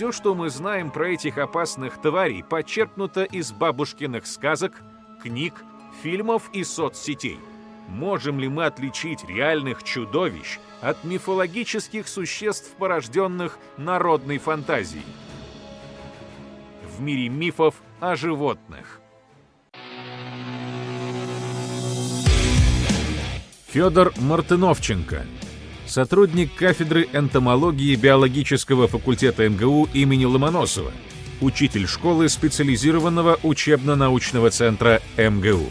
все, 0.00 0.12
что 0.12 0.34
мы 0.34 0.48
знаем 0.48 0.90
про 0.90 1.10
этих 1.10 1.36
опасных 1.36 2.00
тварей, 2.00 2.42
подчеркнуто 2.42 3.22
из 3.22 3.52
бабушкиных 3.52 4.26
сказок, 4.26 4.80
книг, 5.22 5.62
фильмов 6.02 6.48
и 6.54 6.64
соцсетей. 6.64 7.38
Можем 7.86 8.40
ли 8.40 8.48
мы 8.48 8.64
отличить 8.64 9.28
реальных 9.28 9.82
чудовищ 9.82 10.58
от 10.80 11.04
мифологических 11.04 12.08
существ, 12.08 12.70
порожденных 12.78 13.58
народной 13.76 14.38
фантазией? 14.38 15.04
В 16.96 17.02
мире 17.02 17.28
мифов 17.28 17.74
о 18.00 18.16
животных. 18.16 19.02
Федор 23.66 24.14
Мартыновченко 24.16 25.26
сотрудник 25.90 26.54
кафедры 26.54 27.08
энтомологии 27.12 27.96
биологического 27.96 28.86
факультета 28.86 29.48
МГУ 29.48 29.88
имени 29.92 30.24
Ломоносова, 30.24 30.92
учитель 31.40 31.88
школы 31.88 32.28
специализированного 32.28 33.38
учебно-научного 33.42 34.50
центра 34.50 35.00
МГУ. 35.18 35.66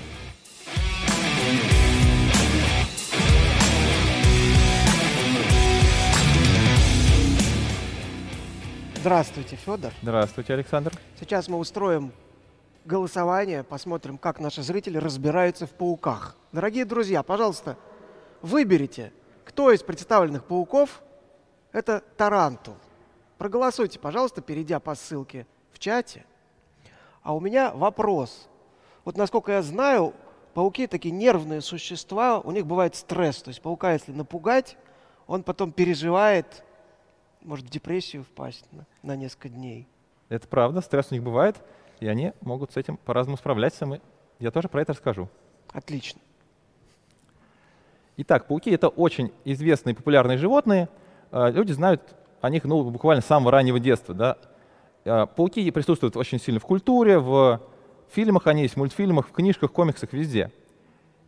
Здравствуйте, 8.96 9.56
Федор. 9.56 9.94
Здравствуйте, 10.02 10.54
Александр. 10.54 10.92
Сейчас 11.18 11.48
мы 11.48 11.58
устроим 11.58 12.12
голосование, 12.84 13.64
посмотрим, 13.64 14.18
как 14.18 14.42
наши 14.42 14.62
зрители 14.64 14.98
разбираются 14.98 15.66
в 15.66 15.70
пауках. 15.70 16.36
Дорогие 16.52 16.84
друзья, 16.84 17.24
пожалуйста, 17.24 17.78
выберите 18.42 19.14
кто 19.50 19.72
из 19.72 19.82
представленных 19.82 20.46
пауков– 20.46 21.02
это 21.72 22.04
тарантул? 22.18 22.76
Проголосуйте, 23.40 23.98
пожалуйста, 23.98 24.42
перейдя 24.42 24.80
по 24.80 24.94
ссылке 24.94 25.48
в 25.72 25.80
чате. 25.80 26.24
А 27.24 27.34
у 27.34 27.40
меня 27.40 27.74
вопрос. 27.74 28.48
Вот 29.06 29.18
насколько 29.18 29.54
я 29.54 29.64
знаю, 29.64 30.14
пауки 30.54 30.86
такие 30.86 31.12
нервные 31.12 31.62
существа, 31.62 32.40
у 32.40 32.52
них 32.52 32.68
бывает 32.68 32.94
стресс. 32.94 33.42
То 33.42 33.48
есть 33.50 33.60
паука, 33.60 33.94
если 33.94 34.12
напугать, 34.12 34.78
он 35.26 35.42
потом 35.42 35.72
переживает, 35.72 36.64
может 37.42 37.66
в 37.66 37.70
депрессию 37.70 38.24
впасть 38.26 38.72
на, 38.72 38.86
на 39.02 39.16
несколько 39.16 39.50
дней. 39.50 39.88
Это 40.30 40.48
правда, 40.48 40.82
стресс 40.82 41.08
у 41.10 41.16
них 41.16 41.24
бывает, 41.24 41.56
и 42.00 42.08
они 42.08 42.34
могут 42.42 42.74
с 42.74 42.78
этим 42.78 42.98
по-разному 42.98 43.38
справляться. 43.38 43.88
Мы... 43.88 44.00
Я 44.38 44.52
тоже 44.52 44.70
про 44.70 44.84
это 44.84 44.94
расскажу. 44.94 45.28
Отлично. 45.74 46.22
Итак, 48.22 48.48
пауки— 48.48 48.70
это 48.72 48.90
очень 48.90 49.32
известные 49.46 49.96
популярные 49.96 50.38
животные. 50.38 50.90
А, 51.32 51.50
люди 51.50 51.72
знают 51.72 52.02
о 52.42 52.50
них 52.50 52.66
ну, 52.66 52.84
буквально 52.84 53.22
с 53.22 53.26
самого 53.26 53.50
раннего 53.50 53.80
детства. 53.80 54.14
Да? 54.14 54.38
А, 55.06 55.26
пауки 55.26 55.72
присутствуют 55.72 56.18
очень 56.18 56.38
сильно 56.38 56.60
в 56.60 56.66
культуре, 56.66 57.18
в 57.18 57.62
фильмах 58.10 58.48
они 58.48 58.64
есть, 58.64 58.74
в 58.74 58.78
мультфильмах, 58.78 59.30
в 59.30 59.32
книжках, 59.32 59.72
комиксах, 59.72 60.12
везде. 60.12 60.52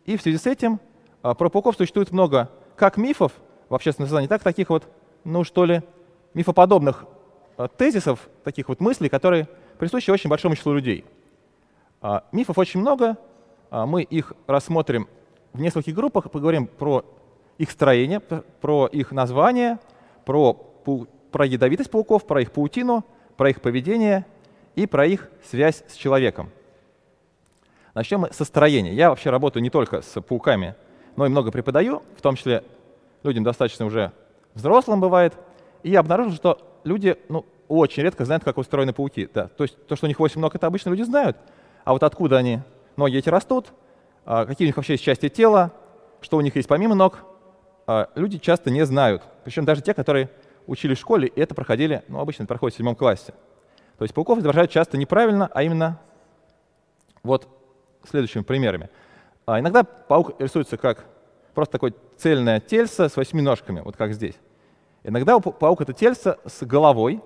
И 0.04 0.18
в 0.18 0.20
связи 0.20 0.36
с 0.36 0.46
этим 0.46 0.80
а, 1.22 1.32
про 1.32 1.48
пауков 1.48 1.76
существует 1.76 2.12
много 2.12 2.50
как 2.76 2.98
мифов 2.98 3.32
в 3.70 3.74
общественном 3.74 4.08
сознании, 4.08 4.28
так 4.28 4.42
таких 4.42 4.68
вот, 4.68 4.86
ну 5.24 5.44
что 5.44 5.64
ли, 5.64 5.80
мифоподобных 6.34 7.06
тезисов, 7.78 8.28
таких 8.44 8.68
вот 8.68 8.80
мыслей, 8.80 9.08
которые 9.08 9.48
присущи 9.78 10.10
очень 10.10 10.28
большому 10.28 10.56
числу 10.56 10.74
людей. 10.74 11.06
Мифов 12.32 12.58
очень 12.58 12.80
много, 12.80 13.16
мы 13.70 14.02
их 14.02 14.34
рассмотрим 14.46 15.08
в 15.52 15.60
нескольких 15.60 15.94
группах 15.94 16.30
поговорим 16.30 16.66
про 16.66 17.04
их 17.58 17.70
строение, 17.70 18.20
про 18.20 18.86
их 18.86 19.12
название, 19.12 19.78
про, 20.24 20.54
про 21.30 21.46
ядовитость 21.46 21.90
пауков, 21.90 22.26
про 22.26 22.40
их 22.40 22.52
паутину, 22.52 23.04
про 23.36 23.50
их 23.50 23.60
поведение 23.60 24.26
и 24.74 24.86
про 24.86 25.06
их 25.06 25.30
связь 25.44 25.84
с 25.88 25.94
человеком. 25.94 26.50
Начнем 27.94 28.20
мы 28.20 28.32
со 28.32 28.44
строения. 28.44 28.94
Я 28.94 29.10
вообще 29.10 29.30
работаю 29.30 29.62
не 29.62 29.70
только 29.70 30.00
с 30.00 30.20
пауками, 30.22 30.74
но 31.16 31.26
и 31.26 31.28
много 31.28 31.50
преподаю, 31.50 32.02
в 32.16 32.22
том 32.22 32.36
числе 32.36 32.64
людям 33.22 33.44
достаточно 33.44 33.84
уже 33.84 34.12
взрослым 34.54 35.00
бывает. 35.00 35.34
И 35.82 35.90
я 35.90 36.00
обнаружил, 36.00 36.32
что 36.32 36.80
люди 36.84 37.18
ну, 37.28 37.44
очень 37.68 38.02
редко 38.02 38.24
знают, 38.24 38.44
как 38.44 38.56
устроены 38.56 38.94
пауки. 38.94 39.28
Да. 39.32 39.48
То 39.48 39.64
есть 39.64 39.86
то, 39.86 39.96
что 39.96 40.06
у 40.06 40.08
них 40.08 40.18
8 40.18 40.40
ног, 40.40 40.54
это 40.54 40.66
обычно 40.66 40.90
люди 40.90 41.02
знают. 41.02 41.36
А 41.84 41.92
вот 41.92 42.02
откуда 42.02 42.38
они, 42.38 42.60
ноги 42.96 43.18
эти 43.18 43.28
растут, 43.28 43.72
какие 44.24 44.66
у 44.66 44.68
них 44.68 44.76
вообще 44.76 44.94
есть 44.94 45.04
части 45.04 45.28
тела, 45.28 45.72
что 46.20 46.36
у 46.36 46.40
них 46.40 46.56
есть 46.56 46.68
помимо 46.68 46.94
ног, 46.94 47.24
а, 47.86 48.08
люди 48.14 48.38
часто 48.38 48.70
не 48.70 48.84
знают. 48.86 49.22
Причем 49.44 49.64
даже 49.64 49.82
те, 49.82 49.94
которые 49.94 50.30
учились 50.66 50.98
в 50.98 51.00
школе, 51.00 51.28
и 51.28 51.40
это 51.40 51.54
проходили, 51.54 52.02
ну, 52.08 52.20
обычно 52.20 52.44
это 52.44 52.48
проходит 52.48 52.74
в 52.74 52.76
седьмом 52.78 52.94
классе. 52.94 53.34
То 53.98 54.04
есть 54.04 54.14
пауков 54.14 54.38
изображают 54.38 54.70
часто 54.70 54.96
неправильно, 54.96 55.50
а 55.52 55.62
именно 55.62 56.00
вот 57.22 57.48
следующими 58.08 58.42
примерами. 58.42 58.90
А 59.46 59.60
иногда 59.60 59.82
паук 59.84 60.40
рисуется 60.40 60.76
как 60.76 61.04
просто 61.54 61.72
такое 61.72 61.94
цельное 62.16 62.60
тельце 62.60 63.08
с 63.08 63.16
восьми 63.16 63.42
ножками, 63.42 63.80
вот 63.80 63.96
как 63.96 64.12
здесь. 64.12 64.36
Иногда 65.04 65.38
паук 65.38 65.80
это 65.80 65.92
тельце 65.92 66.38
с 66.46 66.64
головой, 66.64 67.20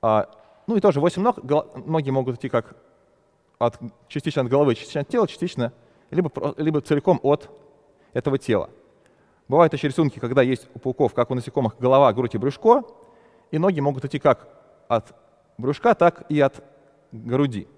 а, 0.00 0.30
ну 0.66 0.76
и 0.76 0.80
тоже 0.80 1.00
восемь 1.00 1.22
ног, 1.22 1.38
ноги 1.86 2.10
могут 2.10 2.36
идти 2.36 2.48
как 2.48 2.76
от, 3.58 3.78
частично 4.08 4.42
от 4.42 4.48
головы, 4.48 4.74
частично 4.74 5.00
от 5.02 5.08
тела, 5.08 5.26
частично 5.26 5.72
либо, 6.10 6.30
либо 6.56 6.80
целиком 6.80 7.20
от 7.22 7.50
этого 8.12 8.38
тела. 8.38 8.70
Бывают 9.48 9.72
еще 9.72 9.88
рисунки, 9.88 10.18
когда 10.18 10.42
есть 10.42 10.68
у 10.74 10.78
пауков, 10.78 11.14
как 11.14 11.30
у 11.30 11.34
насекомых, 11.34 11.78
голова, 11.78 12.12
грудь 12.12 12.34
и 12.34 12.38
брюшко, 12.38 12.82
и 13.50 13.58
ноги 13.58 13.80
могут 13.80 14.04
идти 14.04 14.18
как 14.18 14.48
от 14.88 15.14
брюшка, 15.56 15.94
так 15.94 16.24
и 16.28 16.40
от 16.40 16.64
груди. 17.12 17.68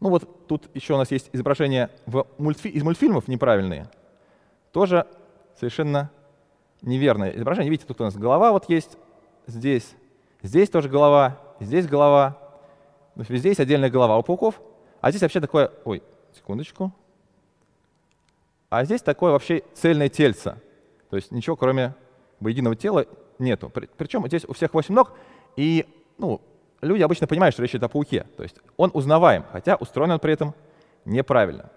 Ну 0.00 0.10
вот 0.10 0.46
тут 0.46 0.68
еще 0.74 0.94
у 0.94 0.96
нас 0.96 1.10
есть 1.10 1.30
изображения 1.32 1.90
в 2.06 2.26
мультфи 2.38 2.68
из 2.68 2.82
мультфильмов 2.82 3.28
неправильные. 3.28 3.88
Тоже 4.72 5.06
совершенно 5.58 6.10
неверное 6.80 7.30
изображение. 7.30 7.70
Видите, 7.70 7.86
тут 7.86 8.00
у 8.00 8.04
нас 8.04 8.16
голова 8.16 8.52
вот 8.52 8.68
есть, 8.68 8.96
здесь, 9.46 9.94
здесь 10.42 10.70
тоже 10.70 10.88
голова, 10.88 11.38
здесь 11.60 11.86
голова, 11.86 12.38
Везде 13.16 13.50
есть 13.50 13.60
отдельная 13.60 13.90
голова 13.90 14.18
у 14.18 14.22
пауков, 14.22 14.60
а 15.00 15.10
здесь 15.10 15.22
вообще 15.22 15.40
такое... 15.40 15.70
Ой, 15.84 16.02
секундочку. 16.34 16.92
А 18.70 18.84
здесь 18.84 19.02
такое 19.02 19.32
вообще 19.32 19.62
цельное 19.74 20.08
тельце. 20.08 20.56
То 21.10 21.16
есть 21.16 21.30
ничего, 21.30 21.56
кроме 21.56 21.94
единого 22.40 22.74
тела, 22.74 23.06
нету. 23.38 23.70
Причем 23.70 24.26
здесь 24.26 24.44
у 24.46 24.54
всех 24.54 24.72
8 24.72 24.94
ног, 24.94 25.12
и 25.56 25.86
ну, 26.16 26.40
люди 26.80 27.02
обычно 27.02 27.26
понимают, 27.26 27.54
что 27.54 27.62
речь 27.62 27.72
идет 27.72 27.82
о 27.82 27.88
пауке. 27.88 28.26
То 28.36 28.42
есть 28.42 28.56
он 28.78 28.90
узнаваем, 28.94 29.44
хотя 29.52 29.76
устроен 29.76 30.12
он 30.12 30.20
при 30.20 30.32
этом 30.32 30.54
неправильно. 31.04 31.70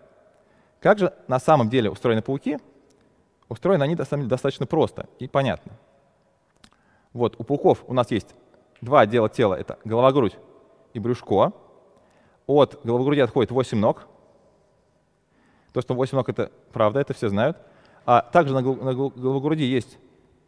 Как 0.79 0.99
же 0.99 1.13
на 1.27 1.39
самом 1.39 1.69
деле 1.69 1.89
устроены 1.89 2.21
пауки? 2.21 2.59
Устроены 3.49 3.83
они 3.83 3.95
достаточно 3.95 4.65
просто 4.65 5.07
и 5.19 5.27
понятно. 5.27 5.73
Вот 7.11 7.35
у 7.39 7.43
пауков 7.43 7.83
у 7.87 7.93
нас 7.93 8.09
есть 8.11 8.35
два 8.81 9.01
отдела 9.01 9.29
тела. 9.29 9.55
Это 9.55 9.79
голова-грудь 9.83 10.37
и 10.95 10.99
брюшко. 10.99 11.51
От 12.47 12.79
головогруди 12.83 13.21
отходит 13.21 13.51
8 13.51 13.77
ног. 13.77 14.07
То, 15.73 15.81
что 15.81 15.93
8 15.93 16.15
ног— 16.15 16.29
это 16.29 16.51
правда, 16.71 16.99
это 17.01 17.13
все 17.13 17.29
знают. 17.29 17.57
А 18.05 18.21
также 18.21 18.53
на, 18.53 18.61
на 18.61 18.93
головогруди 18.93 19.63
есть 19.63 19.97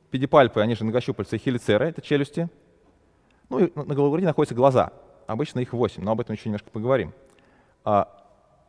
педипальпы, 0.09 0.61
они 0.61 0.75
же 0.75 0.83
многощупальцы 0.83 1.35
и 1.35 1.39
хелицеры, 1.39 1.87
это 1.87 2.01
челюсти. 2.01 2.49
Ну 3.49 3.59
и 3.59 3.71
на 3.75 3.93
головогруди 3.93 4.25
находятся 4.25 4.55
глаза. 4.55 4.93
Обычно 5.25 5.59
их 5.59 5.73
8, 5.73 6.03
но 6.03 6.11
об 6.11 6.21
этом 6.21 6.35
еще 6.35 6.49
немножко 6.49 6.69
поговорим. 6.69 7.13
А 7.83 8.07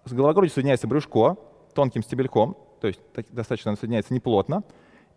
с 0.04 0.12
головогрудью 0.12 0.52
соединяется 0.52 0.88
брюшко 0.88 1.36
тонким 1.74 2.02
стебельком, 2.02 2.56
то 2.80 2.88
есть 2.88 3.00
достаточно 3.30 3.76
соединяется 3.76 4.14
неплотно. 4.14 4.64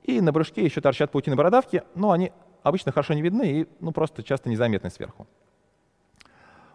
И 0.04 0.20
на 0.22 0.32
брюшке 0.32 0.64
еще 0.64 0.82
торчат 0.82 1.12
паутины 1.12 1.36
бородавки, 1.36 1.84
но 1.96 2.12
они 2.12 2.32
обычно 2.62 2.92
хорошо 2.92 3.14
не 3.14 3.22
видны 3.22 3.62
и 3.62 3.68
ну, 3.80 3.92
просто 3.92 4.22
часто 4.22 4.50
незаметны 4.50 4.90
сверху. 4.90 5.28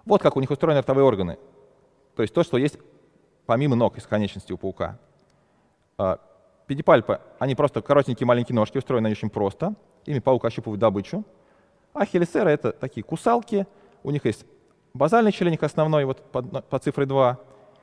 Вот 0.06 0.22
как 0.22 0.36
у 0.36 0.40
них 0.40 0.50
устроены 0.50 0.80
ротовые 0.80 1.04
органы. 1.04 1.38
То 2.14 2.22
есть 2.22 2.32
то, 2.32 2.42
что 2.42 2.56
есть 2.56 2.78
помимо 3.44 3.76
ног 3.76 3.98
из 3.98 4.06
конечности 4.06 4.52
у 4.52 4.58
паука. 4.58 4.98
А, 5.98 6.18
педипальпы, 6.66 7.20
они 7.38 7.54
просто 7.54 7.82
коротенькие 7.82 8.26
маленькие 8.26 8.56
ножки, 8.56 8.78
устроены 8.78 9.10
очень 9.10 9.30
просто. 9.30 9.74
Ими 10.04 10.18
паук 10.18 10.44
ощупывает 10.44 10.80
добычу. 10.80 11.24
А 11.92 12.04
хелисеры— 12.04 12.50
это 12.52 12.72
такие 12.72 13.02
кусалки. 13.02 13.66
У 14.02 14.10
них 14.10 14.24
есть 14.24 14.44
базальный 14.94 15.32
членик 15.32 15.62
основной, 15.62 16.04
вот 16.04 16.20
по, 16.30 16.42
по 16.42 16.78
цифре 16.78 17.06
2, 17.06 17.38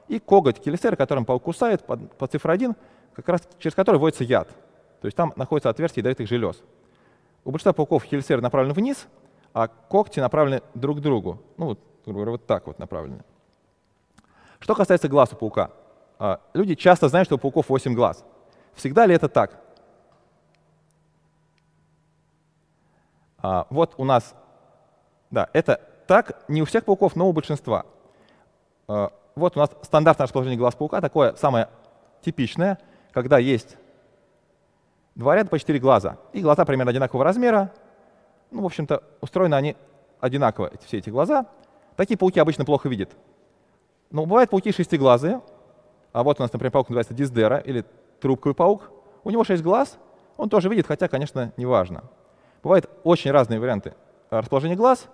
и 0.07 0.19
коготь 0.19 0.63
хелисеры, 0.63 0.95
которым 0.95 1.25
паук 1.25 1.43
кусает 1.43 1.85
по, 1.85 1.97
по 1.97 2.27
цифре 2.27 2.51
1, 2.51 2.75
как 3.13 3.29
раз 3.29 3.47
через 3.59 3.75
который 3.75 3.97
вводится 3.97 4.23
яд. 4.23 4.49
То 5.01 5.07
есть 5.07 5.17
там 5.17 5.33
находится 5.35 5.69
отверстие 5.69 6.01
ядовитых 6.01 6.27
желез. 6.27 6.61
У 7.43 7.51
большинства 7.51 7.73
пауков 7.73 8.03
хелисеры 8.03 8.41
направлены 8.41 8.73
вниз, 8.73 9.07
а 9.53 9.67
когти 9.67 10.19
направлены 10.19 10.61
друг 10.73 10.99
к 10.99 11.01
другу. 11.01 11.41
Ну, 11.57 11.77
грубо 12.05 12.19
говоря, 12.19 12.31
вот 12.31 12.45
так 12.45 12.67
вот 12.67 12.79
направлены. 12.79 13.23
Что 14.59 14.75
касается 14.75 15.07
глаз 15.07 15.33
у 15.33 15.35
паука. 15.35 15.71
А, 16.19 16.39
люди 16.53 16.75
часто 16.75 17.09
знают, 17.09 17.27
что 17.27 17.35
у 17.35 17.37
пауков 17.37 17.69
8 17.69 17.93
глаз. 17.93 18.23
Всегда 18.73 19.05
ли 19.05 19.13
это 19.15 19.27
так? 19.27 19.59
А, 23.39 23.67
вот 23.69 23.93
у 23.97 24.05
нас 24.05 24.33
Да, 25.29 25.49
это 25.53 25.81
так 26.07 26.43
не 26.47 26.61
у 26.61 26.65
всех 26.65 26.85
пауков, 26.85 27.15
но 27.15 27.27
у 27.27 27.33
большинства. 27.33 27.85
Э, 28.87 29.09
вот 29.35 29.57
у 29.57 29.59
нас 29.59 29.71
стандартное 29.81 30.25
расположение 30.25 30.57
глаз 30.57 30.75
паука, 30.75 31.01
такое 31.01 31.33
самое 31.35 31.69
типичное, 32.21 32.77
когда 33.11 33.39
есть 33.39 33.77
два 35.15 35.35
ряда 35.35 35.49
по 35.49 35.57
четыре 35.57 35.79
глаза. 35.79 36.17
И 36.33 36.41
глаза 36.41 36.65
примерно 36.65 36.91
одинакового 36.91 37.23
размера. 37.23 37.71
Ну, 38.51 38.61
в 38.61 38.65
общем-то, 38.65 39.03
устроены 39.21 39.55
они 39.55 39.75
одинаково, 40.19 40.71
все 40.85 40.99
эти 40.99 41.09
глаза. 41.09 41.47
Такие 41.95 42.17
пауки 42.17 42.39
обычно 42.39 42.65
плохо 42.65 42.89
видят. 42.89 43.15
Но 44.11 44.25
бывают 44.25 44.49
пауки 44.49 44.71
шестиглазые. 44.71 45.41
А 46.11 46.23
вот 46.23 46.39
у 46.39 46.43
нас, 46.43 46.53
например, 46.53 46.71
паук 46.71 46.89
называется 46.89 47.13
диздера 47.13 47.57
или 47.57 47.85
трубковый 48.19 48.55
паук. 48.55 48.91
У 49.23 49.29
него 49.29 49.43
шесть 49.43 49.63
глаз, 49.63 49.97
он 50.37 50.49
тоже 50.49 50.69
видит, 50.69 50.87
хотя, 50.87 51.07
конечно, 51.07 51.53
не 51.57 51.65
важно. 51.65 52.03
Бывают 52.61 52.89
очень 53.03 53.31
разные 53.31 53.59
варианты 53.59 53.93
расположения 54.29 54.75
глаз. 54.75 55.07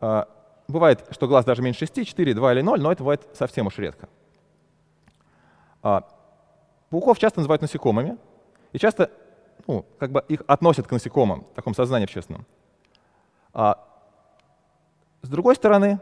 А, 0.00 0.28
бывает, 0.68 1.04
что 1.10 1.26
глаз 1.26 1.44
даже 1.44 1.62
меньше 1.62 1.80
6, 1.80 2.06
4, 2.06 2.34
2 2.34 2.52
или 2.52 2.60
0, 2.60 2.80
но 2.80 2.92
это 2.92 3.02
бывает 3.02 3.26
совсем 3.34 3.66
уж 3.66 3.78
редко. 3.78 4.08
А, 5.82 6.08
пауков 6.90 7.18
часто 7.18 7.40
называют 7.40 7.62
насекомыми, 7.62 8.18
и 8.72 8.78
часто 8.78 9.10
ну, 9.66 9.84
как 9.98 10.10
бы 10.10 10.24
их 10.28 10.42
относят 10.46 10.86
к 10.86 10.90
насекомым, 10.90 11.42
в 11.52 11.54
таком 11.54 11.74
сознании 11.74 12.04
общественном. 12.04 12.46
А, 13.52 13.84
с 15.22 15.28
другой 15.28 15.54
стороны, 15.54 16.00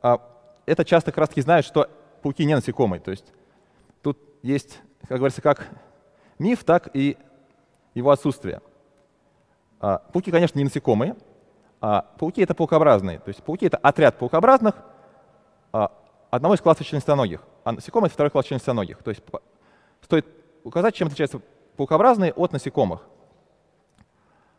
это 0.00 0.84
часто 0.84 1.10
как 1.10 1.18
раз 1.18 1.28
таки 1.30 1.40
знают, 1.40 1.66
что 1.66 1.88
пауки 2.22 2.44
не 2.44 2.54
насекомые. 2.54 3.00
То 3.00 3.10
есть 3.10 3.32
тут 4.02 4.18
есть, 4.42 4.80
как 5.08 5.18
говорится, 5.18 5.42
как 5.42 5.68
миф, 6.38 6.64
так 6.64 6.90
и 6.94 7.16
его 7.94 8.10
отсутствие. 8.10 8.60
А, 9.80 9.98
пауки, 9.98 10.30
конечно, 10.30 10.58
не 10.58 10.64
насекомые, 10.64 11.16
а 11.80 12.02
пауки— 12.18 12.40
это 12.42 12.54
паукообразные. 12.54 13.18
То 13.20 13.28
есть 13.28 13.42
пауки— 13.42 13.66
это 13.66 13.76
отряд 13.76 14.18
паукообразных 14.18 14.74
а, 15.72 15.92
одного 16.30 16.54
из 16.54 16.60
классов 16.60 16.86
членистоногих, 16.86 17.42
а 17.64 17.72
насекомые— 17.72 18.10
второй 18.12 18.30
класс 18.30 18.46
членистоногих. 18.46 19.02
То 19.02 19.10
есть 19.10 19.22
стоит 20.02 20.26
указать, 20.64 20.94
чем 20.94 21.08
отличаются 21.08 21.40
паукообразные 21.76 22.32
от 22.32 22.52
насекомых. 22.52 23.02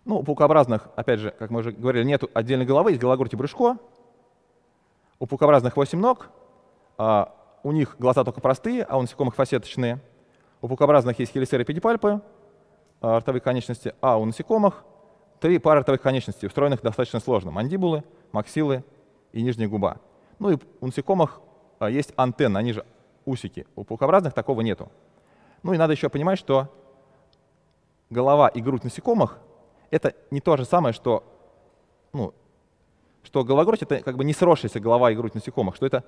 Ну, 0.05 0.19
у 0.19 0.23
паукообразных, 0.23 0.87
опять 0.95 1.19
же, 1.19 1.31
как 1.37 1.49
мы 1.49 1.59
уже 1.59 1.71
говорили, 1.71 2.03
нет 2.05 2.23
отдельной 2.33 2.65
головы, 2.65 2.91
есть 2.91 3.01
голова, 3.01 3.17
грудь 3.17 3.33
и 3.33 3.35
брюшко. 3.35 3.77
У 5.19 5.27
паукообразных 5.27 5.75
8 5.75 5.99
ног, 5.99 6.29
а 6.97 7.35
у 7.63 7.73
них 7.73 7.97
глаза 7.99 8.23
только 8.23 8.39
простые, 8.39 8.83
а 8.83 8.97
у 8.97 9.01
насекомых 9.01 9.35
фасеточные. 9.35 9.99
У 10.61 10.67
паукообразных 10.67 11.19
есть 11.19 11.33
хелисеры 11.33 11.65
педипальпы, 11.65 12.21
а, 13.01 13.17
ротовые 13.17 13.41
конечности, 13.41 13.93
а 13.99 14.17
у 14.17 14.25
насекомых 14.25 14.85
три 15.41 15.59
пары 15.59 15.81
ротовых 15.81 16.01
конечностей, 16.01 16.47
устроенных 16.47 16.81
достаточно 16.81 17.19
сложно. 17.19 17.51
Мандибулы, 17.51 18.03
максилы 18.31 18.83
и 19.33 19.41
нижняя 19.41 19.67
губа. 19.67 19.97
Ну 20.39 20.51
и 20.51 20.57
у 20.79 20.85
насекомых 20.85 21.41
а, 21.79 21.89
есть 21.89 22.13
антенны, 22.15 22.57
они 22.57 22.71
же 22.71 22.85
усики. 23.25 23.67
У 23.75 23.83
паукообразных 23.83 24.33
такого 24.33 24.61
нету. 24.61 24.89
Ну 25.63 25.73
и 25.73 25.77
надо 25.77 25.91
еще 25.91 26.07
понимать, 26.07 26.39
что 26.39 26.69
голова 28.09 28.47
и 28.47 28.61
грудь 28.61 28.85
насекомых— 28.85 29.37
это 29.91 30.13
не 30.31 30.39
то 30.39 30.55
же 30.55 30.63
самое, 30.63 30.93
что, 30.93 31.23
ну, 32.13 32.33
что 33.23 33.43
гологрудь— 33.43 33.81
это 33.83 34.01
как 34.01 34.17
бы 34.17 34.23
не 34.23 34.33
сросшаяся 34.33 34.79
голова 34.79 35.11
и 35.11 35.15
грудь 35.15 35.35
насекомых, 35.35 35.75
что 35.75 35.85
это 35.85 36.03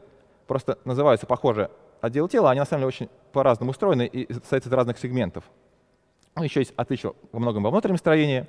просто 0.47 0.77
называются 0.85 1.25
похожие 1.25 1.69
отделы 2.01 2.27
тела, 2.29 2.51
они 2.51 2.59
на 2.59 2.65
самом 2.65 2.81
деле 2.81 2.87
очень 2.87 3.09
по-разному 3.31 3.71
устроены 3.71 4.05
и 4.05 4.31
состоят 4.33 4.65
из 4.65 4.71
разных 4.71 4.97
сегментов. 4.97 5.43
Ну, 6.35 6.43
еще 6.43 6.61
есть 6.61 6.73
отличие 6.75 7.13
во 7.31 7.39
многом 7.39 7.63
во 7.63 7.69
внутреннем 7.69 7.97
строении. 7.97 8.47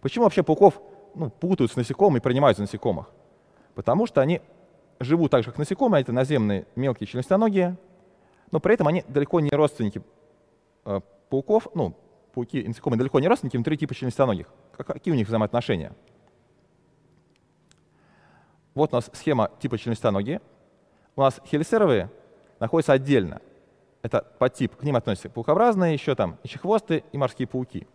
Почему 0.00 0.24
вообще 0.24 0.42
пауков 0.42 0.80
ну, 1.14 1.30
путают 1.30 1.72
с 1.72 1.76
насекомыми 1.76 2.18
и 2.18 2.22
принимают 2.22 2.56
за 2.56 2.62
насекомых? 2.62 3.10
Потому 3.74 4.06
что 4.06 4.20
они 4.20 4.40
живут 5.00 5.30
так 5.30 5.42
же, 5.42 5.50
как 5.50 5.58
насекомые, 5.58 6.02
это 6.02 6.12
наземные 6.12 6.66
мелкие 6.76 7.06
членистоногие, 7.06 7.76
но 8.50 8.60
при 8.60 8.74
этом 8.74 8.86
они 8.86 9.04
далеко 9.08 9.40
не 9.40 9.50
родственники 9.50 10.02
э, 10.84 11.00
пауков, 11.30 11.68
ну, 11.74 11.94
пауки 12.34 12.60
и 12.60 12.68
насекомые 12.68 12.98
далеко 12.98 13.18
не 13.20 13.28
родственники 13.28 13.56
внутри 13.56 13.76
типа 13.78 13.94
членистоногих. 13.94 14.46
Какие 14.76 15.12
у 15.12 15.16
них 15.16 15.26
взаимоотношения? 15.26 15.92
Вот 18.74 18.92
у 18.92 18.96
нас 18.96 19.10
схема 19.12 19.50
типа 19.60 19.78
членистоногие. 19.78 20.40
У 21.16 21.20
нас 21.20 21.40
хелисеровые 21.46 22.10
находятся 22.58 22.92
отдельно. 22.92 23.40
Это 24.02 24.26
подтип, 24.38 24.76
к 24.76 24.82
ним 24.82 24.96
относятся 24.96 25.28
паукообразные, 25.28 25.92
еще 25.92 26.14
там 26.14 26.38
ищехвосты 26.42 27.04
и 27.12 27.18
морские 27.18 27.46
пауки. 27.46 27.86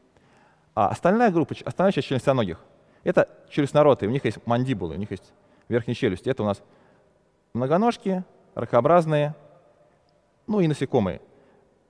А 0.73 0.89
остальная 0.89 1.31
группа, 1.31 1.55
остальная 1.65 1.91
часть 1.91 2.07
членистоногих, 2.07 2.59
это 3.03 3.27
челюстноротые, 3.49 4.09
у 4.09 4.11
них 4.11 4.23
есть 4.25 4.37
мандибулы, 4.45 4.95
у 4.95 4.97
них 4.97 5.11
есть 5.11 5.33
верхние 5.67 5.95
челюсти. 5.95 6.29
Это 6.29 6.43
у 6.43 6.45
нас 6.45 6.61
многоножки, 7.53 8.23
ракообразные, 8.53 9.35
ну 10.45 10.59
и 10.59 10.67
насекомые. 10.67 11.21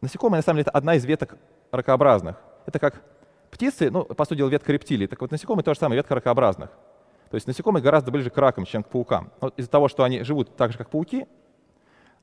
Насекомые, 0.01 0.39
на 0.39 0.44
самом 0.44 0.57
деле, 0.57 0.63
это 0.63 0.72
одна 0.72 0.95
из 0.95 1.06
веток 1.06 1.38
ракообразных. 1.72 2.38
Это 2.66 2.80
как 2.80 3.04
птицы, 3.51 3.89
ну, 3.89 4.06
по 4.06 4.25
сути 4.25 4.38
дела, 4.38 4.50
ветка 4.50 4.72
рептилий. 4.72 5.07
Так 5.07 5.22
вот, 5.22 5.31
насекомые 5.31 5.63
то 5.63 5.74
же 5.74 5.80
самое, 5.80 5.98
ветка 5.98 6.16
ракообразных. 6.16 6.69
То 7.29 7.35
есть 7.35 7.47
насекомые 7.47 7.83
гораздо 7.83 8.12
ближе 8.12 8.29
к 8.29 8.38
ракам, 8.38 8.65
чем 8.65 8.83
к 8.83 8.89
паукам. 8.89 9.31
Но 9.41 9.50
из-за 9.50 9.69
того, 9.69 9.88
что 9.88 10.03
они 10.03 10.24
живут 10.24 10.56
так 10.56 10.71
же, 10.71 10.77
как 10.77 10.89
пауки, 10.89 11.27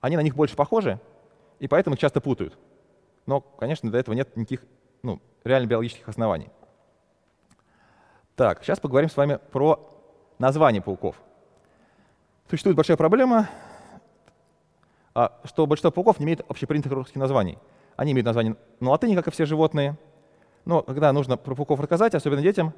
они 0.01 0.17
на 0.17 0.21
них 0.21 0.35
больше 0.35 0.57
похожи, 0.57 1.01
и 1.59 1.69
поэтому 1.69 1.95
их 1.95 2.01
часто 2.01 2.21
путают. 2.21 2.59
Но, 3.27 3.41
конечно, 3.41 3.91
для 3.91 4.01
этого 4.01 4.15
нет 4.15 4.37
никаких 4.37 4.65
ну, 5.03 5.21
реально 5.45 5.67
биологических 5.67 6.09
оснований. 6.09 6.51
Так, 8.37 8.65
сейчас 8.65 8.81
поговорим 8.81 9.09
с 9.09 9.17
вами 9.17 9.39
про 9.53 9.79
название 10.39 10.83
пауков. 10.83 11.17
Существует 12.51 12.77
большая 12.77 12.97
проблема, 12.97 13.49
а, 15.15 15.41
что 15.45 15.67
большинство 15.67 15.91
пауков 15.91 16.19
не 16.19 16.25
имеет 16.25 16.41
общепринятых 16.49 16.93
русских 16.93 17.17
названий. 17.17 17.59
Они 17.97 18.13
имеют 18.13 18.27
название 18.27 18.57
на 18.81 18.91
латыни, 18.91 19.15
как 19.15 19.29
и 19.29 19.31
все 19.31 19.47
животные. 19.47 19.97
Но 20.65 20.83
когда 20.83 21.13
нужно 21.13 21.37
про 21.37 21.55
пауков 21.55 21.79
рассказать, 21.81 22.15
особенно 22.15 22.43
детям, 22.43 22.75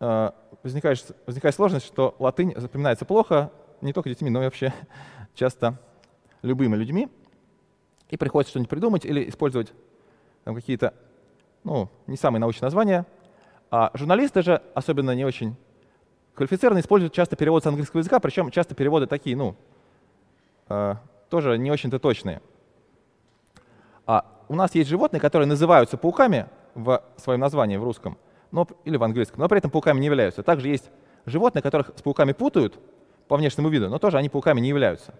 возникает, 0.00 1.16
возникает 1.26 1.54
сложность, 1.54 1.86
что 1.86 2.14
латынь 2.18 2.54
запоминается 2.56 3.04
плохо 3.04 3.50
не 3.80 3.92
только 3.92 4.08
детьми, 4.08 4.30
но 4.30 4.40
и 4.40 4.44
вообще 4.44 4.72
часто 5.34 5.78
любыми 6.42 6.76
людьми. 6.76 7.08
И 8.08 8.16
приходится 8.16 8.50
что-нибудь 8.50 8.70
придумать 8.70 9.04
или 9.04 9.28
использовать 9.28 9.72
какие-то 10.44 10.94
ну, 11.62 11.88
не 12.06 12.16
самые 12.16 12.40
научные 12.40 12.66
названия. 12.66 13.06
А 13.70 13.90
журналисты 13.94 14.42
же, 14.42 14.62
особенно 14.74 15.14
не 15.14 15.24
очень 15.24 15.54
квалифицированные, 16.34 16.82
используют 16.82 17.12
часто 17.12 17.36
перевод 17.36 17.62
с 17.62 17.66
английского 17.66 18.00
языка, 18.00 18.18
причем 18.18 18.50
часто 18.50 18.74
переводы 18.74 19.06
такие, 19.06 19.36
ну, 19.36 19.54
э, 20.68 20.94
тоже 21.28 21.56
не 21.58 21.70
очень-то 21.70 21.98
точные. 21.98 22.40
А 24.06 24.24
у 24.48 24.56
нас 24.56 24.74
есть 24.74 24.90
животные, 24.90 25.20
которые 25.20 25.46
называются 25.46 25.96
пауками 25.96 26.46
в 26.74 27.02
своем 27.16 27.40
названии 27.40 27.76
в 27.76 27.84
русском 27.84 28.18
но, 28.50 28.66
или 28.84 28.96
в 28.96 29.02
английском, 29.02 29.40
но 29.40 29.48
при 29.48 29.58
этом 29.58 29.70
пауками 29.70 30.00
не 30.00 30.06
являются. 30.06 30.42
Также 30.42 30.68
есть 30.68 30.90
животные, 31.26 31.62
которых 31.62 31.92
с 31.96 32.02
пауками 32.02 32.32
путают 32.32 32.78
по 33.28 33.36
внешнему 33.36 33.68
виду, 33.68 33.88
но 33.88 33.98
тоже 33.98 34.18
они 34.18 34.28
пауками 34.28 34.60
не 34.60 34.68
являются. 34.68 35.14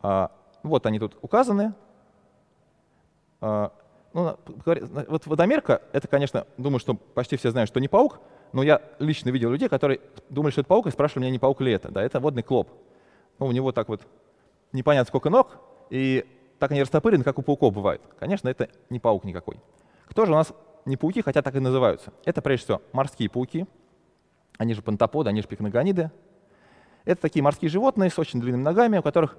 А, 0.00 0.30
вот 0.62 0.86
они 0.86 0.98
тут 0.98 1.16
указаны. 1.22 1.74
А, 3.40 3.72
ну, 4.12 4.36
вот 5.08 5.26
водомерка, 5.26 5.82
это, 5.92 6.08
конечно, 6.08 6.46
думаю, 6.56 6.80
что 6.80 6.94
почти 6.94 7.36
все 7.36 7.50
знают, 7.50 7.68
что 7.68 7.80
не 7.80 7.88
паук, 7.88 8.20
но 8.52 8.62
я 8.62 8.80
лично 8.98 9.30
видел 9.30 9.50
людей, 9.50 9.68
которые 9.68 10.00
думали, 10.30 10.52
что 10.52 10.62
это 10.62 10.68
паук, 10.68 10.86
и 10.86 10.90
спрашивали 10.90 11.24
меня, 11.24 11.32
не 11.32 11.38
паук 11.38 11.60
ли 11.60 11.72
это. 11.72 11.90
Да, 11.90 12.02
это 12.02 12.18
водный 12.18 12.42
клоп. 12.42 12.70
Ну, 13.38 13.46
у 13.46 13.52
него 13.52 13.72
так 13.72 13.88
вот 13.88 14.00
непонятно 14.72 15.08
сколько 15.08 15.28
ног, 15.28 15.58
и 15.90 16.24
так 16.58 16.70
они 16.70 16.80
растопырены, 16.80 17.24
как 17.24 17.38
у 17.38 17.42
пауков 17.42 17.74
бывает. 17.74 18.00
Конечно, 18.18 18.48
это 18.48 18.68
не 18.88 18.98
паук 18.98 19.24
никакой. 19.24 19.60
Кто 20.06 20.24
же 20.24 20.32
у 20.32 20.34
нас 20.34 20.52
не 20.86 20.96
пауки, 20.96 21.20
хотя 21.20 21.42
так 21.42 21.54
и 21.54 21.60
называются? 21.60 22.12
Это, 22.24 22.40
прежде 22.40 22.64
всего, 22.64 22.82
морские 22.92 23.28
пауки. 23.28 23.66
Они 24.58 24.72
же 24.72 24.82
пантоподы, 24.82 25.28
они 25.28 25.42
же 25.42 25.48
пикногониды. 25.48 26.10
Это 27.04 27.20
такие 27.20 27.42
морские 27.42 27.68
животные 27.68 28.10
с 28.10 28.18
очень 28.18 28.40
длинными 28.40 28.62
ногами, 28.62 28.98
у 28.98 29.02
которых 29.02 29.36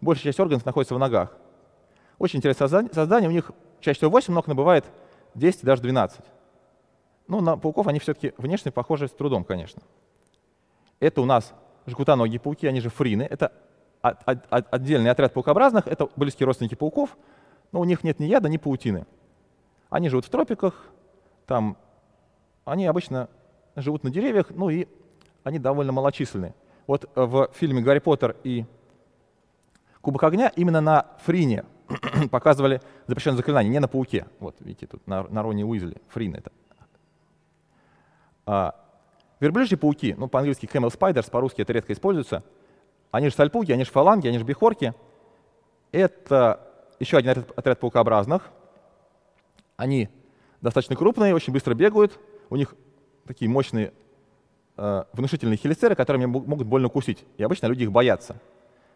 большая 0.00 0.26
часть 0.26 0.40
органов 0.40 0.64
находится 0.64 0.94
в 0.94 0.98
ногах. 0.98 1.36
Очень 2.18 2.38
интересное 2.38 2.68
создание. 2.92 3.28
У 3.28 3.32
них 3.32 3.50
чаще 3.80 3.98
всего 3.98 4.10
8 4.10 4.32
ног, 4.32 4.46
но 4.46 4.54
бывает 4.54 4.84
10 5.34 5.64
даже 5.64 5.82
12. 5.82 6.20
Ну, 7.28 7.40
на 7.40 7.56
пауков 7.56 7.86
они 7.86 7.98
все-таки 7.98 8.32
внешне 8.36 8.70
похожи 8.70 9.08
с 9.08 9.12
трудом, 9.12 9.44
конечно. 9.44 9.82
Это 10.98 11.20
у 11.20 11.24
нас 11.24 11.52
жгутоногие 11.86 12.40
пауки, 12.40 12.66
они 12.66 12.80
же 12.80 12.90
фрины. 12.90 13.22
Это 13.22 13.52
отдельный 14.02 15.10
отряд 15.10 15.32
паукообразных, 15.32 15.86
это 15.86 16.08
близкие 16.16 16.46
родственники 16.46 16.74
пауков, 16.74 17.16
но 17.72 17.80
у 17.80 17.84
них 17.84 18.02
нет 18.02 18.18
ни 18.18 18.26
яда, 18.26 18.48
ни 18.48 18.56
паутины. 18.56 19.06
Они 19.90 20.08
живут 20.08 20.24
в 20.24 20.30
тропиках, 20.30 20.74
там 21.46 21.76
они 22.64 22.86
обычно 22.86 23.28
живут 23.76 24.04
на 24.04 24.10
деревьях, 24.10 24.46
ну 24.50 24.70
и 24.70 24.86
они 25.42 25.58
довольно 25.58 25.92
малочисленные. 25.92 26.54
Вот 26.86 27.10
в 27.14 27.50
фильме 27.52 27.82
«Гарри 27.82 27.98
Поттер» 27.98 28.36
и 28.44 28.64
«Кубок 30.00 30.22
огня» 30.22 30.52
именно 30.56 30.80
на 30.80 31.06
Фрине 31.24 31.64
показывали 32.30 32.80
запрещенное 33.06 33.38
заклинание, 33.38 33.70
не 33.70 33.80
на 33.80 33.88
пауке. 33.88 34.26
Вот, 34.38 34.56
видите, 34.60 34.86
тут 34.86 35.06
на, 35.06 35.24
на 35.24 35.42
Роне 35.42 35.64
Уизли, 35.64 35.96
Фрин 36.08 36.34
это. 36.36 36.52
А, 38.46 38.74
Верблюжьи 39.40 39.76
пауки, 39.76 40.14
ну, 40.16 40.28
по-английски 40.28 40.66
camel 40.66 40.90
spiders, 40.96 41.30
по-русски 41.30 41.62
это 41.62 41.72
редко 41.72 41.92
используется, 41.92 42.44
они 43.10 43.28
же 43.28 43.34
сальпуги, 43.34 43.72
они 43.72 43.84
же 43.84 43.90
фаланги, 43.90 44.28
они 44.28 44.38
же 44.38 44.44
бихорки. 44.44 44.94
Это 45.90 46.60
еще 47.00 47.16
один 47.16 47.30
отряд, 47.30 47.50
отряд 47.56 47.80
паукообразных. 47.80 48.50
Они 49.80 50.10
достаточно 50.60 50.94
крупные, 50.94 51.34
очень 51.34 51.54
быстро 51.54 51.72
бегают. 51.72 52.20
У 52.50 52.56
них 52.56 52.74
такие 53.26 53.50
мощные 53.50 53.94
э, 54.76 55.04
внушительные 55.14 55.56
хелицеры, 55.56 55.94
которые 55.94 56.26
могут 56.26 56.66
больно 56.66 56.88
укусить. 56.88 57.24
И 57.38 57.42
обычно 57.42 57.66
люди 57.66 57.84
их 57.84 57.90
боятся. 57.90 58.36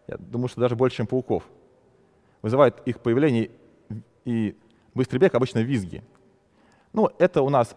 Я 0.07 0.19
думаю, 0.19 0.49
что 0.49 0.61
даже 0.61 0.77
больше, 0.77 0.99
чем 0.99 1.07
пауков. 1.07 1.45
Вызывает 2.43 2.87
их 2.87 3.01
появление 3.01 3.51
и 4.27 4.59
быстрый 4.93 5.17
бег 5.17 5.35
обычно 5.35 5.61
визги. 5.61 6.05
Ну, 6.93 7.09
это 7.19 7.41
у 7.41 7.49
нас 7.49 7.75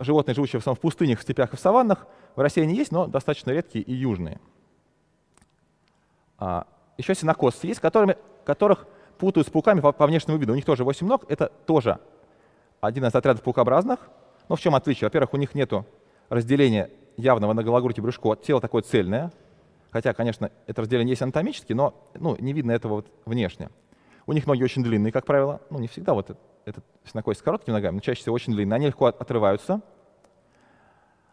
животные, 0.00 0.34
живущие 0.34 0.58
в 0.58 0.64
основном 0.64 0.78
в 0.78 0.80
пустынях, 0.80 1.20
в 1.20 1.22
степях 1.22 1.54
и 1.54 1.56
в 1.56 1.60
саваннах. 1.60 2.08
В 2.34 2.40
России 2.40 2.62
они 2.62 2.74
есть, 2.74 2.90
но 2.90 3.06
достаточно 3.06 3.52
редкие 3.52 3.84
и 3.84 3.94
южные. 3.94 4.40
А, 6.38 6.66
еще 6.98 7.14
синокосцы 7.14 7.68
есть, 7.68 7.78
которыми, 7.78 8.16
которых 8.44 8.88
путают 9.16 9.46
с 9.46 9.50
пауками 9.52 9.78
по, 9.78 9.92
по 9.92 10.08
внешнему 10.08 10.38
виду. 10.38 10.54
У 10.54 10.56
них 10.56 10.64
тоже 10.64 10.82
8 10.82 11.06
ног, 11.06 11.24
это 11.28 11.52
тоже 11.66 12.00
один 12.86 13.04
из 13.04 13.14
отрядов 13.14 13.42
паукообразных. 13.42 14.00
Но 14.48 14.56
в 14.56 14.60
чем 14.60 14.74
отличие? 14.74 15.06
Во-первых, 15.06 15.34
у 15.34 15.36
них 15.36 15.54
нет 15.54 15.72
разделения 16.28 16.90
явного 17.16 17.52
на 17.52 17.62
гологрудь 17.62 17.98
и 17.98 18.00
брюшко. 18.00 18.36
Тело 18.36 18.60
такое 18.60 18.82
цельное, 18.82 19.32
хотя, 19.90 20.12
конечно, 20.12 20.50
это 20.66 20.82
разделение 20.82 21.12
есть 21.12 21.22
анатомически, 21.22 21.72
но 21.72 21.94
ну, 22.14 22.36
не 22.38 22.52
видно 22.52 22.72
этого 22.72 22.94
вот 22.96 23.12
внешне. 23.24 23.70
У 24.26 24.32
них 24.32 24.46
ноги 24.46 24.62
очень 24.62 24.82
длинные, 24.82 25.12
как 25.12 25.24
правило. 25.24 25.60
Ну, 25.70 25.78
не 25.78 25.88
всегда 25.88 26.14
вот 26.14 26.36
этот 26.64 26.84
синокосец 27.04 27.40
с 27.40 27.42
короткими 27.42 27.74
ногами, 27.74 27.96
но 27.96 28.00
чаще 28.00 28.20
всего 28.20 28.34
очень 28.34 28.52
длинные. 28.52 28.76
Они 28.76 28.86
легко 28.86 29.06
отрываются. 29.06 29.80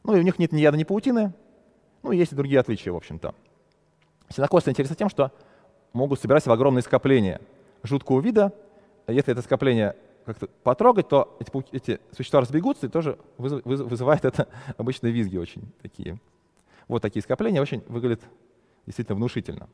Ну, 0.03 0.15
и 0.15 0.19
у 0.19 0.21
них 0.21 0.37
нет 0.37 0.51
ни 0.51 0.61
яда, 0.61 0.77
ни 0.77 0.83
паутины. 0.83 1.33
Ну, 2.03 2.11
и 2.11 2.17
есть 2.17 2.33
и 2.33 2.35
другие 2.35 2.59
отличия, 2.59 2.93
в 2.93 2.95
общем-то. 2.95 3.33
Синокосцы 4.29 4.69
интересны 4.69 4.95
тем, 4.95 5.09
что 5.09 5.31
могут 5.93 6.19
собираться 6.19 6.49
в 6.49 6.53
огромные 6.53 6.83
скопления 6.83 7.41
жуткого 7.83 8.19
вида. 8.19 8.53
Если 9.07 9.31
это 9.31 9.41
скопление 9.41 9.95
как-то 10.25 10.47
потрогать, 10.63 11.07
то 11.07 11.37
эти, 11.39 11.51
эти 11.71 12.01
существа 12.11 12.41
разбегутся, 12.41 12.87
и 12.87 12.89
тоже 12.89 13.17
вызыв, 13.37 13.63
вызывает 13.63 14.25
это 14.25 14.47
обычные 14.77 15.11
визги 15.11 15.37
очень 15.37 15.71
такие. 15.81 16.19
Вот 16.87 17.01
такие 17.01 17.21
скопления 17.21 17.61
очень 17.61 17.83
выглядят 17.87 18.21
действительно 18.85 19.15
внушительно. 19.15 19.69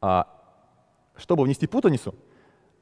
А, 0.00 0.26
чтобы 1.16 1.44
внести 1.44 1.66
путаницу, 1.66 2.14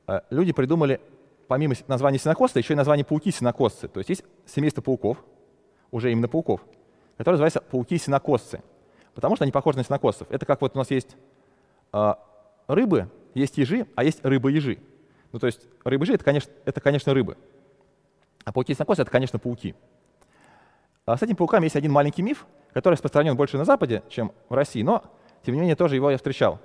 э, 0.06 0.20
люди 0.30 0.52
придумали 0.52 1.00
помимо 1.48 1.74
названия 1.88 2.18
синокосца 2.18 2.58
еще 2.58 2.74
и 2.74 2.76
название 2.76 3.04
пауки-синокосцы. 3.04 3.88
То 3.88 3.98
есть 3.98 4.10
есть 4.10 4.24
семейство 4.46 4.82
пауков, 4.82 5.18
уже 5.90 6.12
именно 6.12 6.28
пауков, 6.28 6.60
которые 7.16 7.34
называются 7.34 7.60
пауки-синокосцы 7.60 8.62
потому 9.14 9.36
что 9.36 9.44
они 9.44 9.52
похожи 9.52 9.78
на 9.78 9.84
синокосцев. 9.84 10.26
Это 10.30 10.46
как 10.46 10.60
вот 10.60 10.74
у 10.74 10.78
нас 10.78 10.90
есть 10.90 11.16
э, 11.92 12.14
рыбы, 12.68 13.10
есть 13.34 13.58
ежи, 13.58 13.86
а 13.94 14.04
есть 14.04 14.24
рыбы-ежи. 14.24 14.78
Ну, 15.32 15.38
то 15.38 15.46
есть 15.46 15.66
рыбы-ежи— 15.84 16.12
это, 16.14 16.24
конечно, 16.24 16.52
это, 16.64 16.80
конечно, 16.80 17.14
рыбы. 17.14 17.36
А 18.44 18.52
пауки-синокосцы— 18.52 19.02
это, 19.02 19.10
конечно, 19.10 19.38
пауки. 19.38 19.74
А 21.06 21.16
с 21.16 21.22
этими 21.22 21.34
пауками 21.34 21.64
есть 21.64 21.76
один 21.76 21.92
маленький 21.92 22.22
миф, 22.22 22.46
который 22.72 22.94
распространен 22.94 23.36
больше 23.36 23.58
на 23.58 23.64
Западе, 23.64 24.02
чем 24.08 24.32
в 24.48 24.54
России, 24.54 24.82
но, 24.82 25.04
тем 25.44 25.54
не 25.54 25.60
менее, 25.60 25.76
тоже 25.76 25.96
его 25.96 26.10
я 26.10 26.16
встречал. 26.16 26.60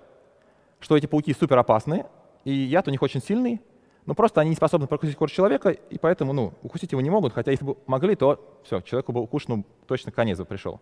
Что 0.79 0.97
эти 0.97 1.05
пауки 1.05 1.33
супер 1.33 1.57
опасные, 1.57 2.05
и 2.43 2.53
яд 2.53 2.87
у 2.87 2.91
них 2.91 3.01
очень 3.01 3.21
сильный, 3.21 3.61
но 4.05 4.13
просто 4.13 4.41
они 4.41 4.51
не 4.51 4.55
способны 4.55 4.87
прокусить 4.87 5.15
кожу 5.15 5.33
человека, 5.33 5.69
и 5.69 5.97
поэтому 5.97 6.31
ну, 6.33 6.53
укусить 6.61 6.91
его 6.91 7.01
не 7.01 7.09
могут, 7.09 7.33
хотя 7.33 7.51
если 7.51 7.65
бы 7.65 7.77
могли, 7.87 8.15
то 8.15 8.59
все, 8.63 8.81
человеку 8.81 9.11
бы 9.11 9.21
укушенному 9.21 9.65
точно 9.87 10.11
конец 10.11 10.37
бы 10.37 10.45
пришел. 10.45 10.79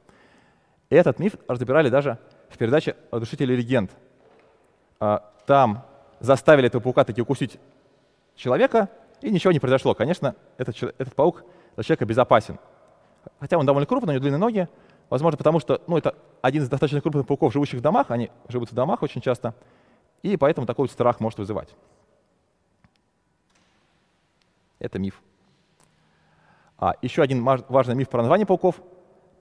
И 0.90 0.96
этот 0.96 1.20
миф 1.20 1.36
разбирали 1.48 1.90
даже 1.90 2.20
в 2.50 2.58
передаче 2.58 2.96
«Душители 3.12 3.56
легенд». 3.56 3.92
А, 5.00 5.32
там 5.46 5.86
заставили 6.24 6.68
этого 6.68 6.82
паука 6.82 7.04
таки 7.04 7.22
укусить 7.22 7.60
человека, 8.36 8.90
и 9.22 9.30
ничего 9.30 9.54
не 9.54 9.60
произошло. 9.60 9.94
Конечно, 9.94 10.36
этот, 10.58 10.82
этот 10.98 11.14
паук 11.14 11.44
для 11.76 11.84
человека 11.84 12.06
безопасен. 12.06 12.58
Хотя 13.40 13.58
он 13.58 13.66
довольно 13.66 13.86
крупный, 13.86 14.14
у 14.14 14.14
него 14.14 14.22
длинные 14.22 14.40
ноги, 14.40 14.68
возможно, 15.10 15.38
потому 15.38 15.60
что 15.60 15.82
ну, 15.86 15.98
это 15.98 16.16
один 16.42 16.64
из 16.64 16.70
достаточно 16.70 17.00
крупных 17.00 17.28
пауков, 17.28 17.54
живущих 17.54 17.80
в 17.80 17.82
домах, 17.84 18.10
они 18.10 18.32
живут 18.48 18.72
в 18.72 18.74
домах 18.74 19.04
очень 19.04 19.22
часто, 19.22 19.54
и 20.24 20.36
поэтому 20.36 20.66
такой 20.66 20.90
страх 20.90 21.20
может 21.20 21.38
вызывать. 21.38 21.70
Это 24.80 24.98
миф. 24.98 25.22
А, 26.78 26.96
еще 27.02 27.22
один 27.22 27.44
важный 27.44 27.96
миф 27.96 28.10
про 28.10 28.22
название 28.22 28.48
пауков, 28.48 28.82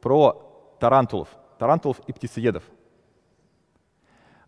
про 0.00 0.76
тарантулов 0.78 1.28
тарантулов 1.62 2.00
и 2.08 2.12
птицеедов. 2.12 2.64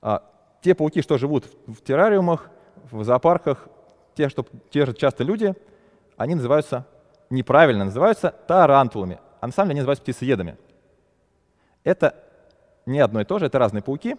А, 0.02 0.24
те 0.64 0.74
пауки, 0.74 1.02
что 1.02 1.18
живут 1.18 1.44
в 1.66 1.82
террариумах, 1.82 2.48
в 2.90 3.04
зоопарках, 3.04 3.68
те, 4.14 4.30
что, 4.30 4.46
те 4.70 4.86
же 4.86 4.94
часто 4.94 5.22
люди, 5.22 5.54
они 6.16 6.34
называются 6.34 6.86
неправильно, 7.28 7.84
называются 7.84 8.30
тарантулами, 8.30 9.20
а 9.42 9.46
на 9.46 9.52
самом 9.52 9.68
деле 9.68 9.72
они 9.74 9.80
называются 9.80 10.02
птицеедами. 10.02 10.56
Это 11.82 12.14
не 12.86 12.98
одно 12.98 13.20
и 13.20 13.24
то 13.24 13.38
же, 13.38 13.44
это 13.44 13.58
разные 13.58 13.82
пауки. 13.82 14.16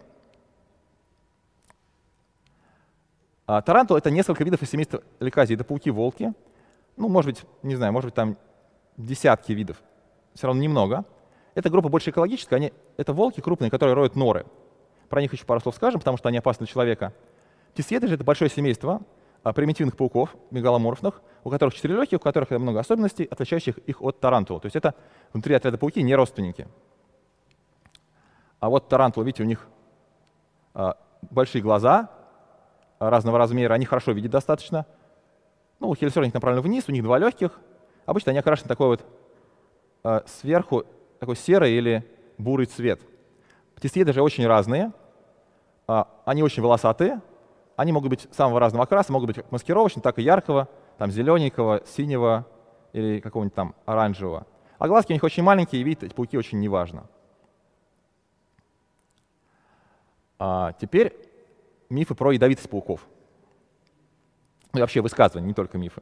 А 3.48 3.62
тарантул— 3.64 3.98
это 3.98 4.12
несколько 4.12 4.44
видов 4.44 4.62
из 4.62 4.70
семейства 4.70 5.02
ликозид. 5.20 5.56
Это 5.56 5.64
пауки-волки. 5.64 6.34
Ну, 6.96 7.10
может 7.10 7.32
быть, 7.32 7.46
не 7.64 7.76
знаю, 7.76 7.92
может 7.92 8.08
быть, 8.08 8.16
там 8.16 8.38
десятки 8.98 9.52
видов. 9.52 9.82
Все 10.36 10.48
равно 10.48 10.62
немного. 10.62 11.06
Эта 11.56 11.70
группа 11.70 11.90
больше 11.90 12.12
экологическая, 12.12 12.56
они, 12.58 12.74
это 12.98 13.14
волки 13.14 13.42
крупные, 13.42 13.72
которые 13.72 13.96
роют 13.96 14.16
норы. 14.16 14.46
Про 15.16 15.22
них 15.22 15.32
еще 15.32 15.46
пару 15.46 15.62
слов 15.62 15.76
скажем, 15.76 16.02
потому 16.02 16.18
что 16.18 16.28
они 16.28 16.40
опасны 16.40 16.66
для 16.66 16.74
человека. 16.74 17.14
Птицееды 17.72 18.08
же 18.08 18.16
это 18.16 18.26
большое 18.26 18.52
семейство 18.52 19.02
а, 19.44 19.54
примитивных 19.54 19.96
пауков, 19.96 20.36
мегаломорфных, 20.52 21.22
у 21.46 21.50
которых 21.50 21.74
четыре 21.74 21.96
легких, 21.96 22.18
у 22.18 22.22
которых 22.22 22.50
много 22.50 22.82
особенностей, 22.82 23.24
отличающих 23.24 23.78
их 23.78 24.02
от 24.02 24.20
тарантула. 24.20 24.60
То 24.60 24.66
есть 24.66 24.76
это 24.76 24.94
внутри 25.32 25.56
отряда 25.56 25.78
пауки 25.78 26.04
не 26.04 26.14
родственники. 26.14 26.68
А 28.60 28.68
вот 28.68 28.90
тарантула, 28.90 29.24
видите, 29.24 29.44
у 29.44 29.46
них 29.46 29.70
а, 30.74 30.98
большие 31.22 31.62
глаза 31.62 32.10
разного 33.00 33.38
размера, 33.38 33.74
они 33.74 33.86
хорошо 33.86 34.12
видят 34.12 34.34
достаточно. 34.34 34.86
Ну, 35.80 35.88
у 35.88 35.96
них 35.96 36.34
направлено 36.34 36.62
вниз, 36.62 36.90
у 36.90 36.92
них 36.92 37.04
два 37.04 37.20
легких. 37.20 37.58
Обычно 38.06 38.32
они 38.32 38.40
окрашены 38.40 38.68
такой 38.68 38.88
вот 38.88 39.06
а, 40.04 40.26
сверху 40.28 40.84
такой 41.22 41.38
серый 41.38 41.72
или 41.72 42.06
бурый 42.38 42.66
цвет. 42.66 43.00
Птицееды 43.76 44.14
же 44.14 44.22
очень 44.22 44.48
разные, 44.48 44.94
они 45.88 46.44
очень 46.44 46.64
волосатые, 46.64 47.22
они 47.76 47.92
могут 47.92 48.10
быть 48.10 48.28
самого 48.32 48.60
разного 48.60 48.86
окраса, 48.86 49.12
могут 49.12 49.28
быть 49.28 49.36
как 49.38 49.52
маскировочные, 49.52 50.02
так 50.02 50.18
и 50.20 50.24
яркого, 50.24 50.70
там 50.98 51.12
зелененького, 51.12 51.82
синего 51.86 52.46
или 52.94 53.20
какого-нибудь 53.20 53.56
там 53.56 53.76
оранжевого. 53.86 54.48
А 54.78 54.88
глазки 54.88 55.12
у 55.12 55.14
них 55.14 55.24
очень 55.24 55.44
маленькие, 55.44 55.82
и 55.82 55.84
вид 55.84 56.04
эти 56.04 56.14
пауки 56.14 56.38
очень 56.38 56.60
неважно. 56.60 57.06
А 60.40 60.74
теперь 60.74 61.14
мифы 61.90 62.16
про 62.16 62.32
ядовитость 62.32 62.70
пауков. 62.70 63.06
И 64.74 64.80
вообще 64.80 65.02
высказывания, 65.02 65.48
не 65.48 65.54
только 65.54 65.78
мифы. 65.78 66.02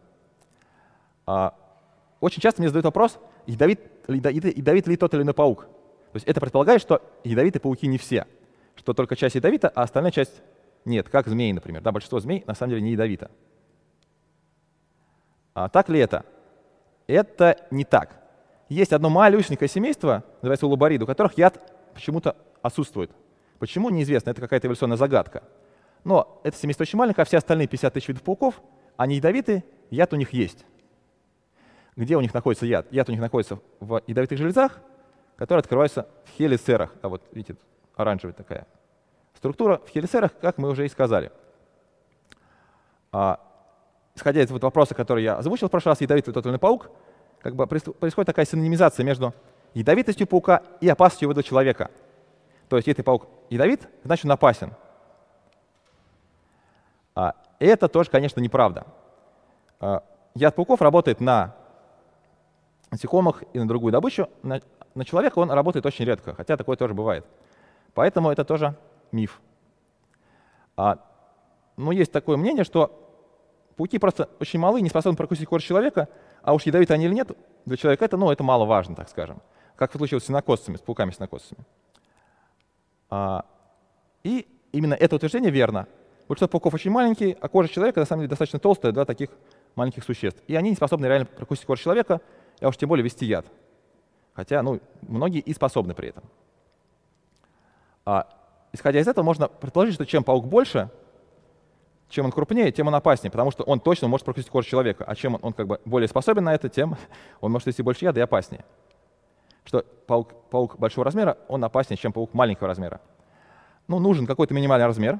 А, 1.25 1.53
очень 2.19 2.41
часто 2.41 2.61
мне 2.61 2.69
задают 2.69 2.85
вопрос, 2.85 3.19
ядовит, 3.45 3.79
ядовит 4.07 4.87
ли 4.87 4.97
тот 4.97 5.13
или 5.13 5.21
иной 5.21 5.33
паук. 5.33 5.63
То 5.63 6.15
есть 6.15 6.27
это 6.27 6.39
предполагает, 6.39 6.81
что 6.81 7.01
ядовитые 7.23 7.61
пауки 7.61 7.87
не 7.87 7.97
все, 7.97 8.27
что 8.83 8.93
только 8.93 9.15
часть 9.15 9.35
ядовита, 9.35 9.69
а 9.69 9.83
остальная 9.83 10.11
часть 10.11 10.41
нет, 10.83 11.07
как 11.07 11.29
змеи, 11.29 11.53
например. 11.53 11.81
Да, 11.81 11.93
большинство 11.93 12.19
змей 12.19 12.43
на 12.45 12.53
самом 12.53 12.71
деле 12.71 12.81
не 12.81 12.91
ядовито. 12.91 13.31
А 15.53 15.69
так 15.69 15.87
ли 15.87 15.99
это? 15.99 16.25
Это 17.07 17.65
не 17.71 17.85
так. 17.85 18.21
Есть 18.67 18.91
одно 18.91 19.09
малюсенькое 19.09 19.69
семейство, 19.69 20.25
называется 20.41 20.65
улубарид, 20.65 21.01
у 21.01 21.05
которых 21.05 21.37
яд 21.37 21.61
почему-то 21.93 22.35
отсутствует. 22.61 23.09
Почему, 23.57 23.89
неизвестно, 23.89 24.31
это 24.31 24.41
какая-то 24.41 24.67
эволюционная 24.67 24.97
загадка. 24.97 25.43
Но 26.03 26.41
это 26.43 26.57
семейство 26.57 26.81
очень 26.81 26.99
маленькое, 26.99 27.23
а 27.23 27.25
все 27.25 27.37
остальные 27.37 27.69
50 27.69 27.93
тысяч 27.93 28.09
видов 28.09 28.23
пауков, 28.23 28.61
они 28.97 29.15
ядовиты, 29.15 29.63
яд 29.91 30.11
у 30.11 30.17
них 30.17 30.33
есть. 30.33 30.65
Где 31.95 32.17
у 32.17 32.21
них 32.21 32.33
находится 32.33 32.65
яд? 32.65 32.91
Яд 32.91 33.07
у 33.07 33.13
них 33.13 33.21
находится 33.21 33.59
в 33.79 34.01
ядовитых 34.07 34.37
железах, 34.37 34.81
которые 35.37 35.61
открываются 35.61 36.09
в 36.25 36.31
хелицерах. 36.31 36.93
А 37.01 37.07
вот 37.07 37.23
видите, 37.31 37.55
оранжевая 37.95 38.33
такая 38.33 38.67
структура 39.35 39.81
в 39.85 39.89
хелицерах, 39.89 40.31
как 40.39 40.57
мы 40.57 40.69
уже 40.69 40.85
и 40.85 40.89
сказали. 40.89 41.31
А, 43.11 43.39
исходя 44.15 44.41
из 44.41 44.49
вот 44.49 44.63
вопроса, 44.63 44.95
который 44.95 45.23
я 45.23 45.35
озвучил 45.35 45.67
в 45.67 45.71
прошлый 45.71 45.91
раз, 45.91 46.01
ядовитый 46.01 46.33
тотальный 46.33 46.59
паук, 46.59 46.89
как 47.41 47.55
бы 47.55 47.67
происходит 47.67 48.25
такая 48.25 48.45
синонимизация 48.45 49.03
между 49.03 49.33
ядовитостью 49.73 50.27
паука 50.27 50.63
и 50.79 50.87
опасностью 50.87 51.25
его 51.25 51.33
для 51.33 51.43
человека. 51.43 51.91
То 52.69 52.77
есть, 52.77 52.87
если 52.87 53.01
паук 53.01 53.27
ядовит, 53.49 53.89
значит 54.03 54.25
он 54.25 54.31
опасен. 54.31 54.73
А, 57.15 57.35
это 57.59 57.87
тоже, 57.87 58.09
конечно, 58.09 58.39
неправда. 58.39 58.87
А, 59.79 60.03
яд 60.35 60.55
пауков 60.55 60.81
работает 60.81 61.19
на 61.19 61.53
насекомых 62.91 63.43
и 63.53 63.59
на 63.59 63.67
другую 63.67 63.91
добычу, 63.91 64.29
на, 64.41 64.61
на 64.95 65.03
человека 65.03 65.39
он 65.39 65.51
работает 65.51 65.85
очень 65.85 66.05
редко, 66.05 66.33
хотя 66.33 66.55
такое 66.55 66.77
тоже 66.77 66.93
бывает. 66.93 67.25
Поэтому 67.93 68.31
это 68.31 68.43
тоже 68.43 68.75
миф. 69.11 69.41
А, 70.75 70.97
но 71.77 71.91
есть 71.91 72.11
такое 72.11 72.37
мнение, 72.37 72.63
что 72.63 72.99
пауки 73.75 73.99
просто 73.99 74.29
очень 74.39 74.59
малы, 74.59 74.81
не 74.81 74.89
способны 74.89 75.17
прокусить 75.17 75.47
кожу 75.47 75.65
человека, 75.65 76.09
а 76.41 76.53
уж 76.53 76.63
ядовиты 76.63 76.93
они 76.93 77.05
или 77.05 77.13
нет, 77.13 77.31
для 77.65 77.77
человека 77.77 78.05
это, 78.05 78.17
ну, 78.17 78.31
это 78.31 78.43
мало 78.43 78.65
важно, 78.65 78.95
так 78.95 79.09
скажем. 79.09 79.41
Как 79.75 79.93
в 79.93 79.97
случае 79.97 80.19
с 80.19 80.25
синокосцами, 80.25 80.77
с 80.77 80.81
пауками-синокосцами. 80.81 81.63
А, 83.09 83.45
и 84.23 84.47
именно 84.71 84.93
это 84.93 85.15
утверждение 85.15 85.51
верно. 85.51 85.87
Большинство 86.27 86.47
пауков 86.47 86.73
очень 86.73 86.91
маленькие, 86.91 87.37
а 87.41 87.47
кожа 87.47 87.69
человека 87.69 87.99
на 87.99 88.05
самом 88.05 88.21
деле 88.21 88.29
достаточно 88.29 88.59
толстая 88.59 88.91
для 88.91 89.05
таких 89.05 89.29
маленьких 89.75 90.03
существ. 90.03 90.41
И 90.47 90.55
они 90.55 90.69
не 90.69 90.75
способны 90.75 91.05
реально 91.05 91.25
прокусить 91.25 91.65
кожу 91.65 91.83
человека, 91.83 92.21
а 92.61 92.67
уж 92.67 92.77
тем 92.77 92.89
более 92.89 93.03
вести 93.03 93.25
яд. 93.25 93.45
Хотя, 94.33 94.61
ну, 94.63 94.79
многие 95.01 95.39
и 95.39 95.53
способны 95.53 95.93
при 95.93 96.09
этом. 96.09 96.23
А, 98.05 98.27
исходя 98.71 98.99
из 98.99 99.07
этого, 99.07 99.23
можно 99.23 99.47
предположить, 99.47 99.95
что 99.95 100.05
чем 100.05 100.23
паук 100.23 100.45
больше, 100.45 100.89
чем 102.09 102.25
он 102.25 102.31
крупнее, 102.31 102.71
тем 102.71 102.87
он 102.87 102.95
опаснее, 102.95 103.31
потому 103.31 103.51
что 103.51 103.63
он 103.63 103.79
точно 103.79 104.07
может 104.07 104.25
прокусить 104.25 104.49
кожу 104.49 104.67
человека. 104.67 105.03
А 105.05 105.15
чем 105.15 105.35
он, 105.35 105.39
он 105.41 105.53
как 105.53 105.67
бы 105.67 105.81
более 105.85 106.07
способен 106.07 106.43
на 106.43 106.53
это, 106.53 106.69
тем 106.69 106.95
он 107.41 107.51
может 107.51 107.67
вести 107.67 107.81
больше 107.81 108.05
яда 108.05 108.19
и 108.19 108.23
опаснее. 108.23 108.65
Что 109.63 109.83
паук, 110.05 110.49
паук 110.49 110.77
большого 110.77 111.05
размера, 111.05 111.37
он 111.47 111.63
опаснее, 111.63 111.97
чем 111.97 112.11
паук 112.11 112.33
маленького 112.33 112.67
размера. 112.67 113.01
Ну, 113.87 113.99
нужен 113.99 114.27
какой-то 114.27 114.53
минимальный 114.53 114.85
размер, 114.85 115.19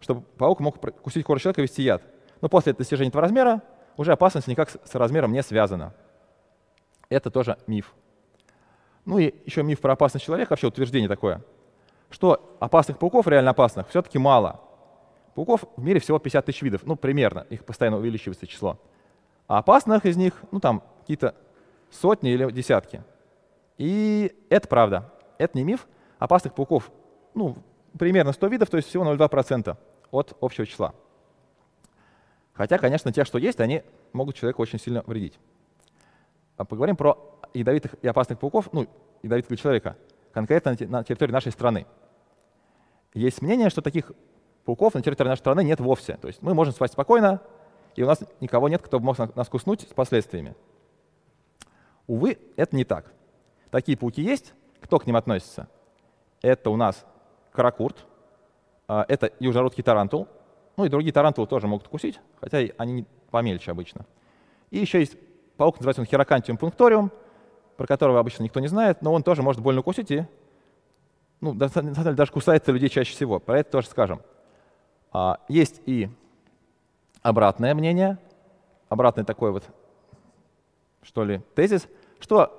чтобы 0.00 0.22
паук 0.22 0.60
мог 0.60 0.80
прокусить 0.80 1.24
кожу 1.24 1.40
человека 1.40 1.60
и 1.60 1.64
вести 1.64 1.82
яд. 1.82 2.02
Но 2.40 2.48
после 2.48 2.72
достижения 2.72 3.08
этого 3.08 3.22
размера 3.22 3.62
уже 3.96 4.12
опасность 4.12 4.48
никак 4.48 4.70
с 4.70 4.94
размером 4.94 5.32
не 5.32 5.42
связана. 5.42 5.94
Это 7.08 7.30
тоже 7.30 7.58
миф. 7.66 7.94
Ну 9.04 9.18
и 9.18 9.34
еще 9.44 9.62
миф 9.62 9.80
про 9.80 9.92
опасность 9.92 10.24
человека, 10.24 10.52
вообще 10.52 10.66
утверждение 10.66 11.08
такое, 11.08 11.42
что 12.12 12.56
опасных 12.60 12.98
пауков, 12.98 13.26
реально 13.26 13.50
опасных, 13.50 13.88
все-таки 13.88 14.18
мало. 14.18 14.60
Пауков 15.34 15.64
в 15.76 15.82
мире 15.82 15.98
всего 15.98 16.18
50 16.18 16.46
тысяч 16.46 16.62
видов, 16.62 16.82
ну 16.84 16.96
примерно, 16.96 17.46
их 17.50 17.64
постоянно 17.64 17.96
увеличивается 17.96 18.46
число. 18.46 18.78
А 19.48 19.58
опасных 19.58 20.06
из 20.06 20.16
них, 20.16 20.42
ну 20.50 20.60
там 20.60 20.82
какие-то 21.00 21.34
сотни 21.90 22.30
или 22.30 22.50
десятки. 22.50 23.02
И 23.78 24.34
это 24.48 24.68
правда, 24.68 25.12
это 25.38 25.56
не 25.56 25.64
миф. 25.64 25.86
Опасных 26.18 26.54
пауков, 26.54 26.90
ну, 27.34 27.56
примерно 27.98 28.32
100 28.32 28.46
видов, 28.48 28.70
то 28.70 28.76
есть 28.76 28.88
всего 28.88 29.04
0,2% 29.04 29.76
от 30.10 30.36
общего 30.40 30.66
числа. 30.66 30.94
Хотя, 32.52 32.78
конечно, 32.78 33.12
те, 33.12 33.24
что 33.24 33.38
есть, 33.38 33.60
они 33.60 33.82
могут 34.12 34.36
человеку 34.36 34.62
очень 34.62 34.78
сильно 34.78 35.02
вредить. 35.06 35.38
А 36.56 36.64
поговорим 36.64 36.96
про 36.96 37.18
ядовитых 37.54 37.94
и 38.02 38.06
опасных 38.06 38.38
пауков, 38.38 38.72
ну, 38.72 38.86
ядовитых 39.22 39.48
для 39.48 39.56
человека, 39.56 39.96
конкретно 40.32 40.76
на 40.88 41.02
территории 41.02 41.32
нашей 41.32 41.52
страны. 41.52 41.86
Есть 43.14 43.42
мнение, 43.42 43.70
что 43.70 43.82
таких 43.82 44.12
пауков 44.64 44.94
на 44.94 45.02
территории 45.02 45.28
нашей 45.28 45.40
страны 45.40 45.64
нет 45.64 45.80
вовсе. 45.80 46.16
То 46.16 46.28
есть 46.28 46.42
мы 46.42 46.54
можем 46.54 46.72
спать 46.72 46.92
спокойно, 46.92 47.40
и 47.94 48.02
у 48.02 48.06
нас 48.06 48.20
никого 48.40 48.68
нет, 48.68 48.82
кто 48.82 49.00
мог 49.00 49.18
нас 49.36 49.48
куснуть 49.48 49.82
с 49.82 49.92
последствиями. 49.92 50.54
Увы, 52.06 52.38
это 52.56 52.76
не 52.76 52.84
так. 52.84 53.12
Такие 53.70 53.96
пауки 53.96 54.22
есть. 54.22 54.54
Кто 54.80 54.98
к 54.98 55.06
ним 55.06 55.16
относится? 55.16 55.68
Это 56.40 56.70
у 56.70 56.76
нас 56.76 57.04
каракурт, 57.52 58.04
а, 58.88 59.04
это 59.08 59.30
южнорусский 59.38 59.84
тарантул, 59.84 60.26
ну 60.76 60.84
и 60.84 60.88
другие 60.88 61.12
тарантулы 61.12 61.46
тоже 61.46 61.68
могут 61.68 61.88
кусить, 61.88 62.20
хотя 62.40 62.58
они 62.78 63.06
помельче 63.30 63.70
обычно. 63.70 64.06
И 64.70 64.78
еще 64.78 65.00
есть 65.00 65.16
паук, 65.56 65.76
называется 65.76 66.00
он 66.00 66.06
хирокантиум 66.06 66.56
пункториум, 66.56 67.12
про 67.76 67.86
которого 67.86 68.18
обычно 68.18 68.42
никто 68.42 68.60
не 68.60 68.68
знает, 68.68 69.02
но 69.02 69.12
он 69.12 69.22
тоже 69.22 69.42
может 69.42 69.62
больно 69.62 69.80
укусить 69.80 70.10
и 70.10 70.26
ну, 71.42 71.54
даже 71.54 72.32
кусается 72.32 72.70
людей 72.70 72.88
чаще 72.88 73.12
всего. 73.12 73.40
Про 73.40 73.58
это 73.58 73.72
тоже 73.72 73.88
скажем. 73.88 74.22
А, 75.12 75.40
есть 75.48 75.82
и 75.86 76.08
обратное 77.20 77.74
мнение, 77.74 78.16
обратный 78.88 79.24
такой 79.24 79.50
вот, 79.50 79.64
что 81.02 81.24
ли, 81.24 81.42
тезис, 81.56 81.88
что 82.20 82.58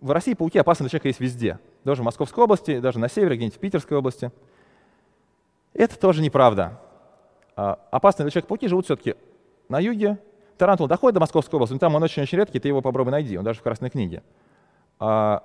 в 0.00 0.12
России 0.12 0.34
пауки 0.34 0.56
опасны 0.58 0.84
для 0.84 0.90
человека 0.90 1.08
есть 1.08 1.18
везде. 1.18 1.58
Даже 1.84 2.02
в 2.02 2.04
Московской 2.04 2.44
области, 2.44 2.78
даже 2.78 3.00
на 3.00 3.08
севере, 3.08 3.34
где-нибудь 3.36 3.56
в 3.56 3.60
Питерской 3.60 3.98
области. 3.98 4.30
Это 5.74 5.98
тоже 5.98 6.22
неправда. 6.22 6.80
А, 7.56 7.80
опасные 7.90 8.24
для 8.24 8.30
человека 8.30 8.48
пауки 8.48 8.68
живут 8.68 8.84
все-таки 8.84 9.16
на 9.68 9.80
юге. 9.80 10.18
Тарантул 10.56 10.86
доходит 10.86 11.14
до 11.14 11.20
Московской 11.20 11.56
области, 11.56 11.72
но 11.72 11.80
там 11.80 11.96
он 11.96 12.02
очень-очень 12.04 12.38
редкий, 12.38 12.60
ты 12.60 12.68
его 12.68 12.82
попробуй 12.82 13.10
найди, 13.10 13.36
он 13.36 13.44
даже 13.44 13.58
в 13.58 13.62
Красной 13.62 13.90
книге. 13.90 14.22
А 15.00 15.42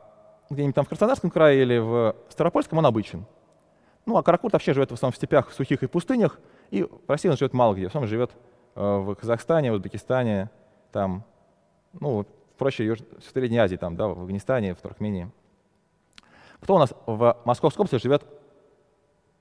где-нибудь 0.53 0.75
там 0.75 0.85
в 0.85 0.89
Краснодарском 0.89 1.29
крае 1.29 1.61
или 1.61 1.77
в 1.77 2.15
Ставропольском 2.29 2.77
он 2.77 2.85
обычен. 2.85 3.25
Ну, 4.05 4.17
а 4.17 4.23
каракурт 4.23 4.53
вообще 4.53 4.73
живет 4.73 4.91
в 4.91 4.93
основном 4.93 5.13
в 5.13 5.15
степях, 5.15 5.49
в 5.49 5.53
сухих 5.53 5.83
и 5.83 5.87
пустынях, 5.87 6.39
и 6.71 6.83
в 6.83 6.89
России 7.07 7.29
он 7.29 7.37
живет 7.37 7.53
мало 7.53 7.73
где. 7.73 7.85
В 7.85 7.87
основном 7.87 8.09
живет 8.09 8.31
э, 8.75 8.81
в 8.81 9.15
Казахстане, 9.15 9.71
в 9.71 9.75
Узбекистане, 9.75 10.49
там, 10.91 11.23
ну, 11.93 12.25
проще 12.57 12.95
в 12.95 13.23
Средней 13.31 13.59
Азии, 13.59 13.75
там, 13.75 13.95
да, 13.95 14.07
в 14.07 14.11
Афганистане, 14.11 14.75
в 14.75 14.81
Туркмении. 14.81 15.31
Кто 16.59 16.75
у 16.75 16.79
нас 16.79 16.93
в 17.05 17.37
Московской 17.45 17.83
области 17.83 18.01
живет 18.01 18.25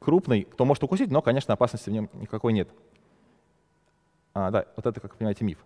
крупный, 0.01 0.42
кто 0.42 0.64
может 0.64 0.83
укусить, 0.83 1.11
но, 1.11 1.22
конечно, 1.22 1.55
опасности 1.55 1.90
в 1.90 1.92
нем 1.92 2.11
никакой 2.14 2.53
нет. 2.53 2.68
А, 4.35 4.51
да, 4.51 4.66
вот 4.77 4.87
это, 4.87 5.01
как 5.01 5.12
вы 5.12 5.18
понимаете, 5.18 5.44
миф. 5.44 5.59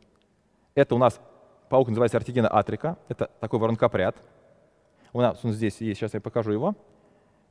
Это 0.74 0.94
у 0.94 0.98
нас 0.98 1.20
паук 1.68 1.88
называется 1.88 2.18
артигена 2.18 2.48
атрика. 2.48 2.98
Это 3.09 3.30
такой 3.40 3.59
воронкопряд. 3.59 4.16
У 5.16 5.20
нас 5.22 5.42
он 5.42 5.52
здесь 5.52 5.81
есть, 5.81 5.98
сейчас 5.98 6.12
я 6.12 6.20
покажу 6.20 6.52
его. 6.52 6.74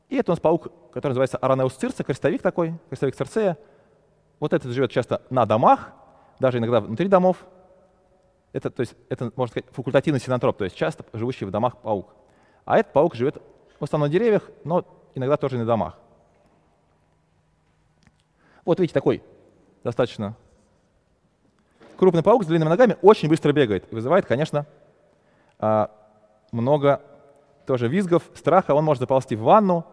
И 0.09 0.17
это 0.17 0.31
у 0.31 0.33
нас 0.33 0.39
паук, 0.39 0.71
который 0.91 1.13
называется 1.13 1.37
Аранеус 1.37 1.73
цирца, 1.73 2.03
крестовик 2.03 2.43
такой, 2.43 2.75
крестовик 2.89 3.15
цирцея. 3.15 3.57
Вот 4.39 4.53
этот 4.53 4.71
живет 4.71 4.91
часто 4.91 5.23
на 5.31 5.47
домах, 5.47 5.91
даже 6.39 6.59
иногда 6.59 6.79
внутри 6.79 7.07
домов. 7.07 7.43
Это, 8.53 8.69
то 8.69 8.81
есть, 8.81 8.93
это, 9.09 9.31
можно 9.35 9.49
сказать, 9.49 9.65
факультативный 9.71 10.19
синантроп, 10.19 10.57
то 10.57 10.63
есть 10.63 10.75
часто 10.75 11.05
живущий 11.11 11.45
в 11.45 11.49
домах 11.49 11.77
паук. 11.77 12.13
А 12.65 12.77
этот 12.77 12.93
паук 12.93 13.15
живет 13.15 13.41
в 13.79 13.83
основном 13.83 14.09
на 14.09 14.13
деревьях, 14.13 14.43
но 14.63 14.85
иногда 15.15 15.35
тоже 15.35 15.57
на 15.57 15.65
домах. 15.65 15.97
Вот 18.63 18.79
видите, 18.79 18.93
такой 18.93 19.23
достаточно 19.83 20.37
крупный 21.97 22.21
паук 22.21 22.43
с 22.43 22.45
длинными 22.45 22.69
ногами 22.69 22.95
очень 23.01 23.27
быстро 23.27 23.53
бегает 23.53 23.91
и 23.91 23.95
вызывает, 23.95 24.27
конечно, 24.27 24.67
а, 25.57 25.89
много 26.51 27.01
тоже 27.65 27.87
визгов, 27.87 28.23
страха. 28.33 28.73
Он 28.73 28.83
может 28.83 29.01
заползти 29.01 29.35
в 29.35 29.41
ванну 29.41 29.85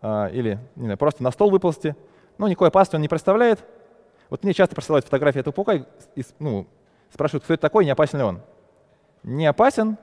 а, 0.00 0.26
или 0.28 0.58
не 0.76 0.84
знаю, 0.84 0.98
просто 0.98 1.22
на 1.22 1.30
стол 1.30 1.50
выползти. 1.50 1.96
Но 2.38 2.48
никакой 2.48 2.68
опасности 2.68 2.96
он 2.96 3.02
не 3.02 3.08
представляет. 3.08 3.64
Вот 4.30 4.44
мне 4.44 4.52
часто 4.52 4.74
присылают 4.74 5.04
фотографии 5.04 5.40
этого 5.40 5.52
паука 5.52 5.74
и 6.14 6.22
ну, 6.38 6.66
спрашивают, 7.10 7.44
кто 7.44 7.54
это 7.54 7.60
такой, 7.60 7.84
не 7.84 7.90
опасен 7.90 8.18
ли 8.18 8.24
он. 8.24 8.40
Не 9.22 9.46
опасен, 9.46 9.98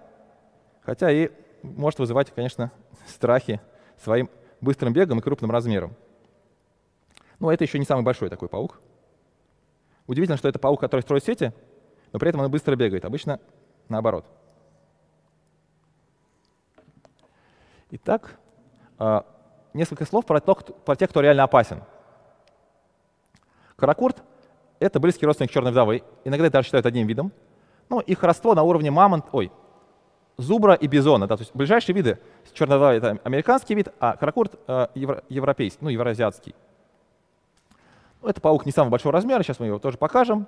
хотя 0.81 1.11
и 1.11 1.29
может 1.61 1.99
вызывать, 1.99 2.31
конечно, 2.31 2.71
страхи 3.07 3.59
своим 3.97 4.29
быстрым 4.61 4.93
бегом 4.93 5.19
и 5.19 5.21
крупным 5.21 5.51
размером. 5.51 5.95
Но 7.39 7.51
это 7.51 7.63
еще 7.63 7.79
не 7.79 7.85
самый 7.85 8.03
большой 8.03 8.29
такой 8.29 8.49
паук. 8.49 8.79
Удивительно, 10.07 10.37
что 10.37 10.47
это 10.47 10.59
паук, 10.59 10.79
который 10.79 11.01
строит 11.01 11.23
сети, 11.23 11.53
но 12.11 12.19
при 12.19 12.29
этом 12.29 12.41
он 12.41 12.51
быстро 12.51 12.75
бегает. 12.75 13.05
Обычно 13.05 13.39
наоборот. 13.87 14.25
Итак, 17.91 18.37
а, 18.99 19.25
несколько 19.73 20.05
слов 20.05 20.25
про, 20.25 20.39
то, 20.39 20.53
про 20.53 20.95
тех, 20.95 21.09
кто 21.09 21.21
реально 21.21 21.43
опасен. 21.43 21.81
Каракурт— 23.75 24.21
это 24.79 24.99
близкий 24.99 25.25
родственник 25.25 25.51
черной 25.51 25.71
вдовы. 25.71 26.03
Иногда 26.23 26.47
это 26.47 26.61
считают 26.61 26.85
одним 26.85 27.07
видом. 27.07 27.31
Но 27.89 27.99
их 28.01 28.21
родство 28.21 28.53
на 28.53 28.61
уровне 28.61 28.91
мамонт, 28.91 29.25
ой, 29.31 29.51
зубра 30.37 30.75
и 30.75 30.85
бизона. 30.85 31.27
Да, 31.27 31.37
то 31.37 31.41
есть 31.41 31.55
ближайшие 31.55 31.95
виды 31.95 32.19
черной 32.53 32.77
вдовы— 32.77 32.93
это 32.95 33.19
американский 33.23 33.73
вид, 33.73 33.87
а 33.99 34.15
каракурт 34.15 34.59
э, 34.67 34.87
евро, 34.93 35.23
европейский, 35.27 35.79
ну, 35.81 35.89
евроазиатский. 35.89 36.53
Это 38.21 38.39
паук 38.39 38.65
не 38.67 38.71
самого 38.71 38.91
большого 38.91 39.13
размера, 39.13 39.41
сейчас 39.41 39.59
мы 39.59 39.67
его 39.67 39.79
тоже 39.79 39.97
покажем. 39.97 40.45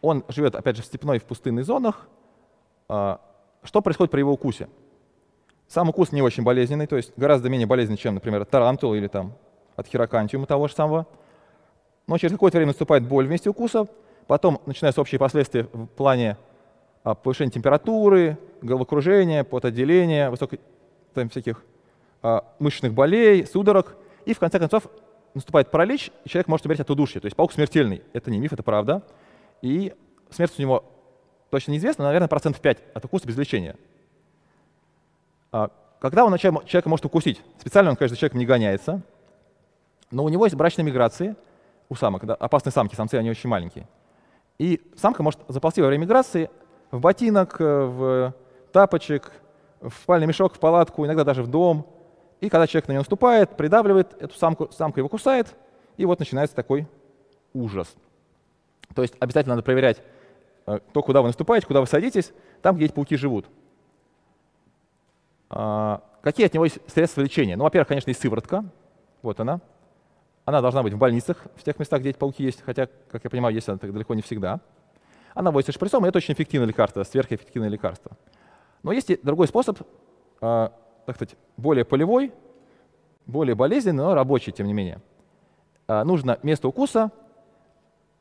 Он 0.00 0.24
живет, 0.28 0.56
опять 0.56 0.76
же, 0.76 0.82
в 0.82 0.86
степной 0.86 1.18
и 1.18 1.20
в 1.20 1.24
пустынных 1.24 1.64
зонах. 1.64 2.08
А, 2.88 3.20
что 3.62 3.82
происходит 3.82 4.10
при 4.10 4.20
его 4.20 4.32
укусе? 4.32 4.68
Сам 5.68 5.90
укус 5.90 6.12
не 6.12 6.22
очень 6.22 6.42
болезненный, 6.42 6.86
то 6.86 6.96
есть 6.96 7.12
гораздо 7.16 7.50
менее 7.50 7.66
болезненный, 7.66 7.98
чем, 7.98 8.14
например, 8.14 8.44
тарантул 8.46 8.94
или 8.94 9.06
там 9.06 9.34
от 9.76 9.86
хирокантиума 9.86 10.46
того 10.46 10.66
же 10.66 10.74
самого. 10.74 11.06
Но 12.06 12.16
через 12.16 12.32
какое-то 12.32 12.56
время 12.56 12.70
наступает 12.70 13.06
боль 13.06 13.26
вместе 13.26 13.50
укуса, 13.50 13.86
потом 14.26 14.62
начинаются 14.64 15.02
общие 15.02 15.18
последствия 15.18 15.64
в 15.64 15.86
плане 15.88 16.38
а, 17.04 17.14
повышения 17.14 17.50
температуры, 17.50 18.38
головокружения, 18.62 19.44
потоотделения, 19.44 20.30
высокой, 20.30 20.58
там, 21.12 21.28
всяких 21.28 21.62
а, 22.22 22.44
мышечных 22.58 22.94
болей, 22.94 23.44
судорог, 23.44 23.94
и 24.24 24.32
в 24.32 24.38
конце 24.38 24.58
концов 24.58 24.84
наступает 25.34 25.70
паралич, 25.70 26.10
и 26.24 26.30
человек 26.30 26.48
может 26.48 26.64
умереть 26.64 26.80
от 26.80 26.90
удушья. 26.90 27.20
То 27.20 27.26
есть 27.26 27.36
паук 27.36 27.52
смертельный. 27.52 28.02
Это 28.14 28.30
не 28.30 28.38
миф, 28.38 28.54
это 28.54 28.62
правда. 28.62 29.02
И 29.60 29.92
смерть 30.30 30.54
у 30.56 30.62
него 30.62 30.84
точно 31.50 31.72
неизвестно, 31.72 32.04
но, 32.04 32.08
наверное, 32.08 32.28
процентов 32.28 32.62
5 32.62 32.78
от 32.94 33.04
укуса 33.04 33.26
без 33.26 33.36
лечения. 33.36 33.76
А, 35.52 35.70
когда 36.00 36.24
он 36.24 36.36
человека 36.38 36.88
может 36.88 37.04
укусить? 37.04 37.40
Специально 37.58 37.90
он, 37.90 37.96
конечно, 37.96 38.16
человеком 38.16 38.40
не 38.40 38.46
гоняется, 38.46 39.02
но 40.10 40.24
у 40.24 40.28
него 40.28 40.44
есть 40.44 40.56
брачные 40.56 40.84
миграции 40.84 41.36
у 41.88 41.94
самок, 41.94 42.24
да, 42.24 42.34
опасные 42.34 42.72
самки, 42.72 42.94
самцы, 42.94 43.14
они 43.14 43.30
очень 43.30 43.48
маленькие. 43.48 43.88
И 44.58 44.80
самка 44.96 45.22
может 45.22 45.40
заползти 45.48 45.80
во 45.80 45.88
время 45.88 46.02
миграции 46.02 46.50
в 46.90 47.00
ботинок, 47.00 47.60
э, 47.60 47.64
в 47.64 48.34
тапочек, 48.72 49.32
в 49.80 49.92
спальный 49.92 50.26
мешок, 50.26 50.54
в 50.54 50.58
палатку, 50.58 51.06
иногда 51.06 51.24
даже 51.24 51.42
в 51.42 51.46
дом. 51.46 51.86
И 52.40 52.48
когда 52.48 52.66
человек 52.66 52.88
на 52.88 52.92
нее 52.92 53.00
наступает, 53.00 53.56
придавливает 53.56 54.20
эту 54.20 54.34
самку, 54.36 54.70
самка 54.72 55.00
его 55.00 55.08
кусает, 55.08 55.54
и 55.96 56.04
вот 56.04 56.18
начинается 56.18 56.54
такой 56.54 56.86
ужас. 57.52 57.88
То 58.94 59.02
есть 59.02 59.14
обязательно 59.20 59.54
надо 59.54 59.64
проверять 59.64 60.02
э, 60.66 60.80
то, 60.92 61.02
куда 61.02 61.22
вы 61.22 61.28
наступаете, 61.28 61.66
куда 61.66 61.80
вы 61.80 61.86
садитесь, 61.86 62.32
там, 62.62 62.76
где 62.76 62.86
эти 62.86 62.92
пауки 62.92 63.16
живут. 63.16 63.46
А, 65.50 66.02
какие 66.22 66.46
от 66.46 66.54
него 66.54 66.64
есть 66.64 66.78
средства 66.90 67.22
лечения? 67.22 67.56
Ну, 67.56 67.64
во-первых, 67.64 67.88
конечно, 67.88 68.10
есть 68.10 68.20
сыворотка. 68.20 68.64
Вот 69.22 69.40
она. 69.40 69.60
Она 70.44 70.60
должна 70.60 70.82
быть 70.82 70.94
в 70.94 70.98
больницах, 70.98 71.46
в 71.56 71.62
тех 71.62 71.78
местах, 71.78 72.00
где 72.00 72.10
эти 72.10 72.18
пауки 72.18 72.42
есть, 72.42 72.62
хотя, 72.62 72.88
как 73.10 73.24
я 73.24 73.30
понимаю, 73.30 73.54
есть 73.54 73.68
она 73.68 73.78
далеко 73.78 74.14
не 74.14 74.22
всегда. 74.22 74.60
Она 75.34 75.50
вводится 75.50 75.72
шприцом, 75.72 76.06
и 76.06 76.08
это 76.08 76.18
очень 76.18 76.34
эффективное 76.34 76.68
лекарство, 76.68 77.02
сверхэффективное 77.02 77.68
лекарство. 77.68 78.12
Но 78.82 78.92
есть 78.92 79.10
и 79.10 79.20
другой 79.22 79.46
способ, 79.46 79.78
э, 79.80 80.68
так 81.06 81.16
сказать, 81.16 81.36
более 81.58 81.84
полевой, 81.84 82.32
более 83.26 83.54
болезненный, 83.54 84.04
но 84.04 84.14
рабочий, 84.14 84.52
тем 84.52 84.66
не 84.66 84.72
менее. 84.72 85.02
Э, 85.86 86.02
нужно 86.04 86.38
место 86.42 86.66
укуса, 86.66 87.12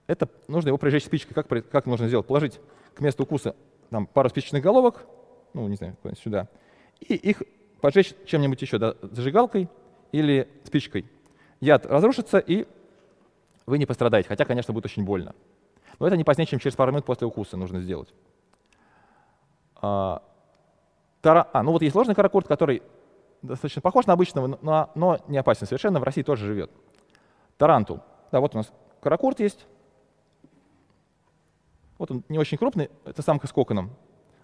это 0.07 0.27
нужно 0.47 0.69
его 0.69 0.77
прижечь 0.77 1.05
спичкой. 1.05 1.33
Как, 1.33 1.47
как 1.69 1.85
нужно 1.85 2.07
сделать? 2.07 2.27
Положить 2.27 2.59
к 2.93 2.99
месту 2.99 3.23
укуса 3.23 3.55
там, 3.89 4.05
пару 4.05 4.29
спичечных 4.29 4.63
головок, 4.63 5.05
ну, 5.53 5.67
не 5.67 5.75
знаю, 5.75 5.95
сюда, 6.21 6.47
и 6.99 7.15
их 7.15 7.43
поджечь 7.81 8.13
чем-нибудь 8.25 8.61
еще, 8.61 8.77
да, 8.77 8.95
зажигалкой 9.01 9.69
или 10.11 10.47
спичкой 10.63 11.05
яд 11.59 11.85
разрушится, 11.85 12.37
и 12.37 12.67
вы 13.65 13.77
не 13.77 13.85
пострадаете. 13.85 14.29
Хотя, 14.29 14.45
конечно, 14.45 14.73
будет 14.73 14.85
очень 14.85 15.03
больно. 15.03 15.35
Но 15.99 16.07
это 16.07 16.15
не 16.15 16.23
позднее, 16.23 16.45
чем 16.45 16.59
через 16.59 16.75
пару 16.75 16.91
минут 16.91 17.05
после 17.05 17.27
укуса 17.27 17.57
нужно 17.57 17.81
сделать. 17.81 18.13
А, 19.81 20.21
а 21.23 21.63
ну 21.63 21.71
вот 21.71 21.81
есть 21.81 21.95
ложный 21.95 22.15
каракурт, 22.15 22.47
который 22.47 22.81
достаточно 23.41 23.81
похож 23.81 24.05
на 24.05 24.13
обычного, 24.13 24.57
но, 24.61 24.91
но 24.95 25.19
не 25.27 25.37
опасен 25.37 25.65
совершенно, 25.65 25.99
в 25.99 26.03
России 26.03 26.23
тоже 26.23 26.45
живет. 26.45 26.71
Тарантул. 27.57 28.01
Да, 28.31 28.39
вот 28.39 28.55
у 28.55 28.59
нас 28.59 28.71
каракурт 29.01 29.39
есть. 29.39 29.65
Вот 31.97 32.11
он 32.11 32.23
не 32.29 32.37
очень 32.37 32.57
крупный, 32.57 32.91
это 33.05 33.21
самка 33.21 33.47
с 33.47 33.51
коконом. 33.51 33.91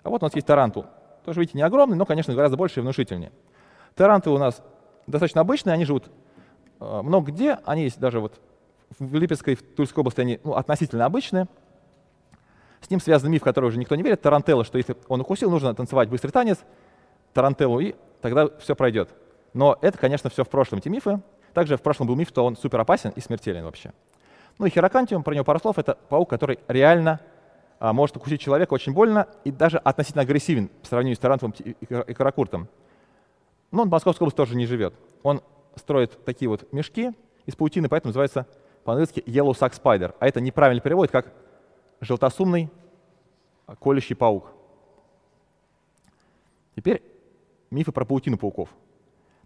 А 0.01 0.09
вот 0.09 0.23
у 0.23 0.25
нас 0.25 0.33
есть 0.35 0.47
тарантул. 0.47 0.85
Тоже, 1.25 1.39
видите, 1.39 1.57
не 1.57 1.63
огромный, 1.63 1.95
но, 1.95 2.05
конечно, 2.05 2.33
гораздо 2.33 2.57
больше 2.57 2.79
и 2.79 2.83
внушительнее. 2.83 3.31
Тарантулы 3.95 4.37
у 4.37 4.39
нас 4.39 4.61
достаточно 5.07 5.41
обычные, 5.41 5.73
они 5.73 5.85
живут 5.85 6.11
Э, 6.83 7.01
много 7.01 7.31
где, 7.31 7.59
они 7.65 7.83
есть 7.83 7.99
даже 7.99 8.19
вот 8.19 8.39
в 8.99 9.15
Липецкой, 9.15 9.55
в 9.55 9.63
Тульской 9.63 10.01
области, 10.01 10.21
они 10.21 10.39
ну, 10.43 10.53
относительно 10.53 11.05
обычные. 11.05 11.47
С 12.81 12.89
ним 12.89 12.99
связан 12.99 13.31
миф, 13.31 13.41
который 13.41 13.67
уже 13.67 13.79
никто 13.79 13.95
не 13.95 14.03
верит, 14.03 14.21
тарантелла, 14.21 14.65
что 14.65 14.77
если 14.77 14.95
он 15.07 15.21
укусил, 15.21 15.49
нужно 15.49 15.73
танцевать 15.73 16.09
быстрый 16.09 16.31
танец, 16.31 16.59
тарантеллу, 17.33 17.79
и 17.79 17.95
тогда 18.21 18.49
все 18.59 18.75
пройдет. 18.75 19.09
Но 19.53 19.77
это, 19.81 19.97
конечно, 19.97 20.29
все 20.29 20.43
в 20.43 20.49
прошлом, 20.49 20.79
эти 20.79 20.89
мифы. 20.89 21.21
Также 21.53 21.77
в 21.77 21.81
прошлом 21.81 22.07
был 22.07 22.15
миф, 22.15 22.29
что 22.29 22.43
он 22.45 22.57
супер 22.57 22.81
опасен 22.81 23.11
и 23.11 23.21
смертелен 23.21 23.63
вообще. 23.63 23.93
Ну 24.59 24.65
и 24.65 24.69
хирокантиум, 24.69 25.23
про 25.23 25.33
него 25.33 25.45
пару 25.45 25.59
слов, 25.59 25.79
это 25.79 25.97
паук, 26.09 26.29
который 26.29 26.59
реально 26.67 27.21
может 27.91 28.15
укусить 28.15 28.39
человека 28.39 28.73
очень 28.73 28.93
больно 28.93 29.27
и 29.43 29.51
даже 29.51 29.77
относительно 29.77 30.21
агрессивен 30.21 30.69
по 30.69 30.87
сравнению 30.87 31.17
с 31.17 31.19
тарантулом 31.19 31.53
и 31.53 32.13
каракуртом. 32.13 32.69
Но 33.71 33.81
он 33.81 33.89
в 33.89 33.91
Московской 33.91 34.23
области 34.23 34.37
тоже 34.37 34.55
не 34.55 34.65
живет. 34.65 34.93
Он 35.23 35.41
строит 35.75 36.23
такие 36.23 36.47
вот 36.47 36.71
мешки 36.71 37.11
из 37.45 37.55
паутины, 37.55 37.89
поэтому 37.89 38.09
называется 38.09 38.47
по-английски 38.85 39.21
yellow 39.25 39.51
sack 39.51 39.73
spider. 39.73 40.15
А 40.19 40.27
это 40.27 40.39
неправильный 40.39 40.81
перевод, 40.81 41.11
как 41.11 41.33
желтосумный 41.99 42.69
колющий 43.81 44.15
паук. 44.15 44.45
Теперь 46.75 47.03
мифы 47.69 47.91
про 47.91 48.05
паутину 48.05 48.37
пауков. 48.37 48.69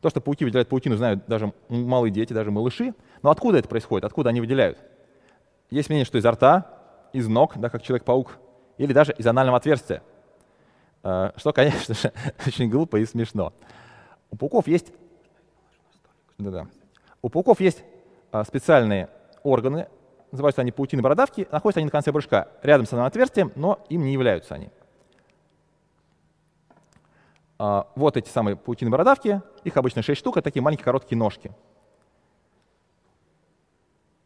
То, 0.02 0.10
что 0.10 0.22
пауки 0.22 0.46
выделяют 0.46 0.70
паутину, 0.70 0.96
знают 0.96 1.26
даже 1.26 1.54
малые 1.70 2.12
дети, 2.12 2.34
даже 2.34 2.52
малыши. 2.52 2.94
Но 3.24 3.32
откуда 3.32 3.58
это 3.58 3.68
происходит? 3.68 4.06
Откуда 4.06 4.30
они 4.30 4.42
выделяют? 4.42 4.78
Есть 5.72 5.90
мнение, 5.90 6.06
что 6.06 6.20
изо 6.20 6.32
рта, 6.32 6.77
из 7.14 7.28
ног, 7.28 7.58
да, 7.58 7.70
как 7.70 7.82
Человек-паук, 7.82 8.38
или 8.78 8.94
даже 8.94 9.14
из 9.14 9.26
анального 9.28 9.58
отверстия. 9.58 10.02
Э, 11.04 11.32
что, 11.36 11.54
конечно 11.54 11.94
же, 11.94 12.12
очень 12.48 12.70
глупо 12.70 12.98
и 12.98 13.06
смешно. 13.06 13.54
У 14.30 14.36
пауков 14.36 14.68
есть 14.68 14.92
да-да. 16.38 16.68
У 17.22 17.30
пауков 17.30 17.60
есть 17.60 17.84
а, 18.32 18.44
специальные 18.44 19.10
органы, 19.44 19.88
называются 20.32 20.62
они 20.62 20.72
паутины 20.72 21.02
бородавки, 21.02 21.48
находятся 21.52 21.80
они 21.80 21.86
на 21.86 21.92
конце 21.92 22.12
брюшка, 22.12 22.50
рядом 22.62 22.86
с 22.86 22.94
анальным 22.94 23.08
отверстием, 23.08 23.52
но 23.56 23.84
им 23.90 24.04
не 24.04 24.14
являются 24.14 24.54
они. 24.54 24.70
А, 27.58 27.88
вот 27.96 28.18
эти 28.18 28.30
самые 28.30 28.56
паутины 28.56 28.92
бородавки, 28.92 29.42
их 29.64 29.78
обычно 29.78 30.04
6 30.04 30.20
штук, 30.20 30.38
это 30.38 30.44
такие 30.44 30.62
маленькие 30.62 30.86
короткие 30.86 31.18
ножки. 31.18 31.52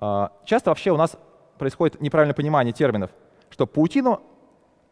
А, 0.02 0.34
часто 0.44 0.72
вообще 0.72 0.92
у 0.92 0.98
нас 0.98 1.18
происходит 1.62 2.02
неправильное 2.02 2.34
понимание 2.34 2.74
терминов, 2.74 3.12
что 3.52 3.68
паутину 3.68 4.20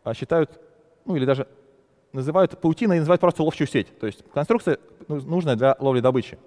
а, 0.03 0.13
считают, 0.13 0.62
ну 1.03 1.15
или 1.15 1.25
даже 1.25 1.47
называют 2.13 2.62
паутиной 2.62 2.97
и 2.97 2.99
называют 2.99 3.19
просто 3.19 3.41
ловчую 3.41 3.67
сеть. 3.67 3.99
То 3.99 4.05
есть 4.05 4.23
конструкция 4.32 4.77
ну, 5.08 5.15
нужная 5.21 5.55
для 5.55 5.75
ловли 5.79 5.99
добычи. 5.99 6.38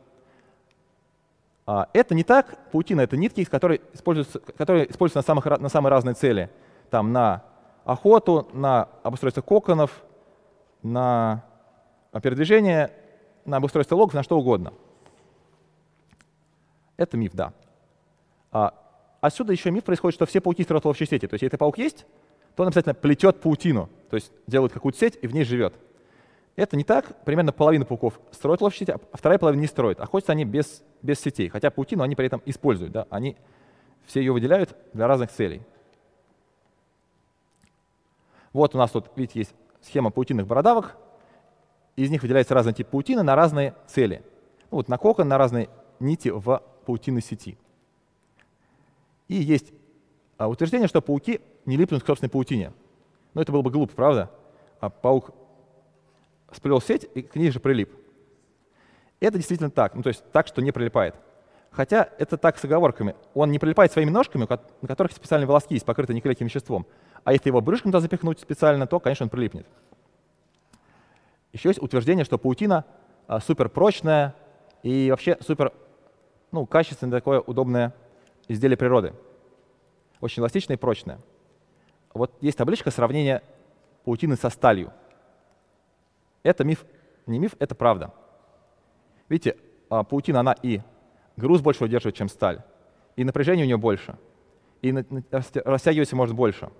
А, 1.66 1.88
это 1.92 2.14
не 2.14 2.22
так. 2.22 2.56
Паутина— 2.70 3.00
это 3.02 3.16
нитки, 3.16 3.42
которые 3.42 3.80
используются, 3.94 4.38
которые 4.38 4.88
используются 4.88 5.18
на, 5.18 5.22
самых, 5.24 5.60
на 5.60 5.68
самые 5.68 5.90
разные 5.90 6.14
цели. 6.14 6.50
Там 6.88 7.12
на 7.12 7.42
охоту, 7.84 8.48
на 8.52 8.90
обустройство 9.02 9.42
коконов, 9.42 10.04
на 10.84 11.42
передвижение, 12.22 12.92
на 13.44 13.56
обустройство 13.56 13.96
логов, 13.96 14.14
на 14.14 14.22
что 14.22 14.38
угодно. 14.38 14.72
Это 16.96 17.16
миф, 17.16 17.32
да. 17.34 17.52
А, 19.22 19.28
отсюда 19.28 19.52
еще 19.52 19.70
миф 19.70 19.84
происходит, 19.84 20.16
что 20.16 20.26
все 20.26 20.40
пауки 20.40 20.64
строят 20.64 20.84
ловчие 20.84 21.06
сети. 21.06 21.26
То 21.28 21.34
есть 21.34 21.42
если 21.42 21.56
паук 21.56 21.78
есть, 21.78 22.04
то 22.56 22.64
он 22.64 22.68
обязательно 22.68 22.94
плетет 22.94 23.40
паутину, 23.40 23.88
то 24.10 24.16
есть 24.16 24.32
делает 24.48 24.72
какую-то 24.72 24.98
сеть 24.98 25.16
и 25.22 25.28
в 25.28 25.32
ней 25.32 25.44
живет. 25.44 25.74
Это 26.56 26.76
не 26.76 26.82
так. 26.82 27.24
Примерно 27.24 27.52
половина 27.52 27.84
пауков 27.84 28.20
строит 28.32 28.60
ловчие 28.60 28.80
сети, 28.80 28.90
а 28.90 29.16
вторая 29.16 29.38
половина 29.38 29.60
не 29.62 29.68
строит. 29.68 30.00
Охотятся 30.00 30.32
они 30.32 30.44
без, 30.44 30.82
без 31.02 31.20
сетей. 31.20 31.48
Хотя 31.48 31.70
паутину 31.70 32.02
они 32.02 32.16
при 32.16 32.26
этом 32.26 32.42
используют. 32.44 32.92
Да? 32.92 33.06
Они 33.10 33.36
все 34.06 34.18
ее 34.18 34.32
выделяют 34.32 34.76
для 34.92 35.06
разных 35.06 35.30
целей. 35.30 35.62
Вот 38.52 38.74
у 38.74 38.78
нас 38.78 38.90
тут, 38.90 39.06
видите, 39.14 39.38
есть 39.38 39.54
схема 39.82 40.10
паутинных 40.10 40.48
бородавок. 40.48 40.96
Из 41.94 42.10
них 42.10 42.22
выделяется 42.22 42.54
разный 42.54 42.74
тип 42.74 42.88
паутины 42.88 43.22
на 43.22 43.36
разные 43.36 43.74
цели. 43.86 44.22
Ну, 44.72 44.78
вот 44.78 44.88
на 44.88 44.98
кокон, 44.98 45.28
на 45.28 45.38
разные 45.38 45.68
нити 46.00 46.28
в 46.28 46.60
паутинной 46.84 47.22
сети. 47.22 47.56
И 49.32 49.36
есть 49.36 49.72
а, 50.36 50.46
утверждение, 50.46 50.88
что 50.88 51.00
пауки 51.00 51.40
не 51.64 51.78
липнут 51.78 52.02
к 52.02 52.06
собственной 52.06 52.28
паутине. 52.28 52.74
Но 53.32 53.40
это 53.40 53.50
было 53.50 53.62
бы 53.62 53.70
глупо, 53.70 53.94
правда? 53.94 54.30
А 54.78 54.90
паук 54.90 55.30
сплел 56.52 56.82
сеть 56.82 57.08
и 57.14 57.22
к 57.22 57.34
ней 57.36 57.50
же 57.50 57.58
прилип. 57.58 57.90
Это 59.20 59.38
действительно 59.38 59.70
так, 59.70 59.94
ну 59.94 60.02
то 60.02 60.08
есть 60.08 60.22
так, 60.32 60.46
что 60.46 60.60
не 60.60 60.70
прилипает. 60.70 61.14
Хотя 61.70 62.10
это 62.18 62.36
так 62.36 62.58
с 62.58 62.64
оговорками. 62.64 63.14
Он 63.32 63.50
не 63.50 63.58
прилипает 63.58 63.90
своими 63.90 64.10
ножками, 64.10 64.46
на 64.82 64.88
которых 64.88 65.12
специальные 65.12 65.46
волоски 65.46 65.72
есть, 65.72 65.86
покрыты 65.86 66.12
неклейким 66.12 66.48
веществом. 66.48 66.84
А 67.24 67.32
если 67.32 67.48
его 67.48 67.62
брюшком 67.62 67.90
туда 67.90 68.00
запихнуть 68.00 68.38
специально, 68.38 68.86
то, 68.86 69.00
конечно, 69.00 69.24
он 69.24 69.30
прилипнет. 69.30 69.66
Еще 71.54 71.70
есть 71.70 71.80
утверждение, 71.80 72.26
что 72.26 72.36
паутина 72.36 72.84
а, 73.26 73.40
супер 73.40 73.70
прочная 73.70 74.34
и 74.82 75.08
вообще 75.10 75.38
супер 75.40 75.72
ну, 76.50 76.66
качественное 76.66 77.18
такое 77.18 77.40
удобное 77.40 77.94
изделие 78.48 78.76
природы. 78.76 79.14
Очень 80.20 80.42
эластичное 80.42 80.76
и 80.76 80.78
прочное. 80.78 81.18
Вот 82.14 82.32
есть 82.40 82.58
табличка 82.58 82.90
сравнения 82.90 83.42
паутины 84.04 84.36
со 84.36 84.50
сталью. 84.50 84.92
Это 86.42 86.64
миф, 86.64 86.84
не 87.26 87.38
миф, 87.38 87.54
это 87.58 87.74
правда. 87.74 88.12
Видите, 89.28 89.56
а, 89.88 90.02
паутина, 90.04 90.40
она 90.40 90.54
и 90.62 90.80
груз 91.36 91.60
больше 91.60 91.84
удерживает, 91.84 92.16
чем 92.16 92.28
сталь, 92.28 92.62
и 93.16 93.24
напряжение 93.24 93.64
у 93.64 93.66
нее 93.66 93.76
больше, 93.76 94.16
и 94.82 94.92
растягивается 95.64 96.16
может 96.16 96.34
больше. 96.34 96.70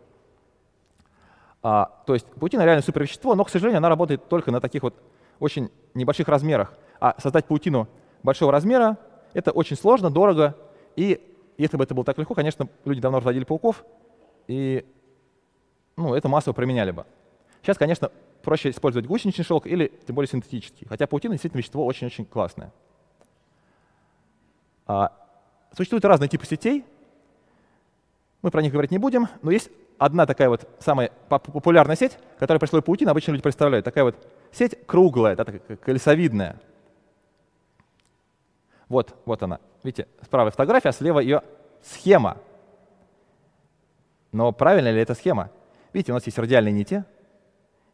А, 1.63 2.03
то 2.07 2.15
есть 2.15 2.27
паутина 2.27 2.65
реально 2.65 2.83
супервещество, 2.83 3.35
но, 3.35 3.45
к 3.45 3.51
сожалению, 3.51 3.79
она 3.79 3.89
работает 3.89 4.29
только 4.29 4.51
на 4.51 4.61
таких 4.61 4.83
вот 4.83 4.95
очень 5.39 5.71
небольших 5.95 6.29
размерах. 6.29 6.75
А 7.01 7.15
создать 7.19 7.47
паутину 7.47 7.89
большого 8.23 8.53
размера— 8.53 8.99
это 9.33 9.53
очень 9.53 9.77
сложно, 9.77 10.11
дорого, 10.11 10.57
и 10.97 11.21
если 11.63 11.77
бы 11.77 11.85
это 11.85 11.95
было 11.95 12.05
так 12.05 12.19
легко, 12.19 12.35
конечно, 12.35 12.69
люди 12.85 13.01
давно 13.01 13.19
разводили 13.19 13.45
пауков, 13.45 13.85
и 14.49 14.85
ну, 15.97 16.15
это 16.15 16.29
массово 16.29 16.53
применяли 16.53 16.91
бы. 16.91 17.07
Сейчас, 17.63 17.79
конечно, 17.79 18.11
проще 18.43 18.71
использовать 18.71 19.07
гусеничный 19.07 19.45
шелк 19.45 19.67
или 19.67 19.93
тем 20.07 20.15
более 20.17 20.29
синтетический, 20.29 20.87
хотя 20.89 21.07
паутина 21.07 21.35
действительно 21.35 21.61
вещество 21.61 21.87
очень-очень 21.87 22.25
классное. 22.25 22.73
А, 24.87 25.13
существуют 25.77 26.05
разные 26.05 26.29
типы 26.29 26.47
сетей, 26.47 26.85
мы 28.43 28.51
про 28.51 28.61
них 28.61 28.73
говорить 28.73 28.91
не 28.91 28.99
будем, 28.99 29.29
но 29.43 29.53
есть 29.53 29.71
одна 29.99 30.27
такая 30.27 30.49
вот 30.49 30.69
самая 30.81 31.13
популярная 31.29 31.95
сеть, 31.95 32.19
которая 32.39 32.59
при 32.59 32.67
слове 32.67 32.83
паутина 32.83 33.13
обычно 33.13 33.31
люди 33.33 33.43
представляют. 33.43 33.85
Такая 33.85 34.05
вот 34.05 34.17
сеть 34.51 34.77
круглая, 34.87 35.37
да, 35.37 35.45
колесовидная. 35.45 36.61
Вот, 38.93 39.15
вот 39.25 39.43
она. 39.43 39.59
Видите, 39.83 40.07
справа 40.21 40.51
фотография, 40.51 40.91
а 40.91 40.93
слева 40.93 41.21
ее 41.21 41.41
схема. 41.81 42.37
Но 44.33 44.53
правильно 44.53 44.91
ли 44.91 45.01
эта 45.01 45.15
схема? 45.15 45.51
Видите, 45.95 46.13
у 46.13 46.15
нас 46.15 46.27
есть 46.27 46.39
радиальные 46.39 46.73
нити, 46.73 47.03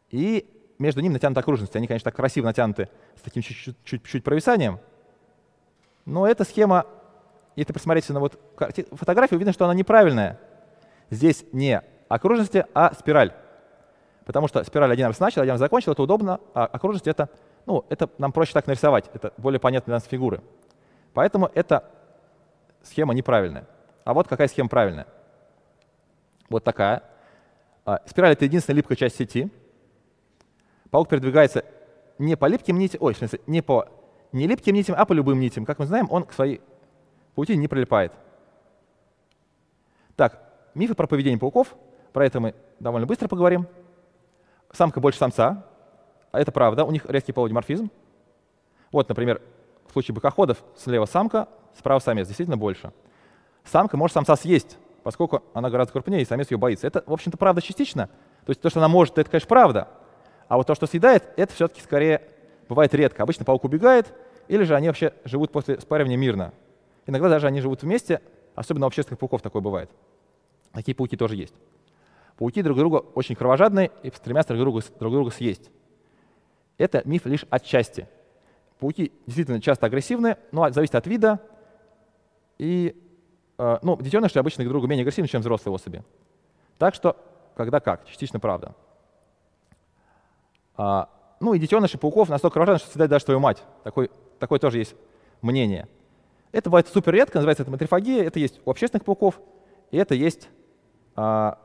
и 0.09 0.45
между 0.77 0.99
ними 0.99 1.13
натянуты 1.13 1.39
окружности. 1.39 1.77
Они, 1.77 1.87
конечно, 1.87 2.11
так 2.11 2.17
красиво 2.17 2.47
натянуты 2.47 2.89
с 3.15 3.21
таким 3.21 3.41
чуть-чуть 3.41 4.25
провисанием. 4.25 4.81
Но 6.03 6.27
эта 6.27 6.43
схема, 6.43 6.85
если 7.55 7.71
посмотреть 7.71 8.09
на 8.09 8.19
вот 8.19 8.37
фотографию, 8.91 9.39
видно, 9.39 9.53
что 9.53 9.63
она 9.63 9.73
неправильная. 9.73 10.37
Здесь 11.09 11.45
не 11.53 11.81
окружности, 12.09 12.65
а 12.73 12.93
спираль. 12.93 13.31
Потому 14.25 14.49
что 14.49 14.65
спираль 14.65 14.91
один 14.91 15.07
раз 15.07 15.19
начал, 15.21 15.43
один 15.43 15.53
раз 15.53 15.59
закончил, 15.61 15.93
это 15.93 16.01
удобно, 16.01 16.41
а 16.53 16.65
окружность 16.65 17.07
это, 17.07 17.29
ну, 17.65 17.85
это 17.87 18.09
нам 18.17 18.33
проще 18.33 18.51
так 18.51 18.67
нарисовать, 18.67 19.09
это 19.13 19.31
более 19.37 19.61
понятные 19.61 19.91
для 19.91 19.95
нас 19.95 20.03
фигуры. 20.03 20.41
Поэтому 21.19 21.51
эта 21.53 21.83
схема 22.81 23.13
неправильная. 23.13 23.67
А 24.05 24.13
вот 24.13 24.29
какая 24.29 24.47
схема 24.47 24.69
правильная. 24.69 25.05
Вот 26.49 26.63
такая. 26.63 27.03
А, 27.83 27.99
спираль— 28.05 28.31
это 28.35 28.45
единственная 28.45 28.77
липкая 28.77 28.95
часть 28.95 29.17
сети. 29.17 29.51
Паук 30.89 31.09
передвигается 31.09 31.65
не 32.19 32.37
по 32.37 32.45
липким 32.45 32.79
нитям, 32.79 33.03
ой, 33.03 33.15
в 33.15 33.17
смысле, 33.17 33.41
не 33.47 33.61
по 33.61 33.89
не 34.31 34.47
липким 34.47 34.73
нитям, 34.73 34.95
а 34.97 35.03
по 35.03 35.11
любым 35.11 35.41
нитям. 35.41 35.65
Как 35.65 35.77
мы 35.79 35.87
знаем, 35.87 36.07
он 36.09 36.23
к 36.23 36.31
своей 36.31 36.61
паутине 37.35 37.59
не 37.59 37.67
прилипает. 37.67 38.13
Так, 40.15 40.41
мифы 40.73 40.95
про 40.95 41.05
поведение 41.05 41.37
пауков. 41.37 41.75
Про 42.13 42.27
это 42.27 42.39
мы 42.39 42.55
довольно 42.79 43.07
быстро 43.07 43.27
поговорим. 43.27 43.67
Самка 44.71 45.01
больше 45.01 45.19
самца. 45.19 45.65
А 46.31 46.39
это 46.39 46.53
правда, 46.53 46.85
у 46.85 46.91
них 46.91 47.05
резкий 47.07 47.33
полудиморфизм. 47.33 47.91
Вот, 48.93 49.09
например, 49.09 49.41
в 49.89 49.93
случае 49.93 50.15
быкоходов 50.15 50.63
слева 50.77 51.05
самка, 51.05 51.49
справа 51.77 51.99
самец, 51.99 52.27
действительно 52.27 52.57
больше. 52.57 52.93
Самка 53.65 53.97
может 53.97 54.13
самца 54.13 54.35
съесть, 54.35 54.77
поскольку 55.03 55.43
она 55.53 55.69
гораздо 55.69 55.93
крупнее, 55.93 56.21
и 56.21 56.25
самец 56.25 56.49
ее 56.51 56.57
боится. 56.57 56.87
Это, 56.87 57.03
в 57.05 57.11
общем-то, 57.11 57.37
правда 57.37 57.61
частично. 57.61 58.07
То 58.45 58.51
есть 58.51 58.61
то, 58.61 58.69
что 58.69 58.79
она 58.79 58.87
может, 58.87 59.17
это, 59.17 59.29
конечно, 59.29 59.47
правда. 59.47 59.87
А 60.47 60.57
вот 60.57 60.67
то, 60.67 60.75
что 60.75 60.87
съедает, 60.87 61.23
это 61.37 61.53
все-таки 61.53 61.81
скорее 61.81 62.21
бывает 62.67 62.93
редко. 62.93 63.23
Обычно 63.23 63.45
паук 63.45 63.63
убегает, 63.65 64.13
или 64.47 64.63
же 64.63 64.75
они 64.75 64.87
вообще 64.87 65.13
живут 65.25 65.51
после 65.51 65.79
спаривания 65.79 66.17
мирно. 66.17 66.53
Иногда 67.05 67.29
даже 67.29 67.47
они 67.47 67.61
живут 67.61 67.83
вместе, 67.83 68.21
особенно 68.55 68.85
у 68.85 68.87
общественных 68.87 69.19
пауков 69.19 69.41
такое 69.41 69.61
бывает. 69.61 69.89
Такие 70.71 70.95
пауки 70.95 71.17
тоже 71.17 71.35
есть. 71.35 71.53
Пауки 72.37 72.61
друг 72.61 72.77
друга 72.77 72.97
очень 73.15 73.35
кровожадные 73.35 73.91
и 74.03 74.09
стремятся 74.11 74.53
друг 74.53 74.61
друга, 74.61 74.81
друг 74.99 75.13
друга 75.13 75.31
съесть. 75.31 75.71
Это 76.77 77.01
миф 77.05 77.25
лишь 77.25 77.45
отчасти. 77.49 78.07
Пауки 78.79 79.11
действительно 79.25 79.61
часто 79.61 79.85
агрессивны, 79.85 80.37
но 80.51 80.69
зависит 80.71 80.95
от 80.95 81.05
вида. 81.05 81.39
И 82.57 82.95
э, 83.57 83.77
ну, 83.81 83.97
детеныши 84.01 84.39
обычно 84.39 84.63
друг 84.63 84.73
другу 84.73 84.87
менее 84.87 85.03
агрессивны, 85.03 85.27
чем 85.27 85.41
взрослые 85.41 85.75
особи. 85.75 86.03
Так 86.77 86.95
что, 86.95 87.17
когда 87.55 87.81
как, 87.81 88.05
частично 88.05 88.39
правда. 88.39 88.73
А, 90.77 91.09
ну 91.41 91.53
и 91.53 91.59
детеныши 91.59 91.97
пауков 91.97 92.29
настолько 92.29 92.53
кровожадны, 92.53 92.79
что 92.79 92.89
съедают 92.89 93.11
даже 93.11 93.25
твою 93.25 93.41
мать. 93.41 93.61
Такой, 93.83 94.09
такое 94.39 94.59
тоже 94.59 94.77
есть 94.77 94.95
мнение. 95.41 95.89
Это 96.53 96.69
бывает 96.69 96.87
супер 96.87 97.13
редко, 97.13 97.37
называется 97.37 97.63
это 97.63 97.71
матрифагия. 97.71 98.23
Это 98.23 98.39
есть 98.39 98.61
у 98.63 98.71
общественных 98.71 99.03
пауков, 99.03 99.39
и 99.91 99.97
это 99.97 100.15
есть, 100.15 100.47
а, 101.15 101.59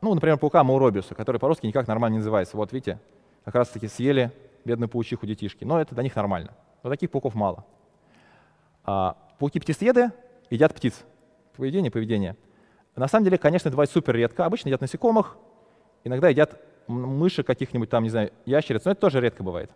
ну, 0.00 0.12
например, 0.14 0.38
паука 0.38 0.64
Мауробиуса, 0.64 1.14
который 1.14 1.38
по-русски 1.38 1.66
никак 1.66 1.86
нормально 1.86 2.14
не 2.14 2.18
называется. 2.18 2.56
Вот 2.56 2.72
видите, 2.72 3.00
как 3.44 3.54
раз-таки 3.54 3.86
съели 3.86 4.32
бедную 4.66 4.88
паучиху 4.88 5.26
детишки. 5.26 5.64
Но 5.64 5.80
это 5.80 5.94
для 5.94 6.02
них 6.02 6.14
нормально. 6.14 6.54
Но 6.82 6.90
таких 6.90 7.10
пауков 7.10 7.34
мало. 7.34 7.64
А, 8.84 9.16
пауки-птицееды 9.38 10.12
едят 10.50 10.74
птиц. 10.74 11.04
Поведение, 11.56 11.90
поведение. 11.90 12.36
На 12.94 13.08
самом 13.08 13.24
деле, 13.24 13.38
конечно, 13.38 13.68
это 13.68 13.76
бывает 13.76 13.90
супер 13.90 14.14
редко. 14.14 14.44
Обычно 14.44 14.68
едят 14.68 14.80
насекомых, 14.80 15.36
иногда 16.04 16.28
едят 16.28 16.60
мыши 16.86 17.42
каких-нибудь 17.42 17.90
там, 17.90 18.04
не 18.04 18.10
знаю, 18.10 18.32
ящериц, 18.44 18.84
но 18.84 18.92
это 18.92 19.00
тоже 19.00 19.20
редко 19.20 19.42
бывает. 19.42 19.70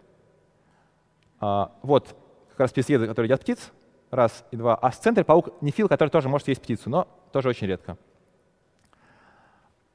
А, 1.40 1.72
вот 1.82 2.16
как 2.50 2.60
раз 2.60 2.72
птицееды, 2.72 3.06
которые 3.06 3.28
едят 3.28 3.40
птиц, 3.40 3.72
раз 4.10 4.44
и 4.50 4.56
два. 4.56 4.74
А 4.74 4.90
в 4.90 4.98
центре 4.98 5.24
паук 5.24 5.50
нефил, 5.60 5.88
который 5.88 6.10
тоже 6.10 6.28
может 6.28 6.48
есть 6.48 6.62
птицу, 6.62 6.90
но 6.90 7.08
тоже 7.32 7.48
очень 7.48 7.66
редко. 7.66 7.96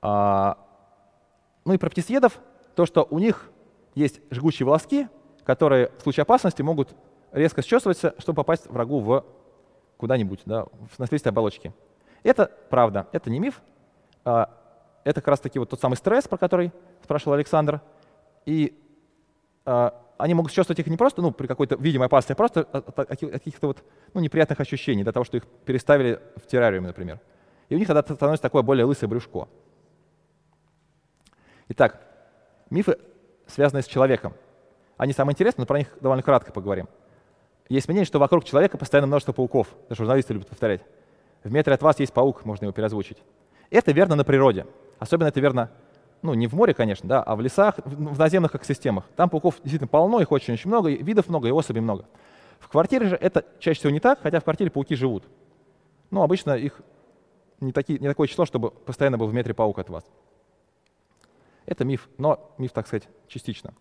А, 0.01 0.57
ну 1.63 1.73
и 1.73 1.77
про 1.77 1.89
птицеедов, 1.89 2.39
то, 2.75 2.85
что 2.85 3.07
у 3.09 3.19
них 3.19 3.49
есть 3.95 4.21
жгучие 4.29 4.65
волоски, 4.65 5.07
которые 5.43 5.91
в 5.97 6.01
случае 6.01 6.23
опасности 6.23 6.61
могут 6.61 6.95
резко 7.31 7.61
счесываться, 7.61 8.15
чтобы 8.19 8.37
попасть 8.37 8.67
врагу 8.67 8.99
в 8.99 9.25
куда-нибудь, 9.97 10.41
да, 10.45 10.65
на 10.97 11.07
слизистой 11.07 11.31
оболочке. 11.31 11.73
Это 12.23 12.51
правда, 12.69 13.07
это 13.11 13.29
не 13.29 13.39
миф. 13.39 13.61
А, 14.23 14.49
это 15.03 15.21
как 15.21 15.29
раз-таки 15.29 15.59
вот 15.59 15.69
тот 15.69 15.79
самый 15.79 15.95
стресс, 15.95 16.27
про 16.27 16.37
который 16.37 16.71
спрашивал 17.03 17.33
Александр. 17.33 17.81
И 18.45 18.77
э, 19.65 19.91
они 20.17 20.33
могут 20.33 20.51
чувствовать 20.51 20.79
их 20.79 20.87
не 20.87 20.97
просто 20.97 21.21
ну, 21.21 21.31
при 21.31 21.47
какой-то 21.47 21.75
видимой 21.75 22.07
опасности, 22.07 22.33
а 22.33 22.35
просто 22.35 22.61
от, 22.61 22.99
от 22.99 23.07
каких-то 23.19 23.67
вот, 23.67 23.83
ну, 24.13 24.21
неприятных 24.21 24.59
ощущений, 24.59 25.03
до 25.03 25.13
того, 25.13 25.23
что 25.23 25.37
их 25.37 25.45
переставили 25.65 26.19
в 26.35 26.47
террариуме, 26.47 26.87
например. 26.87 27.19
И 27.69 27.75
у 27.75 27.77
них 27.77 27.87
тогда 27.87 28.01
становится 28.01 28.41
такое 28.41 28.63
более 28.63 28.85
лысое 28.85 29.07
брюшко. 29.07 29.47
Итак, 31.69 32.01
мифы, 32.69 32.97
связанные 33.47 33.83
с 33.83 33.87
человеком. 33.87 34.33
Они 34.97 35.13
самые 35.13 35.33
интересные, 35.33 35.63
но 35.63 35.65
про 35.65 35.79
них 35.79 35.95
довольно 36.01 36.23
кратко 36.23 36.51
поговорим. 36.51 36.87
Есть 37.67 37.87
мнение, 37.87 38.05
что 38.05 38.19
вокруг 38.19 38.43
человека 38.43 38.77
постоянно 38.77 39.07
множество 39.07 39.33
пауков. 39.33 39.67
Даже 39.89 39.99
журналисты 39.99 40.33
любят 40.33 40.49
повторять. 40.49 40.81
В 41.43 41.51
метре 41.51 41.73
от 41.73 41.81
вас 41.81 41.99
есть 41.99 42.13
паук, 42.13 42.45
можно 42.45 42.65
его 42.65 42.73
переозвучить. 42.73 43.17
Это 43.69 43.91
верно 43.91 44.15
на 44.15 44.23
природе. 44.23 44.67
Особенно 44.99 45.27
это 45.27 45.39
верно, 45.39 45.71
ну, 46.21 46.33
не 46.33 46.47
в 46.47 46.53
море, 46.53 46.73
конечно, 46.73 47.07
да, 47.07 47.21
а 47.21 47.35
в 47.35 47.41
лесах, 47.41 47.75
в 47.83 48.17
наземных 48.17 48.55
экосистемах. 48.55 49.05
Там 49.15 49.29
пауков 49.29 49.55
действительно 49.63 49.87
полно, 49.87 50.21
их 50.21 50.31
очень-очень 50.31 50.69
много, 50.69 50.89
видов 50.89 51.27
много, 51.27 51.47
и 51.47 51.51
особей 51.51 51.81
много. 51.81 52.05
В 52.59 52.69
квартире 52.69 53.07
же 53.07 53.15
это 53.15 53.45
чаще 53.59 53.79
всего 53.79 53.91
не 53.91 53.99
так, 53.99 54.21
хотя 54.21 54.39
в 54.39 54.43
квартире 54.43 54.71
пауки 54.71 54.95
живут. 54.95 55.23
Но 56.09 56.23
обычно 56.23 56.55
их 56.55 56.81
не, 57.59 57.71
такие, 57.71 57.99
не 57.99 58.07
такое 58.07 58.27
число, 58.27 58.45
чтобы 58.45 58.71
постоянно 58.71 59.17
был 59.17 59.27
в 59.27 59.33
метре 59.33 59.53
паук 59.53 59.79
от 59.79 59.89
вас. 59.89 60.03
Это 61.65 61.83
миф, 61.85 62.09
но 62.17 62.53
миф, 62.57 62.71
так 62.71 62.87
сказать, 62.87 63.07
частично. 63.27 63.73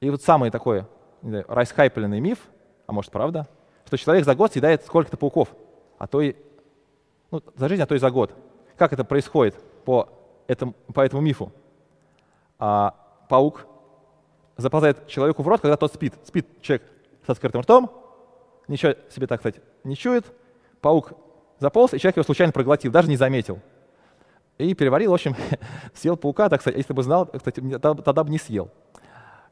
И 0.00 0.10
вот 0.10 0.22
самый 0.22 0.50
такой 0.50 0.86
расхайпленный 1.22 2.20
миф, 2.20 2.38
а 2.86 2.92
может 2.92 3.10
правда, 3.10 3.46
что 3.84 3.96
человек 3.96 4.24
за 4.24 4.34
год 4.34 4.52
съедает 4.52 4.84
сколько-то 4.84 5.16
пауков, 5.16 5.54
а 5.98 6.06
то 6.06 6.20
и 6.20 6.36
ну, 7.30 7.42
за 7.56 7.68
жизнь, 7.68 7.82
а 7.82 7.86
то 7.86 7.94
и 7.94 7.98
за 7.98 8.10
год. 8.10 8.34
Как 8.76 8.92
это 8.92 9.04
происходит 9.04 9.54
по 9.84 10.08
этому, 10.46 10.74
по 10.94 11.00
этому 11.00 11.22
мифу. 11.22 11.52
А 12.58 12.94
паук 13.28 13.66
заползает 14.56 15.06
человеку 15.06 15.42
в 15.42 15.48
рот, 15.48 15.60
когда 15.60 15.76
тот 15.76 15.92
спит. 15.92 16.14
Спит 16.24 16.46
человек 16.62 16.86
с 17.26 17.30
открытым 17.30 17.60
ртом, 17.60 17.90
ничего 18.66 18.94
себе, 19.10 19.26
так 19.26 19.40
сказать, 19.40 19.60
не 19.84 19.96
чует. 19.96 20.24
Паук 20.80 21.12
заполз, 21.58 21.94
и 21.94 21.98
человек 21.98 22.16
его 22.16 22.24
случайно 22.24 22.52
проглотил, 22.52 22.92
даже 22.92 23.08
не 23.08 23.16
заметил. 23.16 23.60
И 24.58 24.74
переварил, 24.74 25.12
в 25.12 25.14
общем, 25.14 25.36
съел 25.94 26.16
паука, 26.16 26.48
так 26.48 26.60
сказать, 26.60 26.78
если 26.78 26.92
бы 26.92 27.02
знал, 27.02 27.26
кстати, 27.26 27.60
тогда 27.78 28.24
бы 28.24 28.30
не 28.30 28.38
съел. 28.38 28.70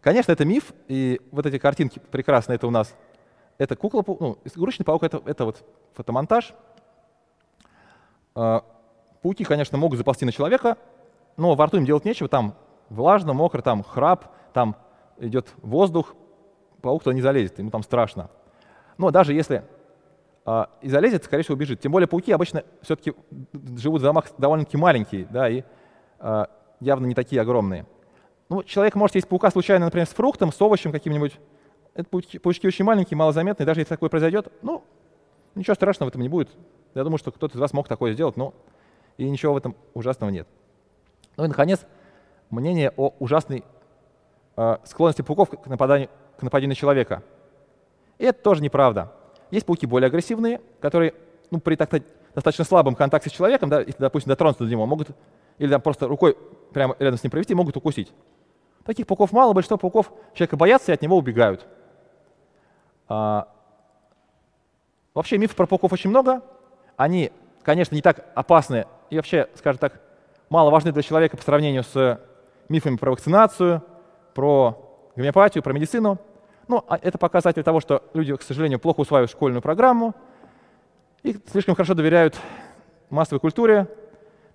Конечно, 0.00 0.32
это 0.32 0.44
миф, 0.44 0.72
и 0.88 1.20
вот 1.30 1.46
эти 1.46 1.58
картинки 1.58 2.00
прекрасные, 2.10 2.56
это 2.56 2.66
у 2.66 2.70
нас, 2.70 2.94
это 3.58 3.76
кукла, 3.76 4.04
ну, 4.06 4.38
игрушечный 4.44 4.84
паук, 4.84 5.04
это, 5.04 5.22
это 5.24 5.44
вот 5.44 5.64
фотомонтаж. 5.94 6.54
А, 8.34 8.64
Пауки, 9.22 9.44
конечно, 9.44 9.78
могут 9.78 9.98
заползти 9.98 10.24
на 10.24 10.32
человека, 10.32 10.76
но 11.36 11.54
во 11.54 11.66
рту 11.66 11.78
им 11.78 11.84
делать 11.84 12.04
нечего, 12.04 12.28
там 12.28 12.54
влажно, 12.90 13.32
мокро, 13.32 13.62
там 13.62 13.82
храп, 13.82 14.26
там 14.52 14.76
идет 15.18 15.48
воздух, 15.58 16.14
паук 16.80 17.02
туда 17.02 17.14
не 17.14 17.22
залезет, 17.22 17.58
ему 17.58 17.70
там 17.70 17.82
страшно. 17.82 18.30
Но 18.98 19.10
даже 19.10 19.32
если 19.34 19.64
и 20.80 20.88
залезет, 20.88 21.24
скорее 21.24 21.42
всего, 21.42 21.56
убежит. 21.56 21.80
Тем 21.80 21.90
более 21.90 22.06
пауки 22.06 22.30
обычно 22.30 22.62
все-таки 22.82 23.14
живут 23.76 24.00
в 24.00 24.04
домах 24.04 24.26
довольно-таки 24.38 24.76
маленькие, 24.76 25.26
да, 25.28 25.48
и 25.48 25.64
э, 26.20 26.44
явно 26.80 27.06
не 27.06 27.14
такие 27.14 27.42
огромные. 27.42 27.84
Ну, 28.48 28.62
человек 28.62 28.94
может 28.94 29.16
есть 29.16 29.28
паука 29.28 29.50
случайно, 29.50 29.86
например, 29.86 30.06
с 30.06 30.14
фруктом, 30.14 30.52
с 30.52 30.62
овощем 30.62 30.92
каким-нибудь. 30.92 31.40
Это 31.94 32.08
паучки, 32.08 32.38
паучки 32.38 32.66
очень 32.66 32.84
маленькие, 32.84 33.16
малозаметные. 33.16 33.66
Даже 33.66 33.80
если 33.80 33.88
такое 33.88 34.08
произойдет, 34.08 34.52
ну, 34.62 34.84
ничего 35.56 35.74
страшного 35.74 36.10
в 36.10 36.12
этом 36.12 36.22
не 36.22 36.28
будет. 36.28 36.50
Я 36.94 37.02
думаю, 37.02 37.18
что 37.18 37.32
кто-то 37.32 37.56
из 37.56 37.60
вас 37.60 37.72
мог 37.72 37.88
такое 37.88 38.12
сделать, 38.12 38.36
но 38.36 38.54
и 39.16 39.28
ничего 39.28 39.54
в 39.54 39.56
этом 39.56 39.74
ужасного 39.94 40.30
нет. 40.30 40.46
Ну 41.36 41.44
и, 41.44 41.48
наконец, 41.48 41.84
мнение 42.50 42.92
о 42.96 43.14
ужасной 43.18 43.64
э, 44.56 44.76
склонности 44.84 45.22
пауков 45.22 45.50
к 45.50 45.66
нападанию, 45.66 46.08
к 46.38 46.42
нападению 46.42 46.70
на 46.70 46.76
человека. 46.76 47.24
И 48.18 48.24
это 48.24 48.40
тоже 48.40 48.62
неправда. 48.62 49.12
Есть 49.50 49.66
пауки 49.66 49.86
более 49.86 50.06
агрессивные, 50.06 50.60
которые 50.80 51.14
ну, 51.50 51.60
при 51.60 51.76
так 51.76 51.90
достаточно 52.34 52.64
слабом 52.64 52.94
контакте 52.94 53.30
с 53.30 53.32
человеком, 53.32 53.70
да, 53.70 53.80
если, 53.80 53.98
допустим, 53.98 54.28
дотронуться 54.28 54.64
до 54.64 54.70
него, 54.70 54.86
могут, 54.86 55.08
или 55.58 55.70
там 55.70 55.80
просто 55.80 56.06
рукой 56.06 56.36
прямо 56.72 56.94
рядом 56.98 57.18
с 57.18 57.22
ним 57.22 57.30
провести, 57.30 57.54
могут 57.54 57.76
укусить. 57.76 58.12
Таких 58.84 59.06
пауков 59.06 59.32
мало, 59.32 59.52
большинство 59.52 59.78
пауков 59.78 60.12
человека 60.34 60.56
боятся 60.56 60.92
и 60.92 60.94
от 60.94 61.02
него 61.02 61.16
убегают. 61.16 61.66
А, 63.08 63.48
вообще 65.14 65.38
мифов 65.38 65.56
про 65.56 65.66
пауков 65.66 65.92
очень 65.92 66.10
много. 66.10 66.42
Они, 66.96 67.32
конечно, 67.62 67.94
не 67.94 68.02
так 68.02 68.26
опасны 68.34 68.86
и 69.10 69.16
вообще, 69.16 69.48
скажем 69.54 69.78
так, 69.78 70.00
мало 70.50 70.70
важны 70.70 70.92
для 70.92 71.02
человека 71.02 71.36
по 71.36 71.42
сравнению 71.42 71.84
с 71.84 72.20
мифами 72.68 72.96
про 72.96 73.12
вакцинацию, 73.12 73.82
про 74.34 75.10
гомеопатию, 75.16 75.62
про 75.62 75.72
медицину. 75.72 76.18
Но 76.68 76.84
а 76.88 76.98
это 77.00 77.18
показатель 77.18 77.62
того, 77.62 77.80
что 77.80 78.02
люди, 78.12 78.34
к 78.34 78.42
сожалению, 78.42 78.80
плохо 78.80 79.00
усваивают 79.00 79.30
школьную 79.30 79.62
программу 79.62 80.14
и 81.22 81.38
слишком 81.46 81.74
хорошо 81.74 81.94
доверяют 81.94 82.38
массовой 83.08 83.40
культуре, 83.40 83.86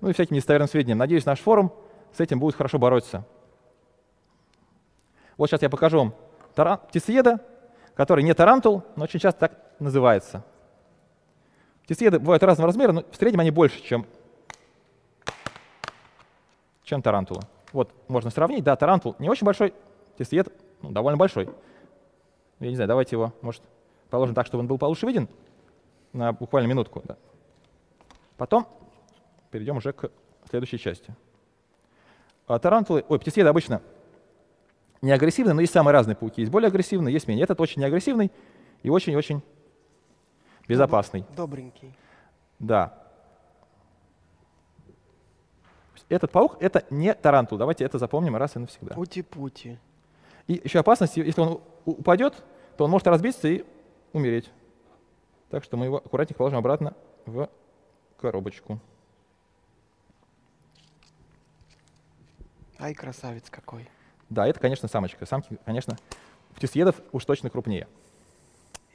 ну 0.02 0.10
и 0.10 0.14
всяким 0.14 0.36
недостоверным 0.36 0.68
сведениям. 0.68 0.98
Надеюсь, 0.98 1.26
наш 1.26 1.40
форум 1.40 1.72
с 2.14 2.20
этим 2.20 2.40
будет 2.40 2.56
хорошо 2.56 2.80
бороться. 2.80 3.26
Вот 5.38 5.50
сейчас 5.50 5.62
я 5.62 5.70
покажу 5.70 5.98
вам 5.98 6.14
таран, 6.54 6.80
птицееда, 6.90 7.40
который 7.96 8.24
не 8.24 8.34
тарантул, 8.34 8.84
но 8.96 9.06
очень 9.06 9.20
часто 9.20 9.40
так 9.42 9.60
называется. 9.80 10.44
Птицееды 11.84 12.20
бывают 12.20 12.44
разного 12.44 12.68
размера, 12.68 12.92
но 12.92 13.04
в 13.10 13.16
среднем 13.16 13.40
они 13.40 13.52
больше, 13.52 13.82
чем, 13.82 14.06
чем 16.84 17.02
тарантула. 17.02 17.42
Вот 17.72 17.92
можно 18.08 18.30
сравнить. 18.30 18.64
Да, 18.64 18.76
тарантул 18.76 19.16
не 19.18 19.30
очень 19.30 19.46
большой, 19.46 19.74
птицеед 20.16 20.52
ну, 20.82 20.92
довольно 20.92 21.18
большой. 21.18 21.50
Я 22.62 22.70
не 22.70 22.76
знаю, 22.76 22.88
давайте 22.88 23.16
его, 23.16 23.34
может, 23.42 23.64
положим 24.12 24.36
так, 24.36 24.46
чтобы 24.46 24.62
он 24.62 24.68
был 24.68 24.78
получше 24.78 25.08
виден 25.08 25.28
на 26.14 26.32
буквально 26.32 26.68
минутку. 26.68 27.02
Да. 27.04 27.18
Потом 28.38 28.68
перейдем 29.50 29.78
уже 29.78 29.94
к 29.94 30.12
следующей 30.48 30.78
части. 30.78 31.16
А 32.48 32.60
тарантулы, 32.60 33.04
ой, 33.10 33.20
птицееды 33.20 33.50
обычно 33.50 33.82
не 35.02 35.12
агрессивные, 35.12 35.56
но 35.56 35.62
есть 35.62 35.74
самые 35.74 35.94
разные 35.94 36.16
пауки. 36.16 36.42
Есть 36.42 36.52
более 36.52 36.68
агрессивные, 36.68 37.12
есть 37.12 37.28
менее. 37.28 37.44
Этот 37.44 37.60
очень 37.60 37.82
неагрессивный 37.82 38.32
и 38.84 38.90
очень-очень 38.90 39.42
безопасный. 40.68 41.26
Добренький. 41.36 41.96
Да. 42.60 42.94
Этот 46.10 46.30
паук— 46.30 46.58
это 46.60 46.86
не 46.92 47.14
тарантул. 47.16 47.58
Давайте 47.58 47.86
это 47.86 47.98
запомним 47.98 48.36
раз 48.36 48.56
и 48.56 48.60
навсегда. 48.60 48.94
Пути-пути. 48.94 49.80
И 50.46 50.62
еще 50.64 50.80
опасность, 50.80 51.18
если 51.18 51.42
он 51.42 51.62
упадет, 51.86 52.44
то 52.78 52.86
он 52.86 52.92
может 52.92 53.08
разбиться 53.08 53.48
и 53.48 53.66
умереть. 54.14 54.50
Так 55.50 55.64
что 55.64 55.78
мы 55.78 55.86
его 55.86 55.98
аккуратненько 55.98 56.38
положим 56.38 56.60
обратно 56.60 56.96
в 57.26 57.50
коробочку. 58.20 58.80
Ай, 62.80 62.94
красавец 62.94 63.50
какой. 63.50 63.88
Да, 64.30 64.48
это, 64.48 64.60
конечно, 64.60 64.88
самочка. 64.88 65.26
Самки, 65.26 65.58
конечно, 65.66 65.98
птицеедов 66.56 67.02
уж 67.12 67.26
точно 67.26 67.50
крупнее. 67.50 67.88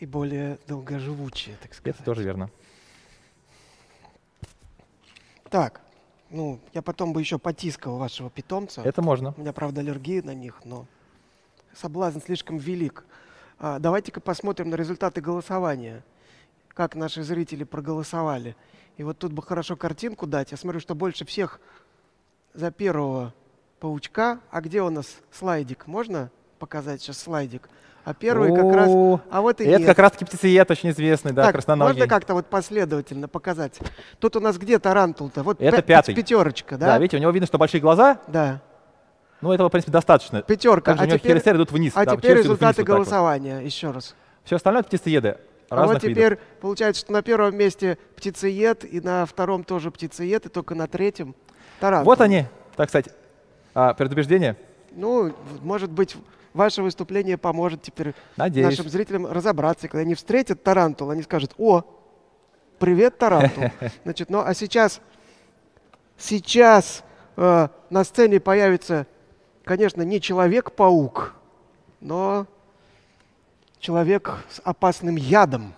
И 0.00 0.06
более 0.06 0.58
долгоживучие, 0.66 1.56
так 1.62 1.74
сказать. 1.74 1.96
Это 1.96 2.04
тоже 2.04 2.22
верно. 2.22 2.50
Так, 5.50 5.80
ну, 6.30 6.58
я 6.74 6.82
потом 6.82 7.12
бы 7.12 7.20
еще 7.20 7.38
потискал 7.38 7.96
вашего 7.98 8.28
питомца. 8.28 8.82
Это 8.82 9.02
можно. 9.02 9.34
У 9.36 9.40
меня, 9.40 9.52
правда, 9.52 9.80
аллергия 9.80 10.22
на 10.22 10.34
них, 10.34 10.64
но 10.64 10.86
соблазн 11.72 12.18
слишком 12.20 12.56
велик. 12.56 13.04
А, 13.58 13.78
давайте-ка 13.78 14.20
посмотрим 14.20 14.70
на 14.70 14.74
результаты 14.74 15.20
голосования. 15.20 16.02
Как 16.74 16.94
наши 16.94 17.22
зрители 17.22 17.64
проголосовали. 17.64 18.54
И 18.98 19.02
вот 19.02 19.18
тут 19.18 19.32
бы 19.32 19.42
хорошо 19.42 19.76
картинку 19.76 20.26
дать. 20.26 20.50
Я 20.52 20.56
смотрю, 20.58 20.80
что 20.80 20.94
больше 20.94 21.24
всех 21.24 21.60
за 22.54 22.70
первого 22.70 23.32
паучка. 23.80 24.40
А 24.50 24.60
где 24.60 24.82
у 24.82 24.90
нас 24.90 25.06
слайдик? 25.30 25.86
Можно 25.86 26.30
показать 26.58 27.00
сейчас 27.00 27.18
слайдик? 27.18 27.68
А 28.04 28.14
первый 28.14 28.54
как 28.54 28.72
раз... 28.72 28.88
А 29.30 29.40
вот 29.40 29.60
и 29.60 29.64
Это 29.64 29.78
нет. 29.80 29.86
как 29.88 29.98
раз-таки 29.98 30.24
птицеед 30.26 30.70
очень 30.70 30.90
известный, 30.90 31.32
да, 31.32 31.44
так, 31.46 31.52
красноногий. 31.56 31.94
можно 31.94 32.08
как-то 32.08 32.34
вот 32.34 32.46
последовательно 32.46 33.26
показать? 33.26 33.80
Тут 34.20 34.36
у 34.36 34.40
нас 34.40 34.58
где 34.58 34.78
тарантул-то? 34.78 35.42
Вот 35.42 35.60
Это 35.60 35.78
пя- 35.78 35.82
пятый. 35.82 36.14
пятерочка, 36.14 36.78
Да? 36.78 36.86
да? 36.86 36.98
видите, 36.98 37.16
у 37.16 37.20
него 37.20 37.32
видно, 37.32 37.48
что 37.48 37.58
большие 37.58 37.80
глаза, 37.80 38.20
Да. 38.28 38.62
Ну 39.46 39.52
этого, 39.52 39.68
в 39.68 39.72
принципе, 39.72 39.92
достаточно. 39.92 40.42
Пятерка. 40.42 40.92
Также 40.92 41.02
А 41.02 41.04
у 41.04 41.08
него 41.08 41.18
теперь, 41.18 41.56
идут 41.56 41.72
вниз. 41.72 41.92
а 41.94 42.04
да, 42.04 42.16
теперь 42.16 42.32
идут 42.32 42.34
вниз 42.38 42.44
результаты 42.44 42.82
вот 42.82 42.86
голосования. 42.86 43.60
Еще 43.60 43.90
раз. 43.90 44.14
Все 44.44 44.56
остальное 44.56 44.80
это 44.80 44.88
птицееды 44.88 45.38
А 45.70 45.86
вот 45.86 46.02
видов. 46.02 46.10
теперь 46.10 46.38
получается, 46.60 47.00
что 47.00 47.12
на 47.12 47.22
первом 47.22 47.56
месте 47.56 47.98
птицеед, 48.16 48.84
и 48.84 49.00
на 49.00 49.26
втором 49.26 49.64
тоже 49.64 49.90
птицеед, 49.90 50.46
и 50.46 50.48
только 50.48 50.74
на 50.74 50.86
третьем 50.86 51.34
тарантул. 51.80 52.12
Вот 52.12 52.20
они, 52.20 52.44
так 52.76 52.88
сказать, 52.88 53.08
а, 53.74 53.94
предубеждения. 53.94 54.56
Ну, 54.92 55.34
может 55.62 55.90
быть, 55.90 56.16
ваше 56.54 56.82
выступление 56.82 57.36
поможет 57.36 57.82
теперь 57.82 58.14
Надеюсь. 58.36 58.66
нашим 58.66 58.88
зрителям 58.88 59.26
разобраться. 59.26 59.88
Когда 59.88 60.00
они 60.02 60.14
встретят 60.14 60.62
тарантул, 60.62 61.10
они 61.10 61.22
скажут, 61.22 61.52
о, 61.58 61.82
привет, 62.78 63.18
тарантул. 63.18 63.64
Значит, 64.04 64.30
ну 64.30 64.40
а 64.40 64.54
сейчас, 64.54 65.00
сейчас 66.16 67.04
э, 67.36 67.68
на 67.90 68.04
сцене 68.04 68.40
появится, 68.40 69.06
конечно, 69.66 70.02
не 70.02 70.20
человек-паук, 70.20 71.34
но 72.00 72.46
человек 73.78 74.38
с 74.48 74.62
опасным 74.64 75.16
ядом. 75.16 75.74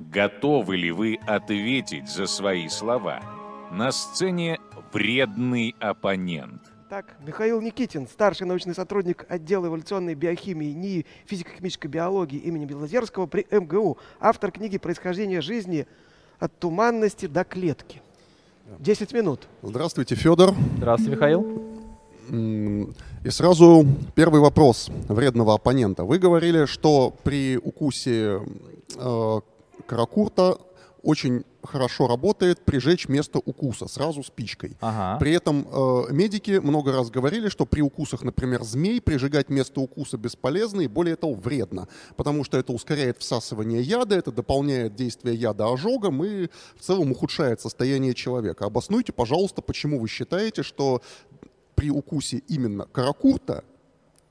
Готовы 0.00 0.76
ли 0.76 0.90
вы 0.90 1.20
ответить 1.26 2.08
за 2.08 2.26
свои 2.26 2.68
слова? 2.68 3.22
На 3.70 3.92
сцене 3.92 4.58
вредный 4.92 5.76
оппонент. 5.78 6.62
Так, 6.90 7.16
Михаил 7.24 7.60
Никитин, 7.60 8.06
старший 8.06 8.46
научный 8.46 8.74
сотрудник 8.74 9.24
отдела 9.28 9.66
эволюционной 9.66 10.14
биохимии 10.14 10.72
НИИ 10.72 11.06
физико-химической 11.26 11.86
биологии 11.86 12.38
имени 12.38 12.66
Белозерского 12.66 13.26
при 13.26 13.46
МГУ, 13.50 13.98
автор 14.20 14.50
книги 14.50 14.78
«Происхождение 14.78 15.40
жизни 15.40 15.86
от 16.38 16.58
туманности 16.58 17.26
до 17.26 17.44
клетки». 17.44 18.02
10 18.78 19.12
минут. 19.12 19.48
Здравствуйте, 19.62 20.14
Федор. 20.16 20.54
Здравствуйте, 20.76 21.16
Михаил. 21.16 21.71
И 22.30 23.30
сразу 23.30 23.86
первый 24.14 24.40
вопрос 24.40 24.90
вредного 25.08 25.54
оппонента. 25.54 26.04
Вы 26.04 26.18
говорили, 26.18 26.66
что 26.66 27.14
при 27.22 27.58
укусе 27.58 28.40
э, 28.96 29.40
каракурта 29.86 30.58
очень 31.02 31.44
хорошо 31.62 32.06
работает 32.08 32.64
прижечь 32.64 33.08
место 33.08 33.38
укуса 33.44 33.88
сразу 33.88 34.22
спичкой. 34.22 34.76
Ага. 34.80 35.18
При 35.18 35.32
этом 35.32 35.66
э, 35.70 36.02
медики 36.10 36.60
много 36.62 36.92
раз 36.92 37.10
говорили, 37.10 37.48
что 37.48 37.66
при 37.66 37.80
укусах, 37.80 38.22
например, 38.22 38.62
змей, 38.62 39.00
прижигать 39.00 39.48
место 39.48 39.80
укуса 39.80 40.16
бесполезно 40.16 40.80
и 40.82 40.88
более 40.88 41.16
того 41.16 41.34
вредно, 41.34 41.88
потому 42.16 42.44
что 42.44 42.58
это 42.58 42.72
ускоряет 42.72 43.18
всасывание 43.18 43.82
яда, 43.82 44.16
это 44.16 44.32
дополняет 44.32 44.94
действие 44.94 45.36
яда 45.36 45.72
ожогом 45.72 46.24
и 46.24 46.48
в 46.76 46.80
целом 46.80 47.12
ухудшает 47.12 47.60
состояние 47.60 48.14
человека. 48.14 48.66
Обоснуйте, 48.66 49.12
пожалуйста, 49.12 49.62
почему 49.62 49.98
вы 49.98 50.08
считаете, 50.08 50.62
что 50.62 51.02
при 51.82 51.90
укусе 51.90 52.36
именно 52.46 52.86
каракурта, 52.86 53.64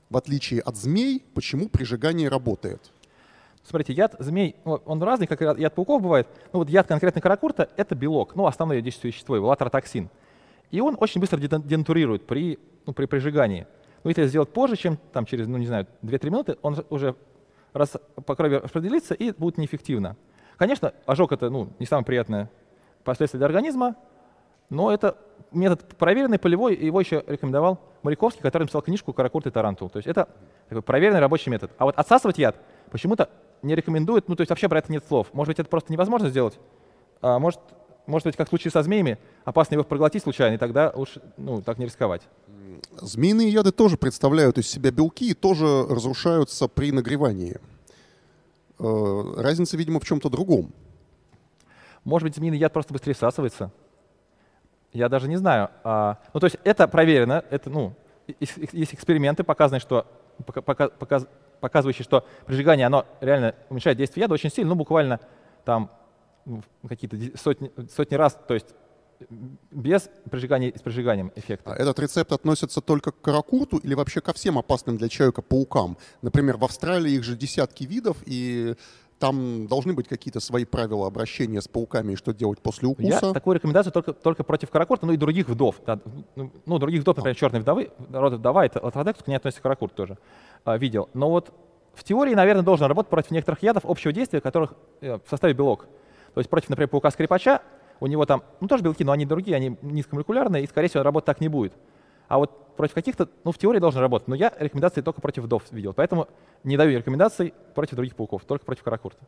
в 0.08 0.16
отличие 0.16 0.62
от 0.62 0.74
змей, 0.74 1.22
почему 1.34 1.68
прижигание 1.68 2.30
работает? 2.30 2.90
Смотрите, 3.62 3.92
яд 3.92 4.16
змей, 4.20 4.56
ну, 4.64 4.80
он 4.86 5.02
разный, 5.02 5.26
как 5.26 5.42
яд 5.58 5.74
пауков 5.74 6.00
бывает. 6.00 6.26
Ну 6.54 6.60
вот 6.60 6.70
яд 6.70 6.86
конкретно 6.86 7.20
каракурта— 7.20 7.68
это 7.76 7.94
белок, 7.94 8.36
ну 8.36 8.46
основное 8.46 8.80
действующее 8.80 9.16
вещество, 9.16 9.36
его 9.36 9.48
латротоксин. 9.48 10.08
И 10.70 10.80
он 10.80 10.96
очень 10.98 11.20
быстро 11.20 11.36
ден- 11.36 11.60
денатурирует 11.62 12.26
при, 12.26 12.58
ну, 12.86 12.94
при 12.94 13.04
прижигании. 13.04 13.66
Но 14.02 14.08
если 14.08 14.26
сделать 14.28 14.48
позже, 14.48 14.76
чем 14.76 14.98
там, 15.12 15.26
через, 15.26 15.46
ну 15.46 15.58
не 15.58 15.66
знаю, 15.66 15.86
2-3 16.02 16.26
минуты, 16.30 16.56
он 16.62 16.76
же 16.76 16.86
уже 16.88 17.16
раз 17.74 17.98
по 18.24 18.34
крови 18.34 18.54
распределится 18.54 19.12
и 19.12 19.30
будет 19.30 19.58
неэффективно. 19.58 20.16
Конечно, 20.56 20.94
ожог— 21.04 21.32
это 21.32 21.50
ну, 21.50 21.68
не 21.78 21.84
самое 21.84 22.06
приятное 22.06 22.50
последствие 23.04 23.40
для 23.40 23.46
организма, 23.46 23.94
но 24.70 24.90
это 24.90 25.18
метод 25.52 25.86
проверенный, 25.96 26.38
полевой, 26.38 26.74
его 26.74 27.00
еще 27.00 27.24
рекомендовал 27.26 27.80
Мариковский, 28.02 28.42
который 28.42 28.64
написал 28.64 28.82
книжку 28.82 29.12
«Каракурт 29.12 29.46
и 29.46 29.50
тарантул». 29.50 29.88
То 29.88 29.98
есть 29.98 30.08
это 30.08 30.28
такой 30.68 30.82
проверенный 30.82 31.20
рабочий 31.20 31.50
метод. 31.50 31.70
А 31.78 31.84
вот 31.84 31.96
отсасывать 31.96 32.38
яд 32.38 32.56
почему-то 32.90 33.30
не 33.62 33.74
рекомендуют, 33.74 34.28
ну 34.28 34.36
то 34.36 34.40
есть 34.42 34.50
вообще 34.50 34.68
про 34.68 34.78
это 34.78 34.90
нет 34.90 35.04
слов. 35.06 35.28
Может 35.32 35.50
быть, 35.50 35.58
это 35.60 35.68
просто 35.68 35.92
невозможно 35.92 36.28
сделать, 36.28 36.58
а 37.20 37.38
может, 37.38 37.60
может 38.06 38.26
быть, 38.26 38.36
как 38.36 38.48
в 38.48 38.50
случае 38.50 38.70
со 38.70 38.82
змеями, 38.82 39.18
опасно 39.44 39.74
его 39.74 39.84
проглотить 39.84 40.22
случайно, 40.22 40.54
и 40.54 40.58
тогда 40.58 40.92
лучше 40.94 41.22
ну, 41.36 41.62
так 41.62 41.78
не 41.78 41.86
рисковать. 41.86 42.22
Змеиные 43.00 43.48
яды 43.48 43.72
тоже 43.72 43.96
представляют 43.96 44.58
из 44.58 44.68
себя 44.68 44.90
белки 44.90 45.30
и 45.30 45.34
тоже 45.34 45.86
разрушаются 45.88 46.68
при 46.68 46.90
нагревании. 46.90 47.58
Э, 48.78 49.34
Разница, 49.36 49.76
видимо, 49.76 50.00
в 50.00 50.04
чем-то 50.04 50.28
другом. 50.28 50.72
Может 52.04 52.26
быть, 52.26 52.36
змеиный 52.36 52.58
яд 52.58 52.72
просто 52.72 52.92
быстрее 52.92 53.14
всасывается. 53.14 53.70
Я 54.92 55.08
даже 55.08 55.28
не 55.28 55.36
знаю. 55.36 55.70
А, 55.84 56.18
ну, 56.34 56.40
то 56.40 56.46
есть 56.46 56.58
это 56.64 56.86
проверено, 56.86 57.44
это, 57.50 57.70
ну, 57.70 57.94
есть 58.38 58.94
эксперименты, 58.94 59.42
показанные, 59.44 59.80
что, 59.80 60.06
показ, 60.44 61.26
показывающие, 61.60 62.04
что 62.04 62.26
прижигание, 62.46 62.86
оно 62.86 63.06
реально 63.20 63.54
уменьшает 63.70 63.96
действие 63.96 64.22
яда 64.22 64.34
очень 64.34 64.50
сильно, 64.50 64.70
ну, 64.70 64.74
буквально 64.74 65.20
там 65.64 65.90
какие-то 66.88 67.16
сотни, 67.38 67.72
сотни 67.94 68.16
раз, 68.16 68.38
то 68.46 68.54
есть 68.54 68.74
без 69.70 70.10
прижигания 70.30 70.68
и 70.68 70.76
с 70.76 70.82
прижиганием 70.82 71.30
эффекта. 71.36 71.72
А 71.72 71.76
этот 71.76 71.98
рецепт 72.00 72.32
относится 72.32 72.80
только 72.80 73.12
к 73.12 73.20
каракурту 73.20 73.78
или 73.78 73.94
вообще 73.94 74.20
ко 74.20 74.32
всем 74.32 74.58
опасным 74.58 74.96
для 74.96 75.08
человека 75.08 75.42
паукам? 75.42 75.96
Например, 76.22 76.56
в 76.56 76.64
Австралии 76.64 77.12
их 77.12 77.22
же 77.22 77.36
десятки 77.36 77.84
видов, 77.84 78.16
и 78.26 78.74
там 79.22 79.68
должны 79.68 79.92
быть 79.92 80.08
какие-то 80.08 80.40
свои 80.40 80.64
правила 80.64 81.06
обращения 81.06 81.60
с 81.60 81.68
пауками 81.68 82.14
и 82.14 82.16
что 82.16 82.34
делать 82.34 82.58
после 82.58 82.88
укуса. 82.88 83.08
Я 83.08 83.32
такую 83.32 83.54
рекомендацию 83.54 83.92
только, 83.92 84.12
только 84.12 84.42
против 84.42 84.68
каракурта, 84.70 85.06
ну 85.06 85.12
и 85.12 85.16
других 85.16 85.48
вдов. 85.48 85.76
Да, 85.86 86.00
ну, 86.34 86.50
ну 86.66 86.78
других 86.80 87.02
вдов, 87.02 87.16
например, 87.18 87.36
черной 87.36 87.60
вдовы, 87.60 87.92
рода 88.12 88.36
вдова, 88.36 88.66
это 88.66 88.84
латвадекс, 88.84 89.22
к 89.22 89.28
ней 89.28 89.36
относится 89.36 89.62
каракурт 89.62 89.94
тоже, 89.94 90.18
а, 90.64 90.76
видел. 90.76 91.08
Но 91.14 91.30
вот 91.30 91.52
в 91.94 92.02
теории, 92.02 92.34
наверное, 92.34 92.64
должен 92.64 92.86
работать 92.86 93.10
против 93.10 93.30
некоторых 93.30 93.62
ядов 93.62 93.84
общего 93.86 94.12
действия, 94.12 94.40
которых 94.40 94.74
э, 95.00 95.18
в 95.24 95.30
составе 95.30 95.54
белок. 95.54 95.86
То 96.34 96.40
есть 96.40 96.50
против, 96.50 96.70
например, 96.70 96.88
паука-скрипача 96.88 97.60
у 98.00 98.08
него 98.08 98.26
там, 98.26 98.42
ну 98.58 98.66
тоже 98.66 98.82
белки, 98.82 99.04
но 99.04 99.12
они 99.12 99.24
другие, 99.24 99.56
они 99.56 99.76
низкомолекулярные, 99.82 100.64
и, 100.64 100.66
скорее 100.66 100.88
всего, 100.88 101.04
работать 101.04 101.26
так 101.26 101.40
не 101.40 101.46
будет. 101.46 101.74
А 102.28 102.38
вот 102.38 102.76
против 102.76 102.94
каких-то, 102.94 103.28
ну, 103.44 103.52
в 103.52 103.58
теории 103.58 103.78
должен 103.78 104.00
работать. 104.00 104.28
Но 104.28 104.34
я 104.34 104.52
рекомендации 104.58 105.00
только 105.00 105.20
против 105.20 105.44
вдов 105.44 105.62
видел. 105.70 105.92
Поэтому 105.92 106.28
не 106.64 106.76
даю 106.76 106.98
рекомендаций 106.98 107.54
против 107.74 107.96
других 107.96 108.16
пауков, 108.16 108.44
только 108.44 108.64
против 108.64 108.82
каракурта. 108.82 109.18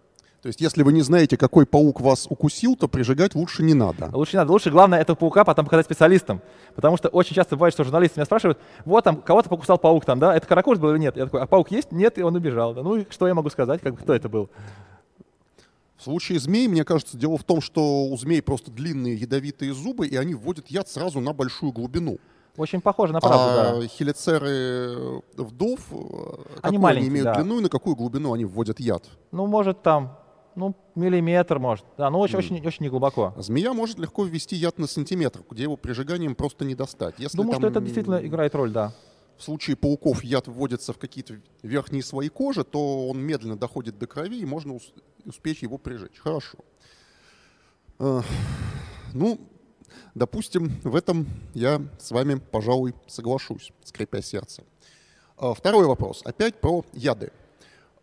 То 0.45 0.49
есть, 0.49 0.61
если 0.61 0.83
вы 0.83 0.93
не 0.93 1.01
знаете, 1.01 1.39
какой 1.39 1.65
паук 1.65 2.03
вас 2.03 2.27
укусил, 2.29 2.77
то 2.77 2.87
прижигать 2.87 3.35
лучше 3.35 3.63
не 3.63 3.73
надо. 3.73 4.11
Лучше 4.13 4.37
не 4.37 4.41
надо. 4.41 4.53
Лучше, 4.53 4.71
главное, 4.71 5.01
этого 5.01 5.17
паука 5.17 5.43
потом 5.43 5.65
показать 5.65 5.87
специалистам. 5.87 6.43
Потому 6.75 6.99
что 6.99 7.09
очень 7.09 7.35
часто 7.35 7.57
бывает, 7.57 7.73
что 7.73 7.83
журналисты 7.83 8.21
меня 8.21 8.27
спрашивают, 8.27 8.59
вот 8.85 9.03
там, 9.05 9.23
кого-то 9.23 9.49
покусал 9.49 9.79
паук 9.79 10.05
там, 10.05 10.19
да, 10.19 10.37
это 10.37 10.47
каракурт 10.47 10.81
был 10.81 10.91
или 10.91 10.99
нет? 10.99 11.17
Я 11.17 11.25
такой, 11.25 11.41
а 11.41 11.47
паук 11.47 11.71
есть? 11.71 11.93
Нет, 11.93 12.19
и 12.19 12.23
он 12.23 12.37
убежал. 12.37 12.75
Да. 12.75 12.83
Ну 12.83 12.97
и 12.97 13.07
что 13.09 13.27
я 13.27 13.33
могу 13.33 13.49
сказать, 13.49 13.81
как 13.81 13.95
бы, 13.95 14.01
кто 14.01 14.13
это 14.13 14.29
был? 14.29 14.51
В 15.97 16.03
случае 16.03 16.39
змей, 16.39 16.69
мне 16.69 16.85
кажется, 16.85 17.17
дело 17.17 17.39
в 17.39 17.45
том, 17.45 17.63
что 17.63 18.05
у 18.05 18.17
змей 18.19 18.43
просто 18.43 18.71
длинные 18.71 19.15
ядовитые 19.15 19.73
зубы, 19.73 20.07
и 20.07 20.17
они 20.17 20.35
вводят 20.35 20.67
яд 20.69 20.91
сразу 20.91 21.21
на 21.21 21.33
большую 21.33 21.73
глубину. 21.73 22.19
Очень 22.57 22.81
похоже 22.81 23.13
на 23.13 23.21
правду, 23.21 23.61
а 23.61 23.81
да. 23.81 23.87
хелицеры 23.87 25.23
вдов, 25.37 25.81
э, 25.91 25.97
они 26.63 26.77
какую 26.77 26.97
они 26.97 27.09
имеют 27.09 27.25
да. 27.25 27.35
длину 27.35 27.59
и 27.59 27.63
на 27.63 27.69
какую 27.69 27.97
глубину 27.97 28.33
они 28.33 28.45
вводят 28.45 28.79
яд? 28.79 29.05
Ну, 29.33 29.47
может, 29.47 29.83
там, 29.83 30.17
ну, 30.55 30.77
миллиметр, 30.95 31.59
может. 31.59 31.85
Да, 31.99 32.11
ну, 32.11 32.21
очень, 32.21 32.37
mm. 32.37 32.39
очень, 32.39 32.67
очень 32.67 32.85
неглубоко. 32.85 33.35
Змея 33.39 33.73
может 33.73 33.99
легко 33.99 34.25
ввести 34.25 34.55
яд 34.55 34.79
на 34.79 34.87
сантиметр, 34.87 35.43
где 35.51 35.65
его 35.65 35.77
прижиганием 35.77 36.37
просто 36.37 36.65
не 36.65 36.77
достать. 36.77 37.17
Если 37.19 37.37
Думаю, 37.37 37.55
там... 37.55 37.61
что 37.63 37.69
это 37.71 37.81
действительно 37.81 38.25
играет 38.25 38.55
роль, 38.55 38.71
да 38.71 38.93
в 39.37 39.43
случае 39.43 39.77
пауков 39.77 40.23
яд 40.23 40.47
вводится 40.49 40.93
в 40.93 40.99
какие-то 40.99 41.41
верхние 41.63 42.03
слои 42.03 42.29
кожи, 42.29 42.65
то 42.65 43.09
он 43.09 43.19
медленно 43.19 43.57
доходит 43.57 43.99
до 43.99 44.07
крови, 44.07 44.39
и 44.39 44.47
можно 44.47 44.79
успеть 45.25 45.63
его 45.63 45.79
прижечь. 45.79 46.19
Хорошо. 46.19 46.59
Ну, 47.99 49.39
допустим, 50.15 50.81
в 50.85 50.97
этом 50.97 51.27
я 51.55 51.83
с 51.99 52.11
вами, 52.11 52.37
пожалуй, 52.37 52.95
соглашусь, 53.07 53.73
скрипя 53.85 54.23
сердце. 54.23 54.65
А, 55.37 55.55
второй 55.55 55.87
вопрос. 55.87 56.23
Опять 56.25 56.61
про 56.61 56.85
яды. 56.93 57.33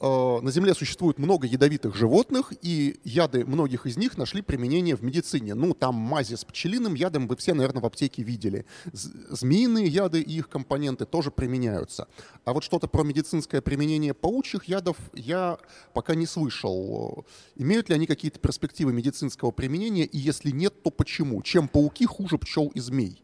Э, 0.01 0.39
на 0.41 0.49
Земле 0.49 0.73
существует 0.73 1.19
много 1.19 1.45
ядовитых 1.45 1.95
животных, 1.95 2.53
и 2.61 2.99
яды 3.03 3.45
многих 3.45 3.85
из 3.85 3.97
них 3.97 4.17
нашли 4.17 4.41
применение 4.41 4.95
в 4.95 5.03
медицине. 5.03 5.53
Ну, 5.53 5.75
там 5.75 5.93
мази 5.93 6.33
с 6.33 6.43
пчелиным 6.43 6.95
ядом 6.95 7.27
вы 7.27 7.35
все, 7.35 7.53
наверное, 7.53 7.83
в 7.83 7.85
аптеке 7.85 8.23
видели. 8.23 8.65
Змеиные 8.93 9.87
яды 9.87 10.19
и 10.19 10.37
их 10.37 10.49
компоненты 10.49 11.05
тоже 11.05 11.29
применяются. 11.29 12.07
А 12.45 12.53
вот 12.53 12.63
что-то 12.63 12.87
про 12.87 13.03
медицинское 13.03 13.61
применение 13.61 14.15
паучьих 14.15 14.63
ядов 14.63 14.97
я 15.13 15.59
пока 15.93 16.15
не 16.15 16.25
слышал. 16.25 17.25
Имеют 17.55 17.89
ли 17.89 17.95
они 17.95 18.07
какие-то 18.07 18.39
перспективы 18.39 18.93
медицинского 18.93 19.51
применения, 19.51 20.05
и 20.05 20.17
если 20.17 20.49
нет, 20.49 20.81
то 20.81 20.89
почему? 20.89 21.43
Чем 21.43 21.67
пауки 21.67 22.05
хуже 22.05 22.39
пчел 22.39 22.71
и 22.73 22.79
змей? 22.79 23.21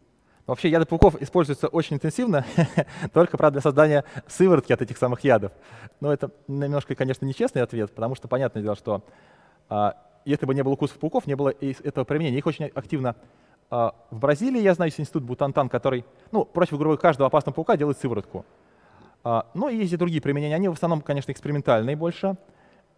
Вообще 0.47 0.69
яды 0.69 0.85
пауков 0.85 1.21
используются 1.21 1.67
очень 1.67 1.97
интенсивно, 1.97 2.45
только, 3.13 3.37
правда, 3.37 3.55
для 3.55 3.61
создания 3.61 4.05
сыворотки 4.27 4.71
от 4.71 4.81
этих 4.81 4.97
самых 4.97 5.23
ядов. 5.25 5.51
Но 5.99 6.11
это 6.11 6.31
немножко, 6.47 6.95
конечно, 6.95 7.25
нечестный 7.25 7.61
ответ, 7.61 7.93
потому 7.93 8.15
что 8.15 8.29
понятное 8.29 8.63
дело, 8.63 8.77
что 8.77 9.03
а, 9.69 9.95
если 10.23 10.45
бы 10.45 10.55
не 10.55 10.63
было 10.63 10.73
укусов 10.73 10.97
пауков, 10.99 11.27
не 11.27 11.35
было 11.35 11.53
этого 11.59 12.05
применения. 12.05 12.37
Их 12.37 12.47
очень 12.47 12.65
активно 12.65 13.15
а, 13.69 13.93
в 14.09 14.19
Бразилии, 14.19 14.61
я 14.61 14.73
знаю, 14.73 14.87
есть 14.87 14.99
институт 15.01 15.23
Бутантан, 15.23 15.67
который, 15.67 16.05
ну, 16.31 16.45
против, 16.45 16.71
грубо 16.71 16.85
говоря, 16.85 17.01
каждого 17.01 17.27
опасного 17.27 17.53
паука 17.53 17.75
делает 17.75 17.97
сыворотку. 17.97 18.45
А, 19.25 19.47
ну, 19.53 19.67
и 19.67 19.75
есть 19.75 19.91
и 19.91 19.97
другие 19.97 20.21
применения. 20.21 20.55
Они 20.55 20.69
в 20.69 20.73
основном, 20.73 21.01
конечно, 21.01 21.31
экспериментальные 21.31 21.97
больше. 21.97 22.37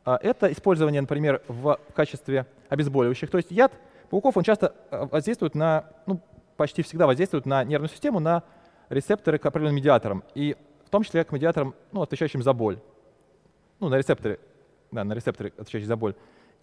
А, 0.05 0.19
это 0.21 0.51
использование, 0.51 1.01
например, 1.01 1.41
в 1.47 1.79
качестве 1.95 2.45
обезболивающих. 2.69 3.31
То 3.31 3.37
есть 3.37 3.49
яд 3.49 3.71
пауков, 4.11 4.37
он 4.37 4.43
часто 4.43 4.75
а, 4.91 5.07
воздействует 5.07 5.55
на, 5.55 5.85
ну, 6.05 6.21
почти 6.59 6.81
всегда 6.81 7.07
воздействуют 7.07 7.45
на 7.45 7.63
нервную 7.63 7.89
систему, 7.89 8.19
на 8.19 8.43
рецепторы 8.89 9.37
к 9.37 9.45
определенным 9.45 9.77
медиаторам, 9.77 10.25
и 10.35 10.57
в 10.85 10.89
том 10.89 11.03
числе 11.03 11.23
к 11.23 11.31
медиаторам, 11.31 11.73
ну, 11.93 12.01
отвечающим 12.01 12.43
за 12.43 12.51
боль. 12.51 12.79
Ну, 13.79 13.87
на 13.87 13.95
рецепторы, 13.95 14.41
да, 14.91 15.05
на 15.05 15.13
рецепторы, 15.13 15.53
отвечающие 15.57 15.87
за 15.87 15.95
боль. 15.95 16.15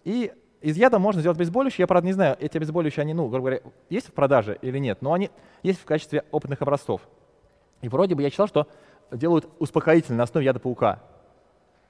И 0.03 0.31
из 0.61 0.77
яда 0.77 0.99
можно 0.99 1.21
сделать 1.21 1.39
обезболивающие. 1.39 1.81
Я, 1.83 1.87
правда, 1.87 2.05
не 2.05 2.13
знаю, 2.13 2.37
эти 2.39 2.57
обезболивающие, 2.57 3.01
они, 3.01 3.15
ну, 3.15 3.27
грубо 3.27 3.49
говоря, 3.49 3.61
есть 3.89 4.09
в 4.09 4.13
продаже 4.13 4.59
или 4.61 4.77
нет, 4.77 5.01
но 5.01 5.13
они 5.13 5.31
есть 5.63 5.79
в 5.79 5.85
качестве 5.85 6.23
опытных 6.29 6.61
образцов. 6.61 7.01
И 7.81 7.89
вроде 7.89 8.13
бы 8.13 8.21
я 8.21 8.29
читал, 8.29 8.47
что 8.47 8.67
делают 9.09 9.49
успокоительные 9.57 10.17
на 10.17 10.25
основе 10.25 10.45
яда 10.45 10.59
паука. 10.59 11.01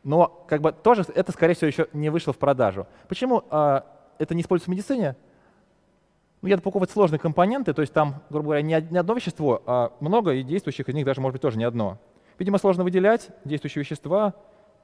Но 0.03 0.45
как 0.47 0.61
бы 0.61 0.71
тоже 0.71 1.03
это, 1.13 1.33
скорее 1.33 1.55
всего, 1.55 1.67
еще 1.67 1.87
не 1.91 2.09
вышло 2.09 2.31
в 2.31 2.37
продажу. 2.37 2.87
Почему 3.09 3.43
э, 3.51 3.81
это 4.17 4.33
не 4.33 4.43
используется 4.43 4.71
в 4.71 4.73
медицине? 4.73 5.17
Ну, 6.47 6.51
яд 6.51 6.61
упаковывать 6.61 6.91
сложные 6.91 7.19
компоненты, 7.19 7.73
то 7.73 7.81
есть 7.81 7.91
там, 7.91 8.23
грубо 8.29 8.45
говоря, 8.45 8.61
не 8.61 8.73
одно 8.73 9.13
вещество, 9.13 9.61
а 9.65 9.91
много, 9.99 10.31
и 10.33 10.43
действующих 10.43 10.87
из 10.87 10.95
них 10.95 11.05
даже 11.05 11.19
может 11.19 11.33
быть 11.33 11.41
тоже 11.41 11.57
не 11.57 11.65
одно. 11.65 11.99
Видимо, 12.39 12.57
сложно 12.57 12.85
выделять 12.85 13.31
действующие 13.43 13.83
вещества, 13.83 14.33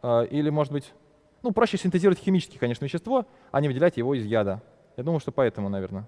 а, 0.01 0.23
или, 0.23 0.49
может 0.49 0.73
быть, 0.73 0.93
ну, 1.41 1.51
проще 1.51 1.77
синтезировать 1.77 2.19
химические, 2.19 2.59
конечно, 2.59 2.83
вещество, 2.83 3.25
а 3.51 3.61
не 3.61 3.69
выделять 3.69 3.95
его 3.95 4.13
из 4.13 4.25
яда. 4.25 4.61
Я 4.97 5.05
думаю, 5.05 5.21
что 5.21 5.31
поэтому, 5.31 5.69
наверное. 5.69 6.05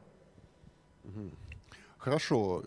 Хорошо 1.97 2.61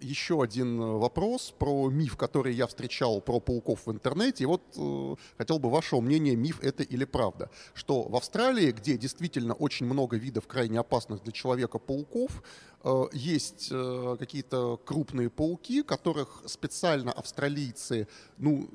еще 0.00 0.42
один 0.42 0.80
э, 0.80 0.84
вопрос 0.98 1.54
про 1.58 1.90
миф, 1.90 2.16
который 2.16 2.54
я 2.54 2.66
встречал 2.66 3.20
про 3.20 3.40
пауков 3.40 3.86
в 3.86 3.92
интернете. 3.92 4.44
И 4.44 4.46
вот 4.46 4.62
э, 4.76 5.16
хотел 5.38 5.58
бы 5.58 5.70
вашего 5.70 6.00
мнения, 6.00 6.36
миф 6.36 6.60
это 6.62 6.82
или 6.82 7.04
правда. 7.04 7.50
Что 7.74 8.02
в 8.02 8.16
Австралии, 8.16 8.72
где 8.72 8.96
действительно 8.96 9.54
очень 9.54 9.86
много 9.86 10.16
видов 10.16 10.46
крайне 10.46 10.78
опасных 10.78 11.22
для 11.22 11.32
человека 11.32 11.78
пауков, 11.78 12.42
э, 12.82 13.04
есть 13.12 13.68
э, 13.70 14.16
какие-то 14.18 14.76
крупные 14.84 15.30
пауки, 15.30 15.82
которых 15.82 16.42
специально 16.46 17.12
австралийцы, 17.12 18.08
ну, 18.38 18.68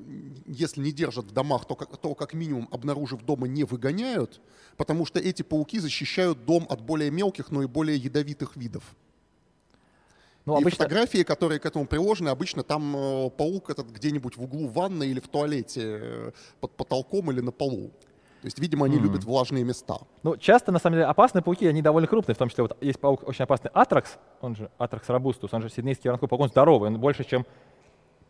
если 0.46 0.80
не 0.80 0.92
держат 0.92 1.26
в 1.26 1.32
домах, 1.32 1.66
то 1.66 1.74
как, 1.74 1.96
то 1.96 2.14
как 2.14 2.34
минимум 2.34 2.68
обнаружив 2.70 3.22
дома 3.22 3.46
не 3.46 3.64
выгоняют, 3.64 4.40
потому 4.76 5.06
что 5.06 5.18
эти 5.18 5.42
пауки 5.42 5.78
защищают 5.78 6.44
дом 6.44 6.66
от 6.68 6.80
более 6.80 7.10
мелких, 7.10 7.50
но 7.50 7.62
и 7.62 7.66
более 7.66 7.96
ядовитых 7.96 8.56
видов. 8.56 8.96
Ну, 10.46 10.56
и 10.56 10.62
обычно... 10.62 10.84
фотографии, 10.84 11.22
которые 11.22 11.60
к 11.60 11.66
этому 11.66 11.86
приложены, 11.86 12.30
обычно 12.30 12.62
там 12.62 12.96
э, 12.96 13.30
паук 13.30 13.70
этот 13.70 13.88
где-нибудь 13.88 14.36
в 14.36 14.42
углу 14.42 14.68
ванны 14.68 15.04
или 15.04 15.20
в 15.20 15.28
туалете 15.28 15.80
э, 15.82 16.30
под 16.60 16.72
потолком 16.72 17.30
или 17.30 17.40
на 17.40 17.52
полу. 17.52 17.90
То 18.40 18.46
есть, 18.46 18.58
видимо, 18.58 18.86
они 18.86 18.96
mm. 18.96 19.00
любят 19.02 19.24
влажные 19.24 19.64
места. 19.64 19.98
Ну, 20.22 20.36
часто, 20.38 20.72
на 20.72 20.78
самом 20.78 20.94
деле, 20.94 21.04
опасные 21.04 21.42
пауки, 21.42 21.66
они 21.66 21.82
довольно 21.82 22.08
крупные, 22.08 22.34
в 22.34 22.38
том 22.38 22.48
числе 22.48 22.62
вот 22.62 22.76
есть 22.82 22.98
паук 22.98 23.28
очень 23.28 23.42
опасный 23.42 23.70
Атракс, 23.74 24.16
он 24.40 24.56
же 24.56 24.70
Атракс 24.78 25.06
робустус, 25.10 25.52
он 25.52 25.60
же 25.60 25.68
сиднейский 25.68 26.08
воронковый 26.08 26.30
паук, 26.30 26.42
он 26.42 26.48
здоровый, 26.48 26.88
он 26.88 26.98
больше, 26.98 27.24
чем, 27.24 27.44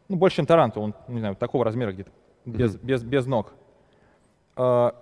ну, 0.08 0.16
больше, 0.16 0.36
чем 0.36 0.46
тарантул, 0.46 0.82
он, 0.82 0.94
не 1.06 1.20
знаю, 1.20 1.36
такого 1.36 1.64
размера 1.64 1.92
где-то, 1.92 2.10
без, 2.44 2.74
mm-hmm. 2.74 2.84
без, 2.84 3.02
без 3.04 3.26
ног. 3.26 3.54
А, 4.56 4.96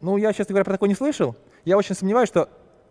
ну, 0.00 0.16
я, 0.16 0.32
честно 0.32 0.54
говоря, 0.54 0.64
про 0.64 0.72
такое 0.72 0.88
не 0.88 0.94
слышал. 0.94 1.36
Я 1.66 1.76
очень 1.76 1.94
сомневаюсь, 1.94 2.30
что 2.30 2.48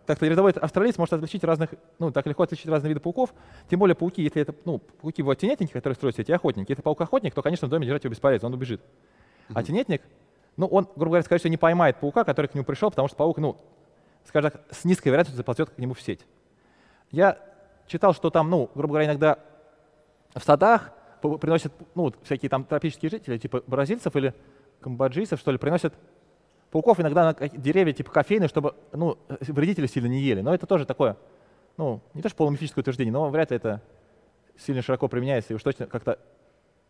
так 0.08 0.22
рядовой 0.22 0.52
австралиец 0.52 0.96
может 0.96 1.12
отличить 1.12 1.44
разных, 1.44 1.74
ну, 1.98 2.10
так 2.10 2.24
легко 2.26 2.42
отличить 2.42 2.66
разные 2.66 2.88
виды 2.88 3.00
пауков. 3.00 3.34
Тем 3.68 3.78
более 3.78 3.94
пауки, 3.94 4.22
если 4.22 4.40
это, 4.40 4.54
ну, 4.64 4.78
пауки 4.78 5.20
вот 5.20 5.36
тенетники, 5.36 5.70
которые 5.70 5.96
строят 5.96 6.22
сети, 6.22 6.32
охотники. 6.32 6.70
Если 6.70 6.80
паук-охотник, 6.80 7.34
то, 7.34 7.42
конечно, 7.42 7.68
в 7.68 7.70
доме 7.70 7.84
держать 7.84 8.04
его 8.04 8.12
бесполезно, 8.12 8.48
он 8.48 8.54
убежит. 8.54 8.80
А 9.52 9.62
тенетник, 9.62 10.00
ну, 10.56 10.66
он, 10.66 10.84
грубо 10.96 11.10
говоря, 11.10 11.22
скорее 11.22 11.40
всего, 11.40 11.50
не 11.50 11.58
поймает 11.58 12.00
паука, 12.00 12.24
который 12.24 12.46
к 12.46 12.54
нему 12.54 12.64
пришел, 12.64 12.88
потому 12.88 13.06
что 13.06 13.18
паук, 13.18 13.36
ну, 13.36 13.58
скажем 14.24 14.50
так, 14.50 14.62
с 14.70 14.86
низкой 14.86 15.08
вероятностью 15.08 15.36
заползет 15.36 15.68
к 15.68 15.78
нему 15.78 15.92
в 15.92 16.00
сеть. 16.00 16.24
Я 17.10 17.38
читал, 17.86 18.14
что 18.14 18.30
там, 18.30 18.48
ну, 18.48 18.70
грубо 18.74 18.92
говоря, 18.92 19.10
иногда 19.10 19.38
в 20.34 20.42
садах 20.42 20.90
приносят, 21.20 21.74
ну, 21.94 22.14
всякие 22.22 22.48
там 22.48 22.64
тропические 22.64 23.10
жители, 23.10 23.36
типа 23.36 23.62
бразильцев 23.66 24.16
или 24.16 24.32
камбоджийцев, 24.80 25.38
что 25.38 25.52
ли, 25.52 25.58
приносят 25.58 25.92
пауков 26.70 27.00
иногда 27.00 27.32
на 27.32 27.48
деревья 27.48 27.92
типа 27.92 28.10
кофейные, 28.10 28.48
чтобы 28.48 28.74
ну, 28.92 29.18
вредители 29.40 29.86
сильно 29.86 30.08
не 30.08 30.20
ели. 30.20 30.40
Но 30.40 30.54
это 30.54 30.66
тоже 30.66 30.84
такое 30.86 31.16
ну, 31.78 32.02
не 32.12 32.20
то 32.20 32.28
что 32.28 32.36
полумифическое 32.36 32.82
утверждение, 32.82 33.12
но 33.12 33.30
вряд 33.30 33.50
ли 33.50 33.56
это 33.56 33.80
сильно 34.58 34.82
широко 34.82 35.08
применяется 35.08 35.52
и 35.52 35.56
уж 35.56 35.62
точно 35.62 35.86
как-то 35.86 36.18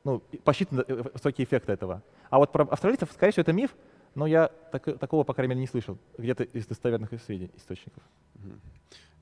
ну, 0.03 0.21
посчитаны 0.43 0.83
э, 0.89 1.03
высокие 1.13 1.45
эффекты 1.45 1.73
этого. 1.73 2.03
А 2.31 2.39
вот 2.39 2.51
про 2.51 2.65
австралийцев, 2.65 3.11
скорее 3.13 3.33
всего, 3.33 3.43
это 3.43 3.53
миф, 3.53 3.77
но 4.15 4.27
я 4.27 4.49
так, 4.73 4.99
такого, 4.99 5.25
по 5.25 5.35
крайней 5.35 5.51
мере, 5.51 5.61
не 5.61 5.67
слышал 5.67 5.99
где-то 6.17 6.45
из 6.45 6.67
достоверных 6.67 7.13
источников. 7.13 8.03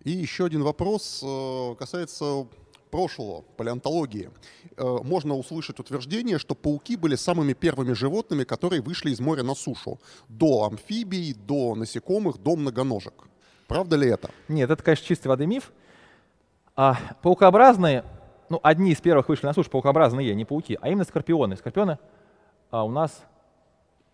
И 0.04 0.10
еще 0.12 0.44
один 0.44 0.62
вопрос 0.62 1.20
э, 1.26 1.74
касается 1.76 2.46
прошлого, 2.90 3.42
палеонтологии. 3.56 4.30
Э, 4.76 4.98
можно 5.02 5.34
услышать 5.34 5.78
утверждение, 5.80 6.38
что 6.38 6.54
пауки 6.54 6.96
были 6.96 7.16
самыми 7.16 7.52
первыми 7.52 7.92
животными, 7.92 8.44
которые 8.44 8.82
вышли 8.82 9.10
из 9.10 9.20
моря 9.20 9.42
на 9.42 9.54
сушу. 9.54 9.98
До 10.28 10.64
амфибий, 10.64 11.34
до 11.34 11.74
насекомых, 11.74 12.38
до 12.38 12.56
многоножек. 12.56 13.14
Правда 13.66 13.96
ли 13.96 14.08
это? 14.08 14.30
Нет, 14.48 14.70
это, 14.70 14.82
конечно, 14.82 15.06
чистой 15.06 15.28
воды 15.28 15.46
миф. 15.46 15.72
А 16.74 16.96
паукообразные, 17.22 18.04
ну, 18.48 18.60
одни 18.62 18.92
из 18.92 19.00
первых 19.00 19.28
вышли 19.28 19.46
на 19.46 19.54
сушу, 19.54 19.70
паукообразные, 19.70 20.34
не 20.34 20.44
пауки, 20.44 20.78
а 20.80 20.88
именно 20.88 21.04
скорпионы. 21.04 21.56
Скорпионы 21.56 21.98
а, 22.70 22.84
у 22.84 22.90
нас 22.90 23.24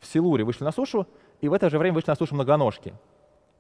в 0.01 0.07
Силуре 0.07 0.45
вышли 0.45 0.64
на 0.64 0.73
сушу, 0.73 1.07
и 1.41 1.49
в 1.49 1.53
это 1.53 1.70
же 1.70 1.79
время 1.79 1.95
вышли 1.95 2.11
на 2.11 2.16
сушу 2.16 2.35
многоножки. 2.35 2.95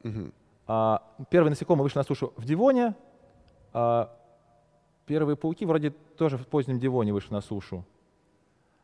Угу. 0.04 0.32
А, 0.66 1.02
первые 1.30 1.50
насекомые 1.50 1.82
вышли 1.82 1.98
на 1.98 2.04
сушу 2.04 2.32
в 2.36 2.44
Дивоне, 2.44 2.94
а, 3.72 4.10
первые 5.06 5.36
пауки 5.36 5.64
вроде 5.64 5.90
тоже 5.90 6.36
в 6.36 6.46
позднем 6.46 6.78
Дивоне 6.78 7.12
вышли 7.12 7.32
на 7.32 7.40
сушу. 7.40 7.84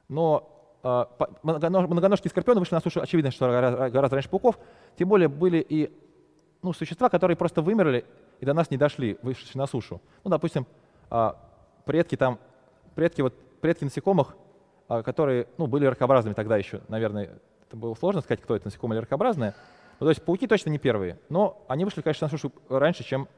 Но 0.08 0.48
а, 0.82 1.08
многоножки 1.42 2.28
скорпионы 2.28 2.60
вышли 2.60 2.74
на 2.74 2.80
сушу, 2.80 3.00
очевидно, 3.00 3.30
что 3.30 3.46
гораздо 3.46 4.16
раньше 4.16 4.28
пауков. 4.28 4.58
Тем 4.96 5.08
более 5.08 5.28
были 5.28 5.58
и 5.58 5.92
ну, 6.62 6.72
существа, 6.72 7.08
которые 7.08 7.36
просто 7.36 7.62
вымерли 7.62 8.04
и 8.40 8.46
до 8.46 8.54
нас 8.54 8.70
не 8.70 8.76
дошли, 8.76 9.18
вышли 9.22 9.56
на 9.58 9.66
сушу. 9.66 10.00
Ну, 10.24 10.30
допустим, 10.30 10.66
а, 11.10 11.36
предки 11.84 12.16
там, 12.16 12.38
предки, 12.94 13.20
вот, 13.20 13.34
предки 13.60 13.84
насекомых, 13.84 14.36
а, 14.88 15.02
которые 15.02 15.46
ну, 15.56 15.66
были 15.66 15.86
ракообразными 15.86 16.34
тогда 16.34 16.56
еще, 16.56 16.80
наверное, 16.88 17.38
это 17.66 17.76
было 17.76 17.94
сложно 17.94 18.20
сказать, 18.20 18.40
кто 18.40 18.56
это, 18.56 18.66
насекомое 18.66 18.98
или 18.98 19.02
ракообразное. 19.02 19.54
Ну, 20.00 20.06
то 20.06 20.10
есть 20.10 20.22
пауки 20.22 20.46
точно 20.46 20.70
не 20.70 20.78
первые, 20.78 21.18
но 21.28 21.64
они 21.68 21.84
вышли, 21.84 22.02
конечно, 22.02 22.26
на 22.26 22.30
сушу 22.30 22.52
раньше, 22.68 23.04
чем, 23.04 23.28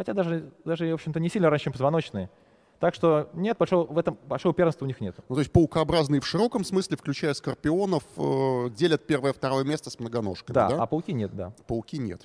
хотя 0.00 0.14
даже, 0.14 0.50
даже 0.64 0.90
в 0.90 0.94
общем-то, 0.94 1.20
не 1.20 1.28
сильно 1.28 1.50
раньше, 1.50 1.64
чем 1.64 1.74
позвоночные. 1.74 2.30
Так 2.78 2.94
что 2.94 3.28
нет, 3.34 3.58
большого, 3.58 3.84
в 3.92 3.98
этом 3.98 4.16
большого 4.26 4.54
первенства 4.54 4.86
у 4.86 4.88
них 4.88 4.98
нет. 4.98 5.14
Ну, 5.28 5.34
то 5.34 5.42
есть 5.42 5.52
паукообразные 5.52 6.22
в 6.22 6.26
широком 6.26 6.64
смысле, 6.64 6.96
включая 6.96 7.34
скорпионов, 7.34 8.02
э, 8.16 8.70
делят 8.70 9.06
первое 9.06 9.32
и 9.32 9.34
второе 9.34 9.62
место 9.64 9.90
с 9.90 9.98
многоножками, 10.00 10.54
да, 10.54 10.70
да? 10.70 10.82
а 10.82 10.86
пауки 10.86 11.12
нет, 11.12 11.36
да. 11.36 11.52
Пауки 11.66 11.98
нет. 11.98 12.22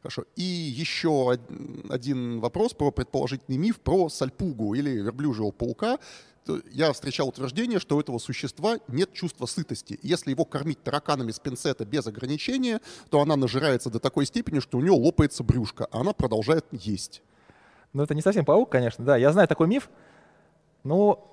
Хорошо. 0.00 0.24
И 0.36 0.42
еще 0.42 1.36
один 1.90 2.40
вопрос 2.40 2.72
про 2.72 2.90
предположительный 2.90 3.58
миф 3.58 3.78
про 3.80 4.08
сальпугу 4.08 4.72
или 4.72 4.88
верблюжьего 4.88 5.50
паука 5.50 5.98
я 6.70 6.92
встречал 6.92 7.28
утверждение, 7.28 7.78
что 7.78 7.96
у 7.96 8.00
этого 8.00 8.18
существа 8.18 8.78
нет 8.88 9.12
чувства 9.12 9.46
сытости. 9.46 9.98
Если 10.02 10.30
его 10.30 10.44
кормить 10.44 10.82
тараканами 10.82 11.30
с 11.30 11.38
пинцета 11.38 11.84
без 11.84 12.06
ограничения, 12.06 12.80
то 13.10 13.20
она 13.20 13.36
нажирается 13.36 13.90
до 13.90 13.98
такой 13.98 14.26
степени, 14.26 14.60
что 14.60 14.78
у 14.78 14.80
нее 14.80 14.92
лопается 14.92 15.42
брюшко, 15.44 15.86
а 15.90 16.00
она 16.00 16.12
продолжает 16.12 16.64
есть. 16.72 17.22
Ну, 17.92 18.02
это 18.02 18.14
не 18.14 18.22
совсем 18.22 18.44
паук, 18.44 18.70
конечно, 18.70 19.04
да. 19.04 19.16
Я 19.16 19.32
знаю 19.32 19.48
такой 19.48 19.68
миф, 19.68 19.88
но, 20.84 21.32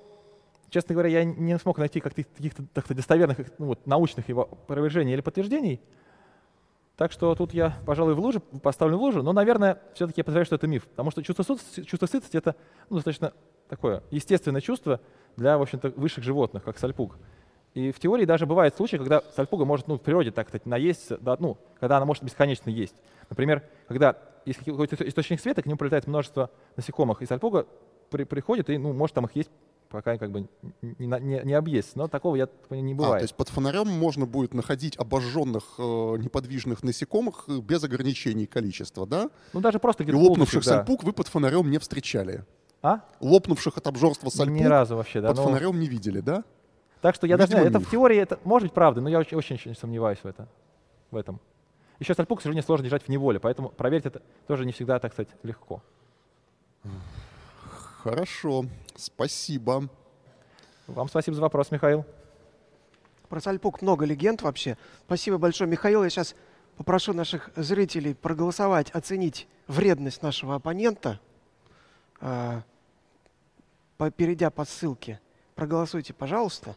честно 0.70 0.94
говоря, 0.94 1.10
я 1.10 1.24
не 1.24 1.58
смог 1.58 1.78
найти 1.78 2.00
каких-то 2.00 2.94
достоверных, 2.94 3.38
ну, 3.58 3.66
вот, 3.66 3.86
научных 3.86 4.28
его 4.28 4.42
опровержений 4.42 5.12
или 5.12 5.20
подтверждений. 5.20 5.80
Так 6.96 7.12
что 7.12 7.34
тут 7.34 7.52
я, 7.52 7.76
пожалуй, 7.84 8.14
в 8.14 8.20
лужу, 8.20 8.40
поставлю 8.40 8.96
в 8.96 9.02
лужу, 9.02 9.22
но, 9.22 9.32
наверное, 9.34 9.82
все-таки 9.94 10.20
я 10.20 10.24
подтверждаю, 10.24 10.46
что 10.46 10.54
это 10.56 10.66
миф. 10.66 10.86
Потому 10.86 11.10
что 11.10 11.22
чувство 11.22 11.44
чувство 11.84 12.06
сытости— 12.06 12.36
это 12.38 12.56
ну, 12.88 12.96
достаточно 12.96 13.34
такое 13.68 14.02
естественное 14.10 14.60
чувство 14.60 15.00
для, 15.36 15.58
в 15.58 15.62
общем-то, 15.62 15.92
высших 15.96 16.24
животных, 16.24 16.64
как 16.64 16.78
сальпуг. 16.78 17.16
И 17.74 17.92
в 17.92 17.98
теории 17.98 18.24
даже 18.24 18.46
бывают 18.46 18.74
случаи, 18.74 18.96
когда 18.96 19.22
сальпуга 19.34 19.66
может 19.66 19.86
ну, 19.86 19.96
в 19.96 20.00
природе, 20.00 20.30
так 20.30 20.48
сказать, 20.48 20.64
наесть, 20.64 21.12
да, 21.20 21.36
ну, 21.38 21.58
когда 21.78 21.98
она 21.98 22.06
может 22.06 22.22
бесконечно 22.24 22.70
есть. 22.70 22.94
Например, 23.28 23.62
когда 23.86 24.16
есть 24.46 24.60
какой-то 24.60 25.06
источник 25.06 25.40
света, 25.40 25.62
к 25.62 25.66
нему 25.66 25.76
прилетает 25.76 26.06
множество 26.06 26.50
насекомых, 26.76 27.20
и 27.20 27.26
сальпуга 27.26 27.66
при, 28.10 28.24
приходит 28.24 28.70
и 28.70 28.78
ну, 28.78 28.92
может 28.92 29.14
там 29.14 29.26
их 29.26 29.36
есть 29.36 29.50
пока 29.88 30.16
как 30.18 30.30
бы 30.30 30.48
не, 30.82 31.06
не, 31.06 31.40
не 31.44 31.52
объесть. 31.54 31.96
Но 31.96 32.08
такого 32.08 32.36
я 32.36 32.48
не 32.70 32.94
бывает. 32.94 33.16
А, 33.16 33.18
то 33.18 33.24
есть 33.24 33.34
под 33.34 33.48
фонарем 33.48 33.88
можно 33.88 34.26
будет 34.26 34.54
находить 34.54 34.96
обожженных 34.96 35.74
э, 35.78 35.82
неподвижных 35.82 36.82
насекомых 36.82 37.48
без 37.48 37.82
ограничений 37.84 38.46
количества, 38.46 39.06
да? 39.06 39.30
Ну 39.52 39.60
даже 39.60 39.78
просто 39.78 40.04
И 40.04 40.12
лопнувших 40.12 40.64
да. 40.64 40.76
сальпуг 40.76 41.04
вы 41.04 41.12
под 41.12 41.28
фонарем 41.28 41.70
не 41.70 41.78
встречали? 41.78 42.44
А? 42.82 43.00
Лопнувших 43.20 43.76
от 43.76 43.86
обжорства 43.86 44.28
сальпуг 44.28 44.56
Ни 44.56 44.64
разу 44.64 44.96
вообще, 44.96 45.20
да. 45.20 45.28
под 45.28 45.38
но... 45.38 45.44
фонарем 45.44 45.78
не 45.78 45.88
видели, 45.88 46.20
да? 46.20 46.44
Так 47.00 47.14
что 47.14 47.26
я 47.26 47.36
Видимо, 47.36 47.58
даже 47.58 47.68
это 47.68 47.80
в 47.80 47.90
теории, 47.90 48.16
это 48.16 48.38
может 48.44 48.68
быть 48.68 48.74
правда, 48.74 49.00
но 49.00 49.08
я 49.08 49.18
очень, 49.18 49.36
очень, 49.36 49.56
очень 49.56 49.74
сомневаюсь 49.74 50.18
в, 50.18 50.26
это, 50.26 50.48
в 51.10 51.16
этом. 51.16 51.40
Еще 51.98 52.14
сальпуг, 52.14 52.40
к 52.40 52.42
сожалению, 52.42 52.64
сложно 52.64 52.84
держать 52.84 53.04
в 53.04 53.08
неволе, 53.08 53.40
поэтому 53.40 53.70
проверить 53.70 54.06
это 54.06 54.22
тоже 54.46 54.66
не 54.66 54.72
всегда, 54.72 54.98
так 54.98 55.12
сказать, 55.12 55.30
легко. 55.42 55.82
Хорошо, 58.02 58.66
спасибо. 58.94 59.88
Вам 60.86 61.08
спасибо 61.08 61.34
за 61.34 61.42
вопрос, 61.42 61.70
Михаил. 61.70 62.04
Про 63.28 63.40
сальпук 63.40 63.82
много 63.82 64.04
легенд 64.04 64.42
вообще. 64.42 64.76
Спасибо 65.06 65.38
большое, 65.38 65.68
Михаил. 65.68 66.04
Я 66.04 66.10
сейчас 66.10 66.36
попрошу 66.76 67.12
наших 67.12 67.50
зрителей 67.56 68.14
проголосовать, 68.14 68.90
оценить 68.90 69.48
вредность 69.66 70.22
нашего 70.22 70.54
оппонента, 70.54 71.18
перейдя 74.16 74.50
по 74.50 74.64
ссылке. 74.64 75.20
Проголосуйте, 75.54 76.12
пожалуйста. 76.12 76.76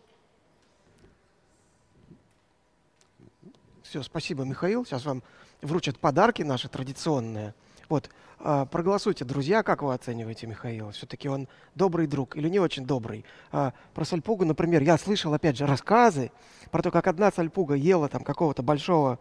Все, 3.84 4.04
спасибо, 4.04 4.44
Михаил. 4.44 4.86
Сейчас 4.86 5.06
вам 5.06 5.24
вручат 5.62 6.00
подарки 6.00 6.44
наши 6.44 6.70
традиционные. 6.70 7.54
Вот, 7.90 8.10
а, 8.38 8.66
проголосуйте, 8.66 9.26
друзья, 9.26 9.64
как 9.64 9.82
вы 9.82 9.94
оцениваете 9.94 10.48
Михаила? 10.48 10.92
Все-таки 10.92 11.28
он 11.28 11.48
добрый 11.76 12.08
друг 12.08 12.38
или 12.38 12.48
не 12.48 12.60
очень 12.60 12.86
добрый? 12.86 13.26
А, 13.52 13.74
про 13.94 14.06
сальпугу, 14.06 14.46
например, 14.46 14.82
я 14.84 14.98
слышал, 14.98 15.34
опять 15.34 15.58
же, 15.58 15.66
рассказы 15.66 16.32
про 16.72 16.82
то, 16.82 16.92
как 16.92 17.08
одна 17.08 17.32
сальпуга 17.32 17.74
ела 17.74 18.08
там 18.08 18.24
какого-то 18.24 18.62
большого 18.62 19.20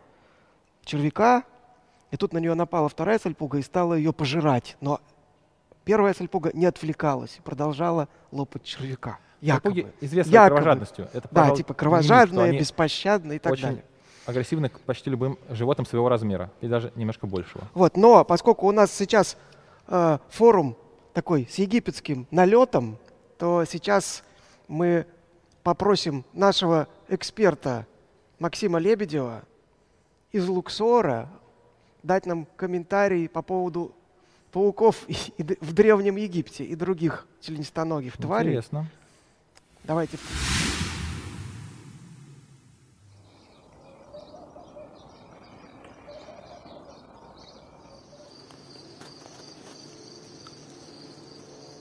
червяка, 0.85 1.45
и 2.11 2.17
тут 2.17 2.33
на 2.33 2.39
нее 2.39 2.55
напала 2.55 2.89
вторая 2.89 3.19
сальпуга 3.19 3.59
и 3.59 3.63
стала 3.63 3.95
ее 3.95 4.13
пожирать. 4.13 4.77
Но 4.81 5.01
первая 5.89 6.13
сальпуга 6.13 6.51
не 6.53 6.67
отвлекалась 6.67 7.37
и 7.39 7.41
продолжала 7.41 8.09
лопать 8.31 8.63
червяка. 8.63 9.19
Якобы. 9.41 9.75
Сальпуги 9.75 9.93
известны 10.03 10.33
якобы. 10.33 10.57
кровожадностью. 10.57 11.09
Это, 11.15 11.29
да, 11.31 11.57
типа 11.57 11.73
кровожадные, 11.73 12.59
беспощадные 12.59 13.37
и 13.37 13.39
так 13.39 13.53
очень 13.53 13.63
далее 13.63 13.85
агрессивны 14.27 14.69
к 14.69 14.81
почти 14.81 15.09
любым 15.09 15.39
животным 15.49 15.87
своего 15.87 16.11
размера 16.11 16.51
и 16.61 16.69
даже 16.69 16.93
немножко 16.97 17.27
большего. 17.27 17.65
Вот, 17.73 17.97
но 17.97 18.23
поскольку 18.27 18.67
у 18.67 18.73
нас 18.73 18.93
сейчас 18.93 19.39
э, 19.87 20.19
форум 20.29 20.77
такой 21.15 21.49
с 21.51 21.55
египетским 21.55 22.27
налетом, 22.31 22.99
то 23.39 23.65
сейчас 23.65 24.23
мы 24.67 25.07
попросим 25.63 26.27
нашего 26.35 26.89
эксперта 27.09 27.87
Максима 28.39 28.79
Лебедева 28.79 29.45
из 30.33 30.47
Луксора 30.47 31.31
дать 32.03 32.27
нам 32.27 32.47
комментарий 32.57 33.31
по 33.31 33.41
поводу 33.41 33.95
пауков 34.59 35.07
в 35.07 35.73
Древнем 35.73 36.17
Египте 36.17 36.65
и 36.65 36.75
других 36.75 37.29
членистоногих 37.41 38.17
тварей. 38.17 38.49
Интересно. 38.49 38.87
Давайте. 39.85 40.19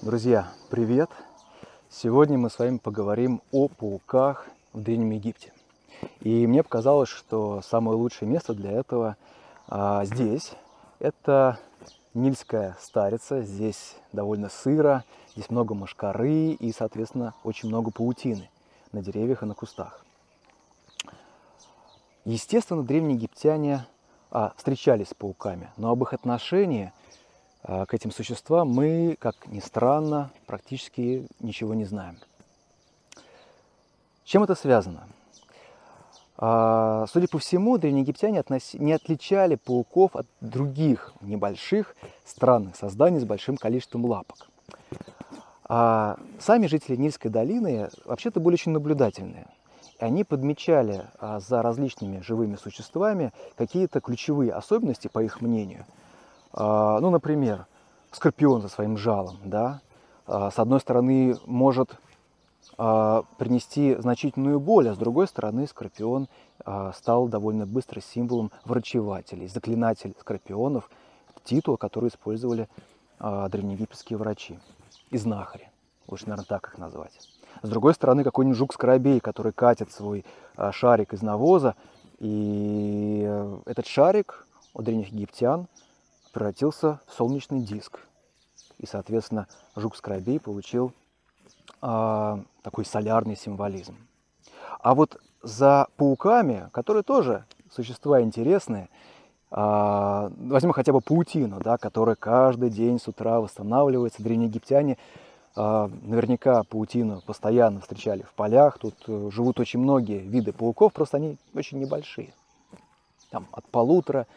Друзья, 0.03 0.47
привет! 0.69 1.09
Сегодня 1.89 2.37
мы 2.37 2.51
с 2.51 2.59
вами 2.59 2.77
поговорим 2.77 3.41
о 3.51 3.69
пауках 3.69 4.45
в 4.73 4.83
Древнем 4.83 5.09
Египте. 5.09 5.51
И 6.19 6.45
мне 6.45 6.61
показалось, 6.61 7.09
что 7.09 7.63
самое 7.63 7.97
лучшее 7.97 8.29
место 8.29 8.53
для 8.53 8.71
этого 8.71 9.17
а, 9.67 10.05
здесь. 10.05 10.51
Это 10.99 11.57
Нильская 12.17 12.75
старица. 12.81 13.41
Здесь 13.43 13.95
довольно 14.11 14.49
сыро, 14.49 15.03
здесь 15.33 15.49
много 15.49 15.73
мошкары 15.73 16.51
и, 16.51 16.71
соответственно, 16.71 17.33
очень 17.43 17.69
много 17.69 17.91
паутины 17.91 18.49
на 18.91 19.01
деревьях 19.01 19.43
и 19.43 19.45
на 19.45 19.53
кустах. 19.53 20.05
Естественно, 22.25 22.83
древние 22.83 23.15
египтяне 23.15 23.85
а, 24.31 24.53
встречались 24.57 25.09
с 25.09 25.13
пауками, 25.13 25.69
но 25.77 25.91
об 25.91 26.03
их 26.03 26.13
отношении– 26.13 26.91
а, 27.69 27.85
к 27.85 27.93
этим 27.93 28.11
существам 28.11 28.69
мы, 28.69 29.17
как 29.19 29.47
ни 29.47 29.59
странно, 29.59 30.31
практически 30.45 31.27
ничего 31.41 31.73
не 31.73 31.83
знаем. 31.83 32.17
Чем 34.23 34.43
это 34.43 34.55
связано? 34.55 35.07
А, 36.39 37.05
судя 37.07 37.27
по 37.27 37.39
всему, 37.39 37.77
древнеегиптяне 37.77 38.39
относи... 38.39 38.77
не 38.77 38.93
отличали 38.93 39.55
пауков 39.55 40.15
от 40.15 40.27
других 40.39 41.13
небольших 41.21 41.95
странных 42.25 42.75
созданий 42.75 43.19
с 43.19 43.25
большим 43.25 43.57
количеством 43.57 44.05
лапок. 44.05 44.47
А 45.67 46.17
сами 46.39 46.67
жители 46.67 46.95
Нильской 46.95 47.31
долины 47.31 47.89
вообще-то 48.05 48.39
были 48.39 48.53
очень 48.53 48.71
наблюдательные. 48.71 49.47
Они 49.99 50.23
подмечали 50.23 51.05
а, 51.19 51.39
за 51.39 51.63
различными 51.63 52.21
живыми 52.21 52.55
существами 52.55 53.33
какие-то 53.55 53.99
ключевые 53.99 54.53
особенности, 54.53 55.07
по 55.07 55.23
их 55.23 55.41
мнению. 55.41 55.85
А, 56.53 56.99
ну, 56.99 57.09
например, 57.09 57.65
скорпион 58.11 58.61
за 58.61 58.69
своим 58.69 58.95
жалом, 58.95 59.37
да, 59.43 59.81
с 60.27 60.59
одной 60.59 60.81
стороны, 60.81 61.37
может 61.45 61.89
принести 62.75 63.95
значительную 63.95 64.59
боль, 64.59 64.89
а 64.89 64.93
с 64.93 64.97
другой 64.97 65.27
стороны 65.27 65.65
Скорпион 65.67 66.27
а, 66.63 66.91
стал 66.91 67.27
довольно 67.27 67.65
быстро 67.65 68.01
символом 68.01 68.51
врачевателей, 68.65 69.47
заклинатель 69.47 70.13
скорпионов, 70.19 70.89
титул, 71.43 71.77
который 71.77 72.09
использовали 72.09 72.67
а, 73.19 73.47
древнеегипетские 73.49 74.17
врачи 74.17 74.59
и 75.09 75.17
знахари, 75.17 75.71
лучше, 76.07 76.25
наверное, 76.27 76.45
так 76.45 76.67
их 76.67 76.77
назвать. 76.77 77.19
С 77.61 77.69
другой 77.69 77.93
стороны, 77.93 78.23
какой-нибудь 78.23 78.57
жук-скоробей, 78.57 79.19
который 79.19 79.53
катит 79.53 79.91
свой 79.91 80.25
шарик 80.71 81.13
из 81.13 81.21
навоза, 81.21 81.75
и 82.19 83.21
этот 83.65 83.87
шарик 83.87 84.45
у 84.73 84.81
древних 84.81 85.07
египтян 85.07 85.67
превратился 86.33 86.99
в 87.07 87.13
солнечный 87.13 87.61
диск. 87.61 88.01
И, 88.77 88.85
соответственно, 88.85 89.47
жук-скоробей 89.75 90.39
получил 90.39 90.93
а, 91.81 92.41
такой 92.61 92.85
солярный 92.85 93.35
символизм. 93.35 93.95
А 94.79 94.95
вот 94.95 95.19
за 95.41 95.87
пауками, 95.97 96.69
которые 96.71 97.03
тоже 97.03 97.45
существа 97.71 98.21
интересные, 98.21 98.89
а, 99.49 100.31
возьмем 100.37 100.73
хотя 100.73 100.91
бы 100.91 101.01
паутину, 101.01 101.59
да, 101.59 101.77
которая 101.77 102.15
каждый 102.15 102.69
день 102.69 102.99
с 102.99 103.07
утра 103.07 103.39
восстанавливается. 103.39 104.21
Древние 104.21 104.49
египтяне 104.49 104.97
а, 105.55 105.89
наверняка 106.01 106.63
паутину 106.63 107.21
постоянно 107.21 107.81
встречали 107.81 108.23
в 108.23 108.33
полях. 108.33 108.77
Тут 108.77 108.95
э, 109.07 109.29
живут 109.31 109.59
очень 109.59 109.79
многие 109.79 110.19
виды 110.19 110.51
пауков, 110.51 110.93
просто 110.93 111.17
они 111.17 111.37
очень 111.53 111.79
небольшие. 111.79 112.33
Там 113.31 113.47
от 113.51 113.65
полутора 113.65 114.27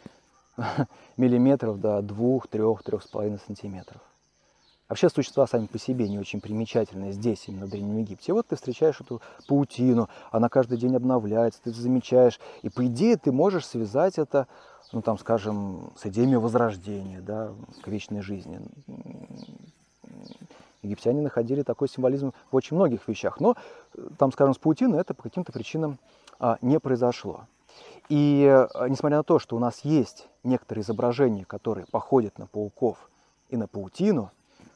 миллиметров 1.16 1.80
до 1.80 2.02
двух, 2.02 2.46
трех, 2.48 2.82
трех 2.82 3.02
с 3.02 3.06
половиной 3.06 3.38
сантиметров. 3.46 4.00
Вообще 4.90 5.08
существа 5.08 5.46
сами 5.46 5.66
по 5.66 5.78
себе 5.78 6.08
не 6.08 6.18
очень 6.18 6.40
примечательные 6.40 7.12
здесь, 7.12 7.44
именно 7.46 7.66
в 7.66 7.70
Древнем 7.70 7.98
Египте. 7.98 8.32
И 8.32 8.34
вот 8.34 8.48
ты 8.48 8.56
встречаешь 8.56 9.00
эту 9.00 9.22
паутину, 9.46 10.08
она 10.32 10.48
каждый 10.48 10.78
день 10.78 10.96
обновляется, 10.96 11.60
ты 11.62 11.70
это 11.70 11.80
замечаешь. 11.80 12.40
И 12.62 12.70
по 12.70 12.84
идее 12.84 13.16
ты 13.16 13.30
можешь 13.30 13.66
связать 13.66 14.18
это, 14.18 14.48
ну 14.90 15.00
там, 15.00 15.16
скажем, 15.16 15.92
с 15.96 16.06
идеями 16.06 16.34
возрождения, 16.34 17.20
да, 17.20 17.52
к 17.82 17.86
вечной 17.86 18.20
жизни. 18.20 18.60
Египтяне 20.82 21.22
находили 21.22 21.62
такой 21.62 21.88
символизм 21.88 22.32
в 22.50 22.56
очень 22.56 22.74
многих 22.74 23.06
вещах. 23.06 23.38
Но 23.38 23.54
там, 24.18 24.32
скажем, 24.32 24.54
с 24.54 24.58
паутиной 24.58 24.98
это 24.98 25.14
по 25.14 25.22
каким-то 25.22 25.52
причинам 25.52 26.00
а, 26.40 26.58
не 26.62 26.80
произошло. 26.80 27.46
И 28.08 28.44
а, 28.44 28.88
несмотря 28.88 29.18
на 29.18 29.22
то, 29.22 29.38
что 29.38 29.54
у 29.54 29.60
нас 29.60 29.84
есть 29.84 30.26
некоторые 30.42 30.82
изображения, 30.82 31.44
которые 31.44 31.86
походят 31.86 32.40
на 32.40 32.48
пауков 32.48 33.08
и 33.50 33.56
на 33.56 33.68
паутину, 33.68 34.32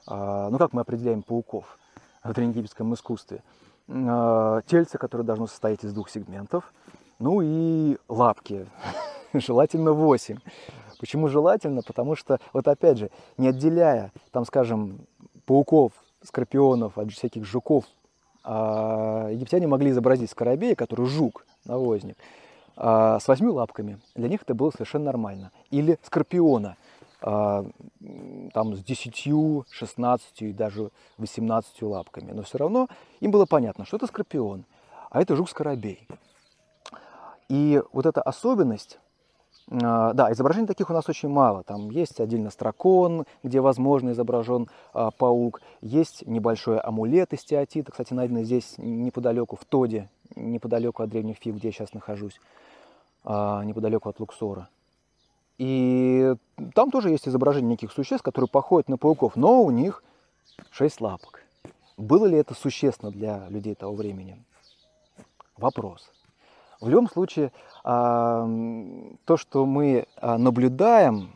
ну 0.06 0.58
как 0.58 0.72
мы 0.72 0.82
определяем 0.82 1.22
пауков 1.22 1.78
в 2.22 2.32
древнеегипетском 2.32 2.92
искусстве? 2.94 3.42
А, 3.88 4.62
тельце, 4.66 4.98
которое 4.98 5.24
должно 5.24 5.46
состоять 5.46 5.84
из 5.84 5.92
двух 5.92 6.08
сегментов, 6.08 6.72
ну 7.18 7.40
и 7.42 7.98
лапки, 8.08 8.66
желательно 9.34 9.92
8. 9.92 10.38
Почему 10.98 11.28
желательно? 11.28 11.82
Потому 11.82 12.16
что, 12.16 12.40
вот 12.52 12.66
опять 12.66 12.98
же, 12.98 13.10
не 13.36 13.48
отделяя, 13.48 14.10
там, 14.30 14.46
скажем, 14.46 15.00
пауков, 15.44 15.92
скорпионов 16.22 16.96
от 16.96 17.12
всяких 17.12 17.44
жуков, 17.44 17.84
а, 18.42 19.28
египтяне 19.30 19.66
могли 19.66 19.90
изобразить 19.90 20.30
скоробея, 20.30 20.74
который 20.74 21.06
жук, 21.06 21.46
навозник, 21.64 22.16
с 22.76 23.28
восьми 23.28 23.48
лапками. 23.50 24.00
Для 24.16 24.28
них 24.28 24.42
это 24.42 24.52
было 24.52 24.70
совершенно 24.70 25.04
нормально. 25.04 25.52
Или 25.70 25.96
скорпиона, 26.02 26.70
а, 26.70 26.76
там 27.24 28.76
с 28.76 28.84
10, 28.84 29.64
16 29.70 30.42
и 30.42 30.52
даже 30.52 30.90
18 31.16 31.82
лапками. 31.82 32.32
Но 32.32 32.42
все 32.42 32.58
равно 32.58 32.88
им 33.20 33.30
было 33.30 33.46
понятно, 33.46 33.86
что 33.86 33.96
это 33.96 34.06
скорпион, 34.06 34.66
а 35.10 35.22
это 35.22 35.34
жук-скоробей. 35.34 36.06
И 37.48 37.82
вот 37.92 38.04
эта 38.04 38.20
особенность, 38.20 38.98
а, 39.70 40.12
да, 40.12 40.30
изображений 40.32 40.66
таких 40.66 40.90
у 40.90 40.92
нас 40.92 41.08
очень 41.08 41.30
мало. 41.30 41.62
Там 41.62 41.88
есть 41.88 42.20
отдельно 42.20 42.50
строкон, 42.50 43.24
где, 43.42 43.60
возможно, 43.62 44.10
изображен 44.10 44.68
а, 44.92 45.10
паук. 45.10 45.62
Есть 45.80 46.26
небольшой 46.26 46.78
амулет 46.78 47.32
из 47.32 47.42
теотита, 47.42 47.90
кстати, 47.90 48.12
найденный 48.12 48.44
здесь 48.44 48.74
неподалеку, 48.76 49.56
в 49.56 49.64
Тоде, 49.64 50.10
неподалеку 50.36 51.02
от 51.02 51.08
древних 51.08 51.38
Фив, 51.38 51.56
где 51.56 51.68
я 51.68 51.72
сейчас 51.72 51.94
нахожусь, 51.94 52.38
неподалеку 53.24 54.10
от 54.10 54.20
Луксора. 54.20 54.68
И 55.58 56.34
там 56.74 56.90
тоже 56.90 57.10
есть 57.10 57.28
изображение 57.28 57.70
неких 57.70 57.92
существ, 57.92 58.22
которые 58.22 58.48
походят 58.48 58.88
на 58.88 58.96
пауков, 58.96 59.36
но 59.36 59.62
у 59.62 59.70
них 59.70 60.02
шесть 60.70 61.00
лапок. 61.00 61.42
Было 61.96 62.26
ли 62.26 62.36
это 62.36 62.54
существенно 62.54 63.12
для 63.12 63.48
людей 63.48 63.74
того 63.74 63.94
времени? 63.94 64.42
Вопрос. 65.56 66.10
В 66.80 66.88
любом 66.88 67.08
случае, 67.08 67.52
а, 67.84 68.46
то, 69.24 69.36
что 69.36 69.64
мы 69.64 70.06
а, 70.16 70.36
наблюдаем 70.38 71.34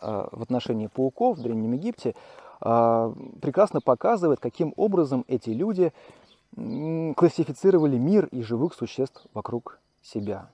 а, 0.00 0.28
в 0.30 0.42
отношении 0.42 0.86
пауков 0.86 1.38
в 1.38 1.42
Древнем 1.42 1.72
Египте, 1.72 2.14
прекрасно 2.58 3.82
показывает, 3.82 4.40
каким 4.40 4.72
образом 4.78 5.26
эти 5.28 5.50
люди 5.50 5.92
классифицировали 6.54 7.98
мир 7.98 8.24
и 8.32 8.40
живых 8.40 8.72
существ 8.72 9.26
вокруг 9.34 9.78
себя. 10.00 10.48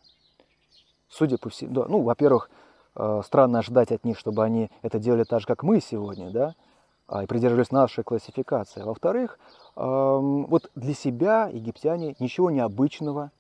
Судя 1.08 1.38
по 1.38 1.48
всему, 1.48 1.72
да, 1.72 1.84
ну, 1.86 2.02
во-первых, 2.02 2.50
странно 2.94 3.60
ожидать 3.60 3.90
от 3.90 4.04
них, 4.04 4.18
чтобы 4.18 4.44
они 4.44 4.70
это 4.82 4.98
делали 4.98 5.24
так 5.24 5.40
же, 5.40 5.46
как 5.46 5.62
мы 5.62 5.80
сегодня, 5.80 6.30
да, 6.30 6.54
а, 7.08 7.24
и 7.24 7.26
придерживались 7.26 7.70
нашей 7.70 8.04
классификации. 8.04 8.82
Во-вторых, 8.82 9.38
вот 9.74 10.70
для 10.74 10.92
себя 10.92 11.48
египтяне 11.48 12.14
ничего 12.18 12.50
необычного, 12.50 13.30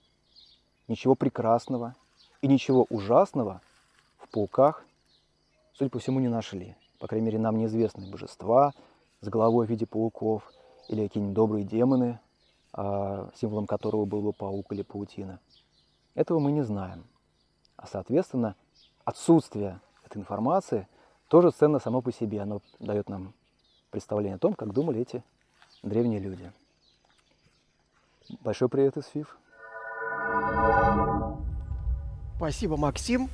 ничего 0.88 1.14
прекрасного 1.14 1.94
и 2.40 2.48
ничего 2.48 2.86
ужасного 2.88 3.60
в 4.18 4.28
пауках, 4.30 4.84
судя 5.74 5.90
по 5.90 5.98
всему, 5.98 6.20
не 6.20 6.28
нашли. 6.28 6.74
По 6.98 7.06
крайней 7.06 7.26
мере, 7.26 7.38
нам 7.38 7.58
неизвестны 7.58 8.10
божества 8.10 8.72
с 9.20 9.28
головой 9.28 9.66
в 9.66 9.70
виде 9.70 9.86
пауков 9.86 10.50
или 10.88 11.06
какие-нибудь 11.06 11.34
добрые 11.34 11.64
демоны, 11.64 12.20
а, 12.72 13.28
символом 13.34 13.66
которого 13.66 14.04
был 14.04 14.22
бы 14.22 14.32
паук 14.32 14.72
или 14.72 14.82
паутина. 14.82 15.38
Этого 16.14 16.38
мы 16.38 16.52
не 16.52 16.62
знаем. 16.62 17.04
А 17.76 17.86
соответственно, 17.86 18.54
отсутствие 19.04 19.80
этой 20.04 20.18
информации 20.18 20.86
тоже 21.28 21.50
ценно 21.50 21.78
само 21.78 22.02
по 22.02 22.12
себе. 22.12 22.40
Оно 22.40 22.60
дает 22.78 23.08
нам 23.08 23.34
представление 23.90 24.36
о 24.36 24.38
том, 24.38 24.54
как 24.54 24.72
думали 24.72 25.00
эти 25.00 25.22
древние 25.82 26.20
люди. 26.20 26.52
Большой 28.40 28.68
привет 28.68 28.96
из 28.96 29.06
ФИФ. 29.06 29.36
Спасибо, 32.36 32.76
Максим. 32.76 33.28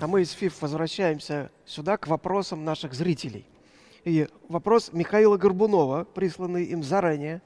А 0.00 0.06
мы 0.06 0.22
из 0.22 0.30
ФИФ 0.32 0.60
возвращаемся 0.60 1.50
сюда 1.64 1.96
к 1.96 2.06
вопросам 2.06 2.64
наших 2.64 2.92
зрителей. 2.94 3.46
И 4.04 4.28
вопрос 4.48 4.92
Михаила 4.92 5.36
Горбунова, 5.36 6.04
присланный 6.04 6.64
им 6.64 6.82
заранее. 6.82 7.42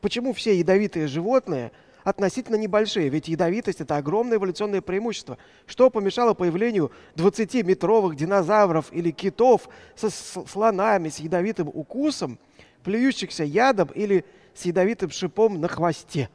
Почему 0.00 0.32
все 0.32 0.58
ядовитые 0.58 1.06
животные– 1.06 1.72
относительно 2.04 2.56
небольшие, 2.56 3.08
ведь 3.08 3.28
ядовитость– 3.28 3.80
это 3.82 3.96
огромное 3.96 4.38
эволюционное 4.38 4.80
преимущество. 4.80 5.38
Что 5.66 5.90
помешало 5.90 6.34
появлению 6.34 6.92
20-метровых 7.16 8.14
динозавров 8.14 8.92
или 8.92 9.10
китов 9.10 9.68
со 9.94 10.10
слонами, 10.10 11.08
с 11.08 11.18
ядовитым 11.18 11.68
укусом, 11.68 12.38
плюющихся 12.82 13.44
ядом 13.44 13.88
или 13.94 14.24
с 14.54 14.64
ядовитым 14.64 15.10
шипом 15.10 15.60
на 15.60 15.68
хвосте? 15.68 16.28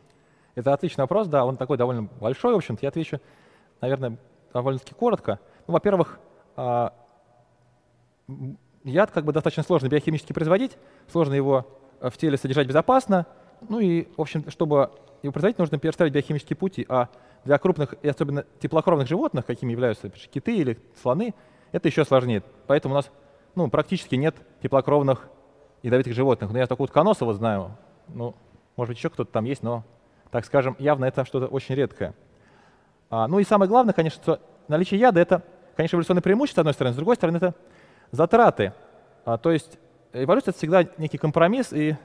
Это 0.55 0.74
отличный 0.74 1.03
вопрос, 1.03 1.28
да, 1.28 1.45
он 1.45 1.57
такой 1.57 1.78
довольно 1.78 2.03
большой, 2.03 2.53
в 2.53 2.57
общем-то, 2.57 2.86
я 2.86 2.89
отвечу, 2.89 3.20
наверное, 3.82 4.18
довольно-таки 4.53 4.93
коротко. 4.93 5.39
Ну, 5.66 5.74
во-первых, 5.74 6.20
а, 6.55 6.93
яд 8.84 9.11
как 9.11 9.26
бы 9.26 9.34
достаточно 9.34 9.64
сложно 9.64 9.88
биохимически 9.88 10.34
производить, 10.34 10.78
сложно 11.11 11.34
его 11.34 11.66
в 11.99 12.18
теле 12.18 12.38
содержать 12.38 12.68
безопасно, 12.68 13.26
ну 13.70 13.80
и, 13.80 14.07
в 14.18 14.22
общем, 14.22 14.49
чтобы 14.49 14.91
его 15.22 15.32
производить, 15.32 15.57
нужно 15.57 15.80
переставить 15.80 16.14
биохимические 16.14 16.57
пути, 16.57 16.86
а 16.89 17.09
для 17.45 17.57
крупных 17.57 17.95
и 18.01 18.07
особенно 18.07 18.45
теплокровных 18.59 19.07
животных, 19.07 19.45
какими 19.45 19.72
являются 19.72 20.09
киты 20.09 20.55
или 20.55 20.80
слоны, 21.01 21.34
это 21.72 21.88
еще 21.88 22.05
сложнее. 22.05 22.43
Поэтому 22.68 22.93
у 22.93 22.97
нас 22.97 23.11
ну, 23.55 23.70
практически 23.70 24.16
нет 24.16 24.36
теплокровных 24.61 25.30
ядовитых 25.82 26.14
животных. 26.14 26.51
Но 26.51 26.57
я 26.57 26.68
только 26.68 26.82
утконоса 26.82 27.26
вот 27.26 27.36
знаю. 27.36 27.78
Ну, 28.07 28.36
может 28.76 28.89
быть, 28.89 28.97
еще 28.97 29.09
кто-то 29.09 29.32
там 29.32 29.45
есть, 29.45 29.64
но 29.64 29.84
так 30.32 30.45
скажем, 30.45 30.76
явно 30.80 31.05
это 31.05 31.26
что-то 31.26 31.47
очень 31.47 31.76
редкое. 31.76 32.16
А, 33.09 33.28
ну 33.28 33.38
и 33.38 33.43
самое 33.43 33.70
главное, 33.70 33.93
конечно, 33.93 34.22
что 34.22 34.39
наличие 34.68 34.99
яда— 34.99 35.20
это, 35.22 35.43
конечно, 35.76 35.95
эволюционное 35.95 36.24
преимущество, 36.24 36.61
с 36.61 36.64
одной 36.64 36.74
стороны, 36.74 36.93
с 36.93 36.97
другой 36.97 37.16
стороны, 37.16 37.38
это 37.38 37.53
затраты. 38.09 38.74
А, 39.26 39.38
то 39.38 39.51
есть 39.51 39.78
эволюция— 40.11 40.51
это 40.53 40.57
всегда 40.57 40.86
некий 40.97 41.20
компромисс 41.20 41.72
и, 41.72 41.95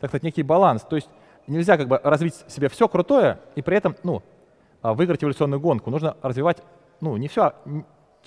так 0.00 0.10
сказать, 0.10 0.22
некий 0.22 0.42
баланс. 0.42 0.82
То 0.82 0.96
есть 0.96 1.08
нельзя 1.46 1.76
как 1.76 1.88
бы 1.88 2.00
развить 2.02 2.34
себе 2.48 2.68
все 2.68 2.88
крутое 2.88 3.38
и 3.54 3.62
при 3.62 3.76
этом, 3.76 3.96
ну, 4.02 4.22
а, 4.82 4.94
выиграть 4.94 5.22
эволюционную 5.22 5.60
гонку. 5.60 5.90
Нужно 5.90 6.16
развивать, 6.22 6.58
ну, 7.00 7.16
не 7.16 7.28
все, 7.28 7.42
а 7.42 7.54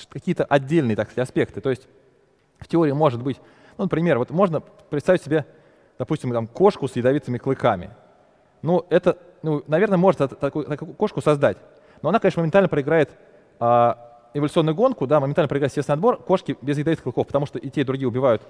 какие-то 0.10 0.46
отдельные, 0.46 0.96
так 0.96 1.10
сказать, 1.10 1.28
аспекты. 1.28 1.62
То 1.62 1.70
есть 1.70 1.88
в 2.60 2.68
теории 2.68 2.92
может 2.92 3.22
быть, 3.22 3.40
ну, 3.78 3.86
например, 3.86 4.18
вот 4.18 4.30
можно 4.32 4.62
представить 4.62 5.22
себе, 5.22 5.46
допустим, 5.98 6.32
там, 6.32 6.48
кошку 6.48 6.88
с 6.88 6.96
ядовитыми 6.96 7.38
клыками. 7.38 7.92
Ну, 8.62 8.86
это, 8.90 9.18
ну, 9.42 9.64
наверное, 9.68 9.98
может 9.98 10.40
такую, 10.40 10.66
такую 10.66 10.94
кошку 10.94 11.22
создать. 11.22 11.58
Но 12.02 12.10
она, 12.10 12.20
конечно, 12.20 12.42
моментально 12.42 12.70
проиграет 12.70 13.12
а, 13.60 14.28
эволюционную 14.34 14.76
гонку, 14.76 15.08
да, 15.08 15.20
моментально 15.20 15.48
проиграет 15.48 15.72
естественный 15.72 15.96
отбор 15.96 16.18
кошки 16.18 16.58
без 16.62 16.78
ядовитых 16.78 17.04
клыков, 17.04 17.28
потому 17.28 17.46
что 17.46 17.58
и 17.60 17.70
те, 17.70 17.82
и 17.82 17.84
другие 17.84 18.08
убивают 18.08 18.42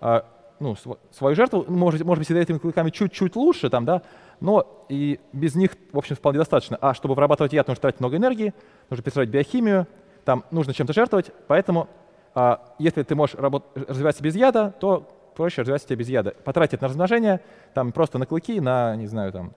а, 0.00 0.24
ну, 0.60 0.76
свою 1.10 1.34
жертву, 1.34 1.64
может, 1.68 2.04
может 2.04 2.20
быть, 2.20 2.30
ядовитыми 2.30 2.58
клыками 2.58 2.90
чуть-чуть 2.90 3.36
лучше, 3.36 3.70
там, 3.70 3.84
да, 3.84 4.02
но 4.40 4.84
и 4.88 5.20
без 5.32 5.54
них, 5.54 5.72
в 5.92 5.98
общем, 5.98 6.16
вполне 6.16 6.38
достаточно. 6.38 6.76
А 6.80 6.94
чтобы 6.94 7.14
вырабатывать 7.14 7.52
яд, 7.52 7.68
нужно 7.68 7.80
тратить 7.80 8.00
много 8.00 8.16
энергии, 8.16 8.54
нужно 8.90 9.02
перестроить 9.02 9.30
биохимию, 9.30 9.86
там 10.24 10.44
нужно 10.50 10.74
чем-то 10.74 10.92
жертвовать, 10.92 11.32
поэтому 11.46 11.88
а, 12.34 12.74
если 12.78 13.02
ты 13.02 13.14
можешь 13.14 13.36
работ- 13.36 13.66
развиваться 13.74 14.22
без 14.22 14.36
яда, 14.36 14.74
то 14.78 15.32
проще 15.34 15.62
развиваться 15.62 15.88
тебе 15.88 15.98
без 15.98 16.08
яда. 16.08 16.34
Потратить 16.44 16.80
на 16.80 16.88
размножение, 16.88 17.40
там 17.74 17.92
просто 17.92 18.18
на 18.18 18.26
клыки, 18.26 18.60
на, 18.60 18.96
не 18.96 19.06
знаю, 19.06 19.32
там, 19.32 19.54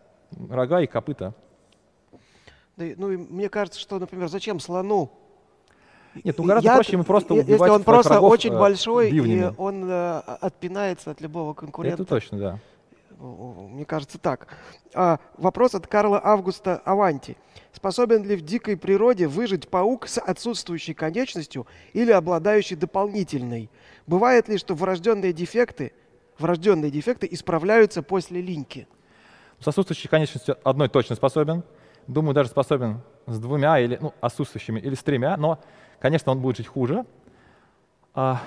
рога 0.50 0.82
и 0.82 0.88
копыта. 0.88 1.34
Да, 2.78 2.86
ну, 2.98 3.12
и 3.12 3.18
мне 3.18 3.50
кажется, 3.50 3.80
что, 3.80 4.00
например, 4.00 4.30
зачем 4.30 4.60
слону 4.60 5.12
нет, 6.24 6.38
ну 6.38 6.44
гораздо 6.44 6.70
Яд, 6.70 6.78
проще 6.78 6.92
ему 6.94 7.04
просто 7.04 7.34
убивать 7.34 7.50
Если 7.50 7.70
он 7.70 7.84
просто 7.84 8.14
врагов, 8.14 8.32
очень 8.32 8.54
э, 8.54 8.60
большой, 8.60 9.12
бивнями. 9.12 9.52
и 9.52 9.54
он 9.58 9.90
э, 9.90 10.18
отпинается 10.42 11.12
от 11.12 11.22
любого 11.22 11.54
конкурента. 11.54 12.02
Это 12.02 12.10
точно, 12.10 12.38
да. 12.38 12.60
Мне 13.22 13.86
кажется 13.86 14.18
так. 14.18 14.48
А, 14.96 15.20
вопрос 15.38 15.76
от 15.76 15.86
Карла 15.86 16.20
Августа 16.24 16.82
Аванти. 16.86 17.38
Способен 17.72 18.24
ли 18.24 18.36
в 18.36 18.42
дикой 18.42 18.78
природе 18.78 19.28
выжить 19.28 19.70
паук 19.70 20.08
с 20.08 20.20
отсутствующей 20.20 20.94
конечностью 20.94 21.68
или 21.94 22.12
обладающий 22.12 22.76
дополнительной? 22.76 23.70
Бывает 24.08 24.50
ли, 24.50 24.58
что 24.58 24.74
врожденные 24.74 25.34
дефекты, 25.34 25.94
врожденные 26.40 26.90
дефекты 26.90 27.28
исправляются 27.30 28.02
после 28.02 28.42
линьки? 28.42 28.88
С 29.60 29.68
отсутствующей 29.68 30.10
конечностью 30.10 30.58
одной 30.64 30.90
точно 30.90 31.16
способен. 31.16 31.64
Думаю, 32.08 32.34
даже 32.34 32.50
способен 32.50 33.02
с 33.28 33.38
двумя 33.38 33.80
или 33.80 34.00
ну, 34.02 34.14
отсутствующими 34.20 34.80
или 34.80 34.96
с 34.96 35.04
тремя, 35.04 35.38
но, 35.38 35.60
конечно, 36.02 36.32
он 36.32 36.42
будет 36.42 36.58
жить 36.58 36.68
хуже. 36.68 37.06
А, 38.14 38.42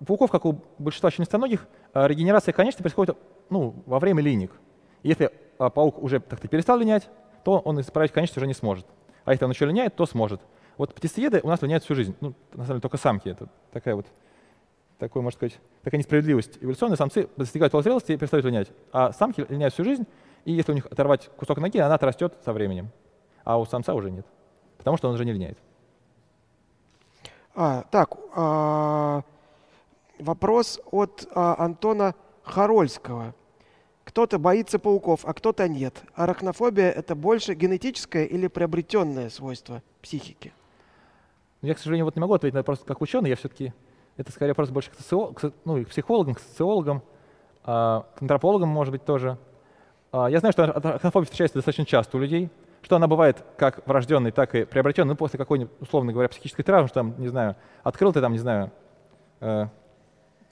у 0.00 0.04
пауков, 0.04 0.30
как 0.30 0.46
у 0.46 0.60
большинства 0.78 1.10
членистоногих, 1.10 1.66
а, 1.92 2.06
регенерация 2.06 2.52
конечностей 2.52 2.82
происходит 2.82 3.18
ну, 3.50 3.74
во 3.84 3.98
время 3.98 4.22
линик. 4.22 4.52
Если 5.02 5.30
а, 5.58 5.68
паук 5.68 6.02
уже 6.02 6.20
так 6.20 6.40
перестал 6.48 6.78
линять, 6.78 7.10
то 7.44 7.58
он 7.58 7.80
исправить 7.80 8.12
конечность 8.12 8.38
уже 8.38 8.46
не 8.46 8.54
сможет. 8.54 8.86
А 9.24 9.32
если 9.32 9.44
он 9.44 9.50
еще 9.50 9.66
линяет, 9.66 9.94
то 9.96 10.06
сможет. 10.06 10.40
Вот 10.78 10.94
птицееды 10.94 11.40
у 11.42 11.48
нас 11.48 11.60
линяют 11.60 11.84
всю 11.84 11.94
жизнь. 11.94 12.16
Ну, 12.20 12.34
на 12.52 12.64
самом 12.64 12.66
деле, 12.66 12.80
только 12.80 12.96
самки. 12.96 13.28
Это 13.28 13.48
такая 13.72 13.94
вот, 13.94 14.06
такой, 14.98 15.20
можно 15.20 15.36
сказать, 15.36 15.58
такая 15.82 15.98
несправедливость. 15.98 16.58
Эволюционные 16.62 16.96
самцы 16.96 17.28
достигают 17.36 17.72
полузрелости 17.72 18.12
и 18.12 18.16
перестают 18.16 18.46
линять. 18.46 18.68
А 18.92 19.12
самки 19.12 19.44
линяют 19.48 19.74
всю 19.74 19.84
жизнь, 19.84 20.06
и 20.44 20.52
если 20.52 20.72
у 20.72 20.74
них 20.74 20.86
оторвать 20.86 21.28
кусок 21.36 21.58
ноги, 21.58 21.78
она 21.78 21.94
отрастет 21.96 22.38
со 22.44 22.52
временем. 22.52 22.90
А 23.44 23.58
у 23.58 23.66
самца 23.66 23.94
уже 23.94 24.10
нет. 24.10 24.26
Потому 24.78 24.96
что 24.96 25.08
он 25.08 25.14
уже 25.14 25.24
не 25.26 25.32
линяет. 25.32 25.58
А, 27.54 27.84
так, 27.90 28.16
а, 28.34 29.22
вопрос 30.18 30.80
от 30.90 31.28
а, 31.34 31.56
Антона 31.58 32.14
Харольского. 32.42 33.34
Кто-то 34.04 34.38
боится 34.38 34.78
пауков, 34.78 35.24
а 35.24 35.34
кто-то 35.34 35.68
нет. 35.68 36.02
Арахнофобия– 36.14 36.90
это 36.96 37.14
больше 37.14 37.54
генетическое 37.54 38.24
или 38.24 38.48
приобретенное 38.48 39.30
свойство 39.30 39.82
психики? 40.02 40.52
Ну, 41.62 41.68
я, 41.68 41.74
к 41.74 41.78
сожалению, 41.78 42.06
вот 42.06 42.16
не 42.16 42.20
могу 42.20 42.34
ответить 42.34 42.54
на 42.54 42.60
вопрос 42.60 42.82
как 42.84 43.00
ученый. 43.00 43.30
Я 43.30 43.36
все-таки 43.36 43.72
это 44.16 44.32
скорее 44.32 44.52
вопрос 44.52 44.70
больше 44.70 44.90
к, 44.90 44.94
социо... 44.94 45.32
к, 45.32 45.52
ну, 45.64 45.84
к 45.84 45.88
психологам, 45.88 46.34
к 46.34 46.40
социологам, 46.40 47.02
а, 47.64 48.06
к 48.16 48.22
антропологам, 48.22 48.68
может 48.68 48.92
быть, 48.92 49.04
тоже. 49.04 49.38
А, 50.12 50.28
я 50.28 50.40
знаю, 50.40 50.52
что 50.52 50.64
арахнофобия 50.64 51.24
встречается 51.24 51.56
достаточно 51.56 51.84
часто 51.84 52.16
у 52.16 52.20
людей, 52.20 52.50
что 52.82 52.96
она 52.96 53.06
бывает 53.06 53.44
как 53.56 53.86
врожденной, 53.86 54.30
так 54.30 54.54
и 54.54 54.64
приобретенной, 54.64 55.10
ну, 55.10 55.16
после 55.16 55.38
какой-нибудь, 55.38 55.72
условно 55.80 56.12
говоря, 56.12 56.28
психической 56.28 56.64
травмы, 56.64 56.88
что 56.88 56.94
там, 56.94 57.14
не 57.18 57.28
знаю, 57.28 57.56
открыл 57.82 58.12
ты 58.12 58.20
там, 58.20 58.32
не 58.32 58.38
знаю, 58.38 58.70
э, 59.40 59.66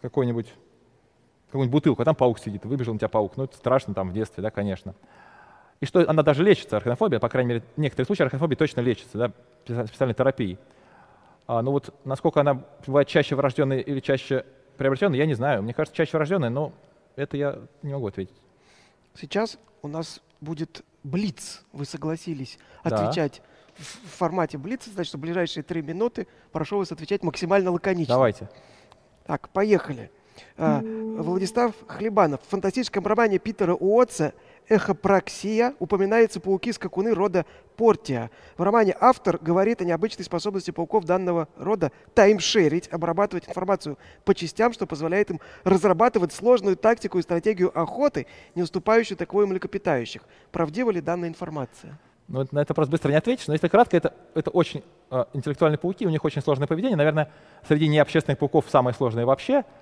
какой-нибудь 0.03 0.53
какую-нибудь 1.47 1.72
бутылку, 1.72 2.03
а 2.03 2.05
там 2.05 2.14
паук 2.14 2.39
сидит, 2.39 2.64
выбежал 2.64 2.93
на 2.93 2.99
тебя 2.99 3.09
паук. 3.09 3.37
Ну, 3.37 3.45
это 3.45 3.57
страшно 3.57 3.95
там 3.95 4.11
в 4.11 4.12
детстве, 4.12 4.43
да, 4.43 4.51
конечно. 4.51 4.95
И 5.81 5.87
что 5.87 6.09
она 6.09 6.22
даже 6.22 6.43
лечится, 6.43 6.76
арахнофобия, 6.76 7.20
по 7.20 7.29
крайней 7.29 7.49
мере, 7.49 7.62
в 7.76 7.81
некоторых 7.81 8.07
случаях 8.07 8.26
арахнофобия 8.26 8.57
точно 8.57 8.81
лечится, 8.81 9.33
да, 9.66 9.87
специальной 9.87 10.14
терапией. 10.14 10.59
А, 11.47 11.62
ну 11.62 11.70
вот 11.70 11.95
насколько 12.05 12.41
она 12.41 12.62
бывает 12.87 13.09
чаще 13.09 13.35
врожденной 13.35 13.81
или 13.81 14.01
чаще 14.01 14.45
приобретенной, 14.76 15.18
я 15.18 15.26
не 15.26 15.35
знаю. 15.35 15.62
Мне 15.62 15.72
кажется, 15.72 15.97
чаще 15.97 16.16
врожденная, 16.16 16.51
но 16.51 16.72
это 17.16 17.37
я 17.37 17.59
не 17.83 17.93
могу 17.93 18.09
ответить. 18.09 18.37
Сейчас 19.14 19.59
у 19.83 19.89
нас 19.89 20.20
будет 20.41 20.85
блиц. 21.03 21.62
Вы 21.72 21.84
согласились 21.84 22.59
отвечать 22.82 23.42
да. 23.76 23.84
в 23.84 24.16
формате 24.18 24.59
блица, 24.59 24.90
значит, 24.90 25.14
в 25.14 25.18
ближайшие 25.18 25.62
три 25.62 25.82
минуты 25.82 26.26
прошу 26.53 26.78
вас 26.78 26.92
отвечать 26.92 27.22
максимально 27.22 27.70
лаконично. 27.70 28.14
Давайте. 28.14 28.49
Так, 29.26 29.49
поехали. 29.51 30.11
А, 30.57 30.80
Владислав 30.82 31.74
Хлебанов. 31.86 32.40
В 32.42 32.49
фантастическом 32.49 33.07
романе 33.07 33.38
Питера 33.38 33.74
Уотса 33.74 34.32
«Эхопраксия» 34.68 35.74
упоминаются 35.78 36.40
пауки-скакуны 36.40 37.14
рода 37.14 37.46
Портия. 37.76 38.30
В 38.56 38.62
романе 38.62 38.96
автор 39.00 39.38
говорит 39.38 39.80
о 39.80 39.84
необычной 39.84 40.24
способности 40.24 40.70
пауков 40.70 41.04
данного 41.04 41.48
рода 41.56 41.92
таймшерить, 42.14 42.88
обрабатывать 42.92 43.48
информацию 43.48 43.98
по 44.24 44.34
частям, 44.34 44.72
что 44.72 44.86
позволяет 44.86 45.30
им 45.30 45.40
разрабатывать 45.64 46.32
сложную 46.32 46.76
тактику 46.76 47.18
и 47.18 47.22
стратегию 47.22 47.76
охоты, 47.78 48.26
не 48.54 48.62
уступающую 48.62 49.16
таковой 49.16 49.46
млекопитающих. 49.46 50.22
Правдива 50.50 50.90
ли 50.90 51.00
данная 51.00 51.28
информация? 51.28 51.98
Ну, 52.26 52.46
на 52.50 52.60
это 52.60 52.74
просто 52.74 52.90
быстро 52.90 53.10
не 53.10 53.16
ответишь, 53.16 53.46
но 53.46 53.54
если 53.54 53.68
кратко, 53.68 53.96
это, 53.96 54.12
это 54.34 54.50
очень 54.50 54.82
э, 55.10 55.24
интеллектуальные 55.32 55.78
пауки, 55.78 56.06
у 56.06 56.10
них 56.10 56.24
очень 56.24 56.42
сложное 56.42 56.66
поведение. 56.66 56.96
Наверное, 56.96 57.30
среди 57.66 57.88
необщественных 57.88 58.38
пауков 58.38 58.66
самое 58.68 58.94
сложное 58.94 59.24
вообще– 59.24 59.64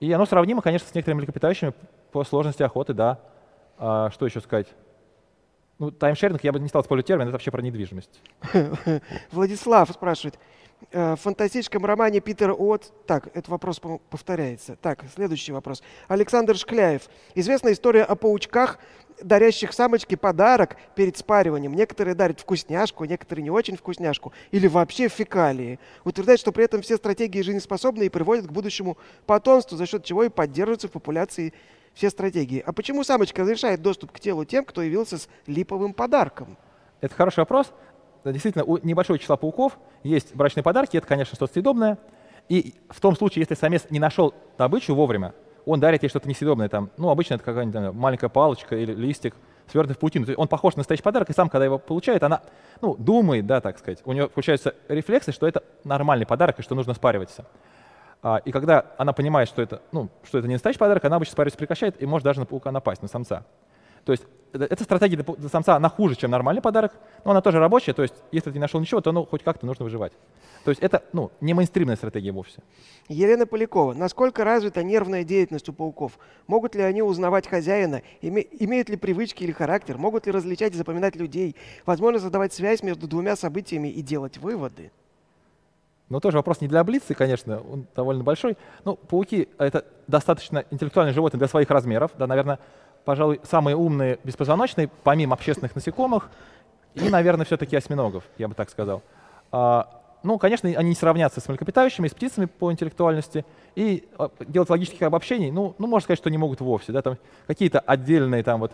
и 0.00 0.12
оно 0.12 0.26
сравнимо, 0.26 0.62
конечно, 0.62 0.88
с 0.88 0.94
некоторыми 0.94 1.20
млекопитающими 1.20 1.72
по 2.12 2.24
сложности 2.24 2.62
охоты, 2.62 2.94
да. 2.94 3.18
А, 3.78 4.10
что 4.10 4.26
еще 4.26 4.40
сказать? 4.40 4.66
Ну, 5.78 5.92
таймшеринг, 5.92 6.42
я 6.42 6.52
бы 6.52 6.58
не 6.58 6.68
стал 6.68 6.82
спорить 6.82 7.06
термин, 7.06 7.22
это 7.22 7.32
вообще 7.32 7.52
про 7.52 7.62
недвижимость. 7.62 8.20
Владислав 9.30 9.88
спрашивает, 9.90 10.36
э, 10.90 11.14
в 11.14 11.16
фантастическом 11.20 11.86
романе 11.86 12.18
Питера 12.18 12.52
От... 12.52 12.92
Так, 13.06 13.28
этот 13.28 13.48
вопрос 13.48 13.80
повторяется. 14.10 14.74
Так, 14.82 15.04
следующий 15.14 15.52
вопрос. 15.52 15.84
Александр 16.08 16.56
Шкляев. 16.56 17.02
Известная 17.36 17.74
история 17.74 18.02
о 18.02 18.16
паучках, 18.16 18.80
дарящих 19.22 19.72
самочке 19.72 20.16
подарок 20.16 20.76
перед 20.96 21.16
спариванием. 21.16 21.74
Некоторые 21.74 22.16
дарят 22.16 22.40
вкусняшку, 22.40 23.04
некоторые 23.04 23.44
не 23.44 23.50
очень 23.50 23.76
вкусняшку. 23.76 24.32
Или 24.50 24.66
вообще 24.66 25.08
фекалии. 25.08 25.78
Утверждает, 26.02 26.40
что 26.40 26.50
при 26.50 26.64
этом 26.64 26.82
все 26.82 26.96
стратегии 26.96 27.42
жизнеспособны 27.42 28.06
и 28.06 28.08
приводят 28.08 28.48
к 28.48 28.52
будущему 28.52 28.98
потомству, 29.26 29.76
за 29.76 29.86
счет 29.86 30.04
чего 30.04 30.24
и 30.24 30.28
поддерживаются 30.28 30.88
в 30.88 30.92
популяции 30.92 31.54
все 31.98 32.10
стратегии. 32.10 32.62
А 32.64 32.72
почему 32.72 33.02
самочка 33.02 33.42
разрешает 33.42 33.82
доступ 33.82 34.12
к 34.12 34.20
телу 34.20 34.44
тем, 34.44 34.64
кто 34.64 34.82
явился 34.82 35.18
с 35.18 35.28
липовым 35.46 35.92
подарком? 35.92 36.56
Это 37.00 37.12
хороший 37.12 37.40
вопрос. 37.40 37.72
Действительно, 38.24 38.64
у 38.64 38.78
небольшого 38.78 39.18
числа 39.18 39.36
пауков 39.36 39.78
есть 40.04 40.34
брачные 40.34 40.62
подарки, 40.62 40.96
это, 40.96 41.06
конечно, 41.06 41.34
что-то 41.34 41.52
съедобное. 41.52 41.98
И 42.48 42.74
в 42.88 43.00
том 43.00 43.16
случае, 43.16 43.42
если 43.42 43.54
самец 43.54 43.86
не 43.90 43.98
нашел 43.98 44.32
добычу 44.56 44.94
вовремя, 44.94 45.34
он 45.66 45.80
дарит 45.80 46.04
ей 46.04 46.08
что-то 46.08 46.28
несъедобное, 46.28 46.68
там, 46.68 46.90
ну, 46.96 47.10
обычно 47.10 47.34
это 47.34 47.44
какая-нибудь 47.44 47.92
маленькая 47.94 48.28
палочка 48.28 48.76
или 48.76 48.94
листик, 48.94 49.34
свернутый 49.66 49.96
в 49.96 49.98
паутину. 49.98 50.24
То 50.24 50.30
есть 50.30 50.38
он 50.38 50.46
похож 50.46 50.76
на 50.76 50.80
настоящий 50.80 51.02
подарок, 51.02 51.30
и 51.30 51.32
сам, 51.32 51.48
когда 51.48 51.64
его 51.64 51.78
получает, 51.78 52.22
она, 52.22 52.42
ну, 52.80 52.94
думает, 52.96 53.46
да, 53.46 53.60
так 53.60 53.78
сказать, 53.78 54.00
у 54.04 54.12
нее 54.12 54.28
получаются 54.28 54.74
рефлексы, 54.88 55.32
что 55.32 55.48
это 55.48 55.64
нормальный 55.82 56.26
подарок 56.26 56.60
и 56.60 56.62
что 56.62 56.76
нужно 56.76 56.94
спариваться. 56.94 57.44
А, 58.22 58.38
и 58.44 58.50
когда 58.50 58.94
она 58.98 59.12
понимает, 59.12 59.48
что 59.48 59.62
это, 59.62 59.82
ну, 59.92 60.08
что 60.24 60.38
это 60.38 60.48
не 60.48 60.54
настоящий 60.54 60.78
подарок, 60.78 61.04
она 61.04 61.16
обычно 61.16 61.32
спариваться 61.32 61.58
прекращает 61.58 62.02
и 62.02 62.06
может 62.06 62.24
даже 62.24 62.40
на 62.40 62.46
паука 62.46 62.72
напасть, 62.72 63.02
на 63.02 63.08
самца. 63.08 63.44
То 64.04 64.12
есть 64.12 64.24
э, 64.54 64.66
эта 64.68 64.82
стратегия 64.82 65.16
для 65.16 65.48
самца, 65.48 65.76
она 65.76 65.88
хуже, 65.88 66.16
чем 66.16 66.30
нормальный 66.30 66.62
подарок, 66.62 66.92
но 67.24 67.30
она 67.30 67.40
тоже 67.40 67.58
рабочая, 67.58 67.92
то 67.92 68.02
есть 68.02 68.14
если 68.32 68.50
ты 68.50 68.54
не 68.54 68.60
нашел 68.60 68.80
ничего, 68.80 69.00
то 69.00 69.12
ну, 69.12 69.24
хоть 69.24 69.44
как-то 69.44 69.66
нужно 69.66 69.84
выживать. 69.84 70.12
То 70.64 70.70
есть 70.70 70.82
это 70.82 71.04
ну, 71.12 71.30
не 71.40 71.54
мейнстримная 71.54 71.94
стратегия 71.94 72.32
вовсе. 72.32 72.62
Елена 73.08 73.46
Полякова. 73.46 73.94
Насколько 73.94 74.44
развита 74.44 74.82
нервная 74.82 75.24
деятельность 75.24 75.68
у 75.68 75.72
пауков? 75.72 76.18
Могут 76.46 76.74
ли 76.74 76.82
они 76.82 77.02
узнавать 77.02 77.46
хозяина? 77.46 78.02
Име- 78.20 78.48
имеют 78.50 78.88
ли 78.88 78.96
привычки 78.96 79.44
или 79.44 79.52
характер? 79.52 79.96
Могут 79.96 80.26
ли 80.26 80.32
различать 80.32 80.74
и 80.74 80.76
запоминать 80.76 81.14
людей? 81.14 81.54
Возможно 81.86 82.18
создавать 82.18 82.52
связь 82.52 82.82
между 82.82 83.06
двумя 83.06 83.36
событиями 83.36 83.88
и 83.88 84.02
делать 84.02 84.38
выводы? 84.38 84.90
Но 86.08 86.20
тоже 86.20 86.38
вопрос 86.38 86.60
не 86.60 86.68
для 86.68 86.82
Блицы, 86.84 87.14
конечно, 87.14 87.60
он 87.60 87.86
довольно 87.94 88.24
большой. 88.24 88.56
Ну, 88.84 88.96
пауки— 88.96 89.48
это 89.58 89.84
достаточно 90.06 90.64
интеллектуальные 90.70 91.12
животные 91.12 91.38
для 91.38 91.48
своих 91.48 91.70
размеров. 91.70 92.12
Да, 92.16 92.26
наверное, 92.26 92.58
пожалуй, 93.04 93.40
самые 93.44 93.76
умные 93.76 94.18
беспозвоночные, 94.24 94.90
помимо 95.02 95.34
общественных 95.34 95.74
насекомых, 95.74 96.30
и, 96.94 97.08
наверное, 97.08 97.44
все-таки 97.44 97.76
осьминогов, 97.76 98.24
я 98.38 98.48
бы 98.48 98.54
так 98.54 98.70
сказал. 98.70 99.02
А, 99.52 99.88
ну, 100.22 100.38
конечно, 100.38 100.68
они 100.68 100.90
не 100.90 100.94
сравнятся 100.94 101.40
с 101.40 101.48
млекопитающими, 101.48 102.08
с 102.08 102.14
птицами 102.14 102.46
по 102.46 102.72
интеллектуальности, 102.72 103.44
и 103.74 104.08
а, 104.18 104.30
делать 104.40 104.70
логических 104.70 105.02
обобщений, 105.02 105.50
ну, 105.50 105.74
ну, 105.78 105.86
можно 105.86 106.04
сказать, 106.04 106.18
что 106.18 106.30
не 106.30 106.38
могут 106.38 106.60
вовсе, 106.60 106.92
да, 106.92 107.02
там 107.02 107.18
какие-то 107.46 107.80
отдельные 107.80 108.42
там 108.42 108.60
вот 108.60 108.72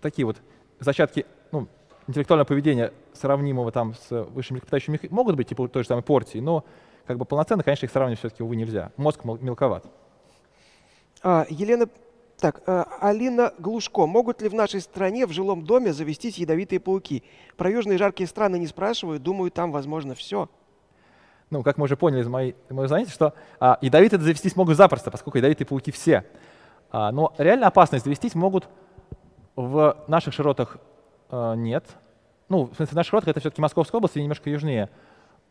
такие 0.00 0.24
вот 0.24 0.36
зачатки, 0.80 1.26
ну, 1.52 1.68
интеллектуального 2.06 2.46
поведения, 2.46 2.92
сравнимого 3.18 3.72
там 3.72 3.94
с 3.94 4.24
высшими 4.24 4.56
млекопитающими, 4.56 5.00
могут 5.10 5.36
быть, 5.36 5.48
типа 5.48 5.68
той 5.68 5.82
же 5.82 5.88
самой 5.88 6.02
портии, 6.02 6.38
но 6.38 6.64
как 7.06 7.18
бы 7.18 7.24
полноценно, 7.24 7.62
конечно, 7.62 7.86
их 7.86 7.92
сравнивать 7.92 8.18
все-таки, 8.18 8.42
увы, 8.42 8.56
нельзя. 8.56 8.92
Мозг 8.96 9.24
мелковат. 9.24 9.86
А, 11.22 11.46
Елена, 11.48 11.88
так, 12.38 12.62
а, 12.66 12.86
Алина 13.00 13.52
Глушко. 13.58 14.06
Могут 14.06 14.42
ли 14.42 14.48
в 14.48 14.54
нашей 14.54 14.80
стране 14.80 15.26
в 15.26 15.32
жилом 15.32 15.64
доме 15.64 15.92
завестись 15.92 16.38
ядовитые 16.38 16.80
пауки? 16.80 17.24
Про 17.56 17.70
южные 17.70 17.98
жаркие 17.98 18.28
страны 18.28 18.58
не 18.58 18.66
спрашиваю, 18.66 19.18
думаю, 19.18 19.50
там 19.50 19.72
возможно 19.72 20.14
все. 20.14 20.48
Ну, 21.50 21.62
как 21.62 21.78
мы 21.78 21.84
уже 21.84 21.96
поняли 21.96 22.20
из 22.20 22.28
моей, 22.28 22.54
моего 22.68 22.88
занятия, 22.88 23.10
что 23.10 23.32
а, 23.58 23.78
ядовитые 23.80 24.20
завестись 24.20 24.54
могут 24.54 24.76
запросто, 24.76 25.10
поскольку 25.10 25.38
ядовитые 25.38 25.66
пауки 25.66 25.90
все. 25.90 26.24
А, 26.90 27.10
но 27.10 27.32
реально 27.38 27.66
опасность 27.66 28.04
завестись 28.04 28.34
могут 28.34 28.68
в 29.56 29.96
наших 30.06 30.34
широтах 30.34 30.76
а, 31.30 31.54
нет. 31.54 31.84
Ну, 32.48 32.64
в 32.64 32.76
смысле, 32.76 32.96
наша 32.96 33.10
широтка— 33.10 33.30
это 33.32 33.40
все-таки 33.40 33.60
Московская 33.60 33.98
область 33.98 34.16
и 34.16 34.22
немножко 34.22 34.48
южнее. 34.48 34.88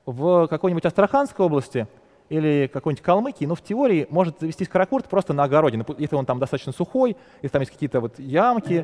В 0.05 0.47
какой-нибудь 0.47 0.85
Астраханской 0.85 1.45
области 1.45 1.87
или 2.29 2.69
какой-нибудь 2.71 3.03
Калмыкии, 3.03 3.45
ну, 3.45 3.55
в 3.55 3.61
теории 3.61 4.07
может 4.09 4.39
завестись 4.39 4.67
каракурт 4.67 5.07
просто 5.07 5.33
на 5.33 5.43
огороде. 5.43 5.83
Если 5.97 6.15
он 6.15 6.25
там 6.25 6.39
достаточно 6.39 6.71
сухой, 6.71 7.15
если 7.41 7.53
там 7.53 7.61
есть 7.61 7.71
какие-то 7.71 8.01
вот 8.01 8.19
ямки, 8.19 8.83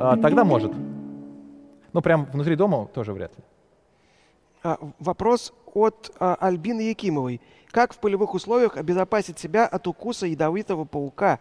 а, 0.00 0.16
тогда 0.16 0.44
может. 0.44 0.72
Ну, 1.92 2.02
прям 2.02 2.26
внутри 2.26 2.56
дома 2.56 2.86
тоже 2.86 3.12
вряд 3.12 3.36
ли. 3.36 3.44
А, 4.62 4.78
вопрос 4.98 5.52
от 5.74 6.14
а, 6.18 6.36
Альбины 6.40 6.82
Якимовой. 6.82 7.40
Как 7.70 7.94
в 7.94 7.98
полевых 7.98 8.34
условиях 8.34 8.76
обезопасить 8.76 9.38
себя 9.38 9.66
от 9.66 9.86
укуса 9.86 10.26
ядовитого 10.26 10.84
паука, 10.84 11.40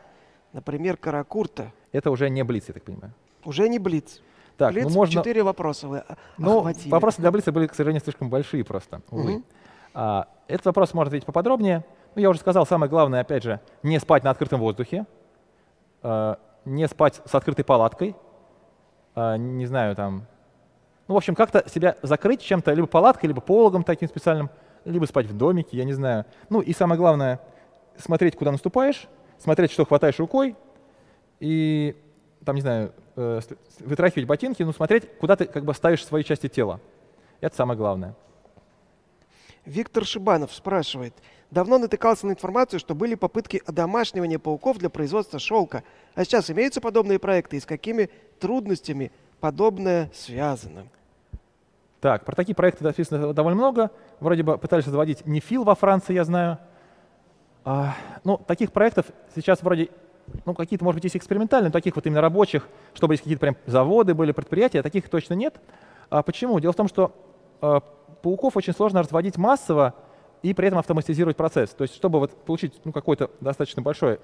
например, 0.53 0.97
каракурта? 0.97 1.73
Это 1.91 2.11
уже 2.11 2.29
не 2.29 2.43
блиц, 2.43 2.65
я 2.67 2.73
так 2.73 2.83
понимаю. 2.83 3.13
Уже 3.43 3.67
не 3.67 3.79
блиц. 3.79 4.21
Так, 4.59 4.73
Блиц, 4.73 4.83
ну 4.83 4.89
можно... 4.91 5.13
четыре 5.13 5.41
вопроса 5.41 5.87
вы 5.87 6.03
Ну, 6.37 6.59
охватили. 6.59 6.91
вопросы 6.91 7.21
для 7.21 7.31
Блица 7.31 7.53
были, 7.53 7.65
к 7.67 7.73
сожалению, 7.73 8.01
слишком 8.03 8.29
большие 8.29 8.65
просто, 8.65 9.01
увы. 9.09 9.31
Мгм. 9.35 9.45
А, 9.93 10.27
этот 10.47 10.65
вопрос 10.65 10.93
можно 10.93 11.07
ответить 11.07 11.25
поподробнее. 11.25 11.85
Ну, 12.13 12.21
я 12.21 12.29
уже 12.29 12.39
сказал, 12.39 12.65
самое 12.67 12.89
главное, 12.89 13.21
опять 13.21 13.43
же, 13.43 13.61
не 13.83 13.97
спать 13.99 14.25
на 14.25 14.31
открытом 14.31 14.59
воздухе, 14.59 15.05
а, 16.03 16.37
не 16.65 16.87
спать 16.89 17.21
с 17.23 17.33
открытой 17.33 17.63
палаткой, 17.63 18.17
а, 19.15 19.37
не 19.37 19.65
знаю, 19.65 19.95
там... 19.95 20.25
Ну, 21.07 21.13
в 21.13 21.17
общем, 21.17 21.35
как-то 21.35 21.63
себя 21.69 21.95
закрыть 22.01 22.41
чем-то, 22.41 22.73
либо 22.73 22.85
палаткой, 22.85 23.27
либо 23.29 23.39
пологом 23.39 23.83
таким 23.85 24.09
специальным, 24.09 24.49
либо 24.83 25.05
спать 25.05 25.25
в 25.25 25.37
домике, 25.37 25.77
я 25.77 25.85
не 25.85 25.93
знаю. 25.93 26.25
Ну, 26.49 26.59
и 26.59 26.73
самое 26.73 26.99
главное, 26.99 27.39
смотреть, 27.97 28.35
куда 28.35 28.51
наступаешь, 28.51 29.07
смотреть, 29.37 29.71
что 29.71 29.85
хватаешь 29.85 30.19
рукой, 30.19 30.57
и, 31.39 31.95
там, 32.49 32.55
не 32.55 32.63
знаю, 32.63 32.93
э, 33.15 33.41
вытряхивать 33.81 34.27
ботинки, 34.27 34.63
ну, 34.63 34.73
смотреть, 34.73 35.07
куда 35.19 35.35
ты 35.35 35.45
как 35.45 35.65
бы 35.65 35.73
ставишь 35.75 36.03
свои 36.03 36.23
части 36.23 36.47
тела. 36.47 36.79
Это 37.41 37.55
самое 37.55 37.77
главное. 37.77 38.15
Виктор 39.65 40.03
Шибанов 40.03 40.51
спрашивает. 40.51 41.13
Давно 41.51 41.77
натыкался 41.77 42.25
на 42.25 42.31
информацию, 42.31 42.79
что 42.79 42.95
были 42.95 43.13
попытки 43.13 43.61
одомашнивания 43.67 44.39
пауков 44.39 44.79
для 44.79 44.89
производства 44.89 45.37
шелка. 45.37 45.83
А 46.15 46.25
сейчас 46.25 46.49
имеются 46.49 46.81
подобные 46.81 47.19
проекты 47.19 47.57
и 47.57 47.59
с 47.59 47.67
какими 47.67 48.09
трудностями 48.39 49.11
подобное 49.39 50.09
связано? 50.11 50.87
Так, 52.01 52.25
про 52.25 52.35
такие 52.35 52.55
проекты 52.55 52.83
написано 52.83 53.31
довольно 53.31 53.59
много. 53.59 53.91
Вроде 54.19 54.41
бы 54.41 54.57
пытались 54.57 54.85
заводить 54.85 55.23
нефил 55.27 55.63
во 55.63 55.75
Франции, 55.75 56.15
я 56.15 56.23
знаю. 56.23 56.57
А, 57.63 57.93
ну, 58.23 58.37
таких 58.37 58.71
проектов 58.71 59.05
сейчас 59.35 59.61
вроде, 59.61 59.91
ну, 60.45 60.53
какие-то, 60.53 60.83
может 60.83 60.97
быть, 60.97 61.05
есть 61.05 61.17
экспериментальные, 61.17 61.71
таких 61.71 61.95
вот 61.95 62.05
именно 62.05 62.21
рабочих, 62.21 62.67
чтобы 62.93 63.13
есть 63.13 63.23
какие-то 63.23 63.41
прям 63.41 63.57
заводы 63.65 64.13
были, 64.13 64.31
предприятия, 64.31 64.81
таких 64.81 65.09
точно 65.09 65.33
нет. 65.33 65.59
А 66.09 66.23
почему? 66.23 66.59
Дело 66.59 66.73
в 66.73 66.75
том, 66.75 66.87
что 66.87 67.13
а, 67.61 67.81
пауков 68.21 68.57
очень 68.57 68.73
сложно 68.73 69.01
разводить 69.01 69.37
массово 69.37 69.93
и 70.41 70.53
при 70.53 70.67
этом 70.67 70.79
автоматизировать 70.79 71.37
процесс. 71.37 71.71
То 71.71 71.83
есть, 71.83 71.95
чтобы 71.95 72.19
вот 72.19 72.31
получить 72.45 72.73
ну, 72.83 72.91
какое-то 72.91 73.29
достаточно 73.41 73.81
большое 73.81 74.19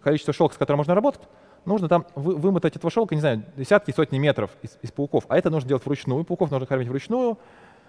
количество 0.00 0.32
шелка, 0.32 0.54
с 0.54 0.58
которым 0.58 0.78
можно 0.78 0.94
работать, 0.94 1.22
нужно 1.64 1.88
там 1.88 2.06
вы- 2.14 2.36
вымотать 2.36 2.76
этого 2.76 2.90
шелка, 2.90 3.14
не 3.14 3.20
знаю, 3.20 3.42
десятки, 3.56 3.90
сотни 3.90 4.18
метров 4.18 4.50
из, 4.62 4.78
из 4.82 4.92
пауков. 4.92 5.24
А 5.28 5.36
это 5.36 5.50
нужно 5.50 5.68
делать 5.68 5.84
вручную. 5.84 6.24
Пауков 6.24 6.50
нужно 6.50 6.66
кормить 6.66 6.88
вручную. 6.88 7.38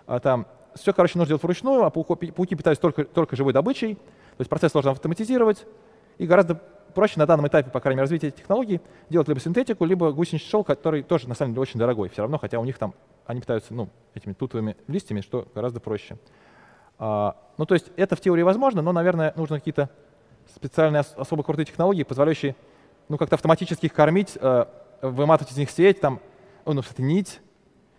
А 0.08 0.20
там 0.20 0.48
все, 0.76 0.94
короче, 0.94 1.18
нужно 1.18 1.30
делать 1.30 1.44
вручную, 1.44 1.84
а 1.84 1.90
пауко- 1.90 2.32
пауки 2.32 2.56
питаются 2.56 2.82
только, 2.82 3.06
только 3.06 3.36
живой 3.36 3.54
добычей. 3.54 3.96
То 3.96 4.42
есть 4.42 4.50
процесс 4.50 4.72
сложно 4.72 4.92
автоматизировать. 4.92 5.66
И 6.18 6.26
гораздо 6.26 6.62
проще 6.94 7.20
на 7.20 7.26
данном 7.26 7.48
этапе, 7.48 7.70
по 7.70 7.80
крайней 7.80 7.98
мере, 7.98 8.04
развития 8.04 8.32
технологий, 8.32 8.82
делать 9.10 9.28
либо 9.28 9.40
синтетику, 9.40 9.86
либо 9.86 10.12
гусеничный 10.12 10.50
шелк, 10.50 10.68
который 10.68 11.04
тоже, 11.04 11.28
на 11.30 11.36
самом 11.36 11.54
деле, 11.54 11.62
очень 11.62 11.80
дорогой. 11.80 12.10
Все 12.10 12.22
равно, 12.22 12.38
хотя 12.38 12.60
у 12.60 12.66
них 12.66 12.78
там, 12.78 12.94
они 13.26 13.42
питаются, 13.42 13.74
ну, 13.74 13.90
этими 14.14 14.34
тутовыми 14.34 14.76
листьями, 14.88 15.22
что 15.22 15.48
гораздо 15.54 15.80
проще. 15.80 16.18
А, 16.98 17.36
ну, 17.58 17.66
то 17.66 17.74
есть 17.76 17.92
это 17.96 18.16
в 18.16 18.22
теории 18.22 18.44
возможно, 18.44 18.82
но, 18.82 18.92
наверное, 18.92 19.34
нужно 19.36 19.58
какие-то 19.58 19.90
специальные 20.54 21.02
ос- 21.02 21.14
особо 21.16 21.44
крутые 21.44 21.66
технологии, 21.66 22.04
позволяющие, 22.04 22.56
ну, 23.08 23.18
как-то 23.18 23.36
автоматически 23.36 23.86
их 23.86 23.94
кормить, 23.94 24.38
э, 24.40 24.66
выматывать 25.02 25.54
из 25.54 25.58
них 25.58 25.70
сеть, 25.70 26.02
там, 26.02 26.20
ну, 26.66 26.82
кстати, 26.82 27.02
нить. 27.02 27.40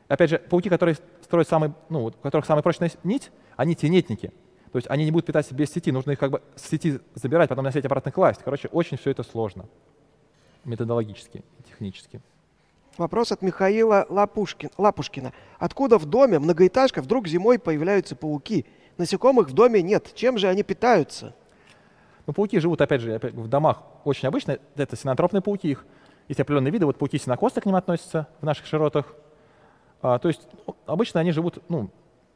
Опять 0.08 0.30
же, 0.30 0.38
пауки, 0.38 0.68
которые 0.68 0.96
строят 1.22 1.48
самый, 1.48 1.72
ну, 1.88 2.06
у 2.06 2.10
которых 2.10 2.44
самая 2.44 2.62
прочная 2.62 2.90
нить, 3.04 3.30
они 3.56 3.74
тенетники. 3.74 4.32
То 4.72 4.78
есть 4.78 4.88
они 4.88 5.04
не 5.04 5.10
будут 5.10 5.26
питаться 5.26 5.54
без 5.54 5.72
сети, 5.72 5.90
нужно 5.90 6.12
их 6.12 6.18
как 6.18 6.30
бы 6.30 6.42
с 6.54 6.68
сети 6.68 7.00
забирать, 7.14 7.48
потом 7.48 7.64
на 7.64 7.72
сеть 7.72 7.84
обратно 7.84 8.12
класть. 8.12 8.40
Короче, 8.44 8.68
очень 8.68 8.96
все 8.96 9.10
это 9.10 9.22
сложно 9.22 9.66
методологически 10.64 11.42
и 11.58 11.62
технически. 11.62 12.20
Вопрос 12.98 13.32
от 13.32 13.42
Михаила 13.42 14.06
Лапушкин, 14.08 14.70
Лапушкина. 14.76 15.32
Откуда 15.58 15.98
в 15.98 16.04
доме 16.04 16.38
многоэтажка 16.38 17.02
вдруг 17.02 17.26
зимой 17.26 17.58
появляются 17.58 18.14
пауки? 18.14 18.66
Насекомых 18.98 19.48
в 19.48 19.54
доме 19.54 19.82
нет. 19.82 20.12
Чем 20.14 20.38
же 20.38 20.48
они 20.48 20.62
питаются? 20.62 21.34
Ну, 22.26 22.32
пауки 22.32 22.58
живут, 22.60 22.80
опять 22.80 23.00
же, 23.00 23.18
в 23.18 23.48
домах 23.48 23.82
очень 24.04 24.28
обычно. 24.28 24.58
Это 24.76 24.96
синантропные 24.96 25.40
пауки, 25.40 25.68
их 25.68 25.86
есть 26.28 26.38
определенные 26.38 26.70
виды. 26.70 26.86
Вот 26.86 26.98
пауки 26.98 27.18
синокоста 27.18 27.60
к 27.60 27.66
ним 27.66 27.74
относятся 27.74 28.28
в 28.40 28.44
наших 28.44 28.66
широтах. 28.66 29.06
А, 30.02 30.18
то 30.18 30.28
есть 30.28 30.46
ну, 30.66 30.76
обычно 30.86 31.20
они 31.20 31.32
живут, 31.32 31.58
ну, 31.68 31.90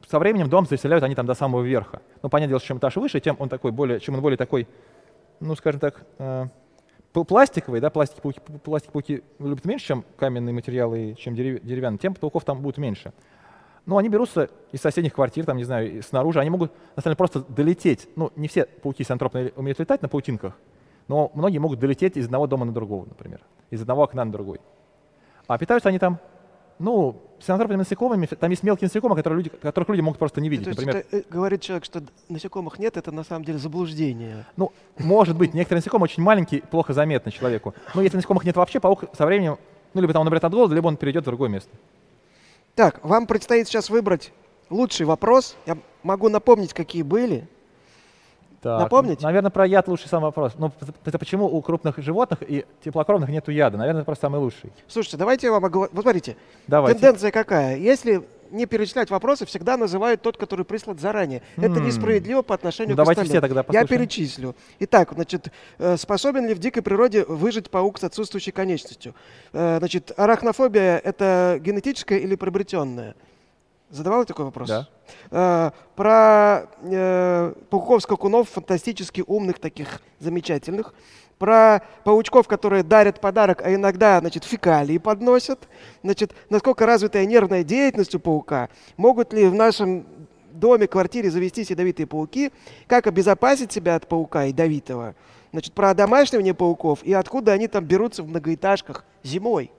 со 0.07 0.19
временем 0.19 0.49
дом 0.49 0.65
заселяют 0.65 1.03
они 1.03 1.15
там 1.15 1.25
до 1.25 1.33
самого 1.33 1.61
верха. 1.61 2.01
Ну, 2.21 2.29
понятное 2.29 2.49
дело, 2.49 2.59
что 2.59 2.67
чем 2.69 2.77
этаж 2.77 2.95
выше, 2.95 3.19
тем 3.19 3.35
он 3.39 3.49
такой 3.49 3.71
более, 3.71 3.99
чем 3.99 4.15
он 4.15 4.21
более 4.21 4.37
такой, 4.37 4.67
ну, 5.39 5.55
скажем 5.55 5.79
так, 5.79 6.05
э, 6.17 6.45
пл- 7.13 7.25
пластиковый, 7.25 7.81
да, 7.81 7.89
пластики 7.89 8.21
пауки, 8.21 8.39
пластик 8.63 8.91
пауки 8.91 9.23
любят 9.39 9.65
меньше, 9.65 9.87
чем 9.87 10.05
каменные 10.17 10.53
материалы, 10.53 11.15
чем 11.17 11.33
дерев- 11.33 11.61
деревянные, 11.63 11.99
тем 11.99 12.13
пауков 12.13 12.43
там 12.43 12.61
будет 12.61 12.77
меньше. 12.77 13.13
Ну, 13.85 13.97
они 13.97 14.09
берутся 14.09 14.49
из 14.71 14.81
соседних 14.81 15.13
квартир, 15.13 15.45
там, 15.45 15.57
не 15.57 15.63
знаю, 15.63 16.01
снаружи, 16.01 16.39
они 16.39 16.49
могут, 16.49 16.71
на 16.95 17.01
самом 17.01 17.11
деле, 17.11 17.15
просто 17.17 17.39
долететь. 17.49 18.07
Ну, 18.15 18.31
не 18.35 18.47
все 18.47 18.65
пауки 18.65 19.03
синантропные 19.03 19.53
умеют 19.55 19.79
летать 19.79 20.01
на 20.01 20.09
паутинках, 20.09 20.57
но 21.07 21.31
многие 21.35 21.59
могут 21.59 21.79
долететь 21.79 22.17
из 22.17 22.25
одного 22.25 22.47
дома 22.47 22.65
на 22.65 22.71
другого, 22.71 23.05
например, 23.05 23.41
из 23.69 23.81
одного 23.81 24.03
окна 24.03 24.25
на 24.25 24.31
другой. 24.31 24.59
А 25.47 25.57
питаются 25.59 25.89
они 25.89 25.99
там, 25.99 26.19
ну, 26.79 27.21
синантропными 27.39 27.79
насекомыми, 27.79 28.25
там 28.25 28.49
есть 28.49 28.63
мелкие 28.63 28.87
насекомые, 28.87 29.17
которые 29.17 29.37
люди, 29.37 29.49
которых 29.49 29.89
люди 29.89 30.01
могут 30.01 30.19
просто 30.19 30.41
не 30.41 30.49
видеть. 30.49 30.65
То 30.65 30.69
есть 30.69 30.81
например, 30.81 31.05
это, 31.07 31.17
э, 31.17 31.23
говорит 31.29 31.61
человек, 31.61 31.85
что 31.85 32.03
насекомых 32.29 32.79
нет, 32.79 32.97
это 32.97 33.11
на 33.11 33.23
самом 33.23 33.45
деле 33.45 33.57
заблуждение. 33.57 34.45
Ну, 34.57 34.71
может 34.97 35.37
быть, 35.37 35.53
некоторые 35.53 35.79
насекомые 35.79 36.05
очень 36.05 36.23
маленькие, 36.23 36.61
плохо 36.61 36.93
заметны 36.93 37.31
человеку. 37.31 37.73
Но 37.93 38.01
если 38.01 38.17
насекомых 38.17 38.43
нет 38.43 38.55
вообще, 38.55 38.79
паук 38.79 39.05
со 39.17 39.25
временем, 39.25 39.57
ну, 39.93 40.01
либо 40.01 40.13
там 40.13 40.21
он 40.21 40.27
умрет 40.27 40.43
от 40.43 40.53
голода, 40.53 40.75
либо 40.75 40.87
он 40.87 40.97
перейдет 40.97 41.23
в 41.23 41.25
другое 41.25 41.49
место. 41.49 41.69
Так, 42.75 43.03
вам 43.03 43.27
предстоит 43.27 43.67
сейчас 43.67 43.89
выбрать 43.89 44.33
лучший 44.69 45.05
вопрос. 45.05 45.55
Я 45.65 45.77
могу 46.03 46.29
напомнить, 46.29 46.73
какие 46.73 47.03
были. 47.03 47.47
Так, 48.65 48.79
Напомните? 48.81 49.23
Наверное, 49.23 49.51
про 49.51 49.67
яд 49.67 49.87
лучший 49.87 50.07
самый 50.09 50.25
вопрос. 50.25 50.53
Ну, 50.57 50.69
п- 50.71 50.87
это 51.05 51.19
почему 51.19 51.45
у 51.45 51.61
крупных 51.61 51.99
животных 51.99 52.39
и 52.41 52.65
теплокровных 52.83 53.29
нету 53.29 53.51
яда? 53.51 53.77
Наверное, 53.77 54.01
это 54.01 54.05
просто 54.07 54.23
самый 54.23 54.39
лучший. 54.39 54.71
Слушайте, 54.87 55.17
давайте 55.17 55.45
я 55.45 55.53
вам 55.53 55.65
оговорю. 55.65 55.91
Вот 55.93 56.01
смотрите, 56.01 56.35
Давайте. 56.65 56.99
тенденция 56.99 57.29
какая? 57.29 57.77
Если 57.77 58.23
не 58.49 58.65
перечислять 58.65 59.11
вопросы, 59.11 59.45
всегда 59.45 59.77
называют 59.77 60.23
тот, 60.23 60.37
который 60.37 60.65
прислан 60.65 60.97
заранее. 60.97 61.43
Это 61.57 61.79
несправедливо 61.79 62.41
по 62.41 62.55
отношению 62.55 62.91
Ну, 62.91 62.95
к 62.95 62.97
давайте 62.97 63.21
остальным. 63.21 63.33
все 63.33 63.41
тогда 63.41 63.59
Я 63.59 63.63
послушаем. 63.81 63.87
перечислю. 63.87 64.55
Итак, 64.79 65.11
значит, 65.13 65.49
э, 65.77 65.95
способен 65.97 66.47
ли 66.47 66.55
в 66.55 66.59
дикой 66.59 66.81
природе 66.81 67.23
выжить 67.25 67.69
паук 67.69 67.99
с 67.99 68.03
отсутствующей 68.03 68.51
конечностью? 68.51 69.13
Э, 69.53 69.77
Значит, 69.77 70.11
арахнофобия– 70.17 70.97
это 71.03 71.59
генетическая 71.61 72.17
или 72.17 72.33
приобретенная? 72.33 73.13
Задавал 73.89 74.25
такой 74.25 74.45
вопрос? 74.45 74.67
Да. 74.67 74.87
Э, 75.31 75.71
Про 75.95 76.67
э, 76.81 77.53
пауков-скакунов, 77.69 78.49
фантастически 78.49 79.23
умных 79.25 79.59
таких, 79.59 80.01
замечательных. 80.19 80.93
Про 81.37 81.81
паучков, 82.03 82.47
которые 82.47 82.83
дарят 82.83 83.19
подарок, 83.19 83.61
а 83.61 83.73
иногда, 83.73 84.19
значит, 84.19 84.43
фекалии 84.43 84.97
подносят. 84.97 85.67
Значит, 86.03 86.33
насколько 86.49 86.85
развитая 86.85 87.25
нервная 87.25 87.63
деятельность 87.63 88.15
у 88.15 88.19
паука. 88.19 88.69
Могут 88.97 89.33
ли 89.33 89.47
в 89.47 89.53
нашем 89.53 90.05
доме, 90.51 90.87
квартире 90.87 91.29
завестись 91.29 91.69
ядовитые 91.69 92.07
пауки? 92.07 92.51
Как 92.87 93.05
обезопасить 93.07 93.71
себя 93.71 93.95
от 93.95 94.07
паука 94.07 94.43
ядовитого? 94.43 95.13
Значит, 95.51 95.73
про 95.73 95.93
домашнивание 95.93 96.53
пауков 96.53 97.03
и 97.03 97.13
откуда 97.13 97.53
они 97.53 97.67
там 97.67 97.85
берутся 97.85 98.23
в 98.23 98.27
многоэтажках 98.27 99.05
зимой. 99.23 99.71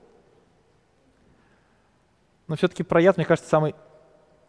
Но 2.46 2.56
все-таки 2.56 2.82
про 2.82 3.00
яд, 3.00 3.16
мне 3.16 3.26
кажется, 3.26 3.50
самый 3.50 3.74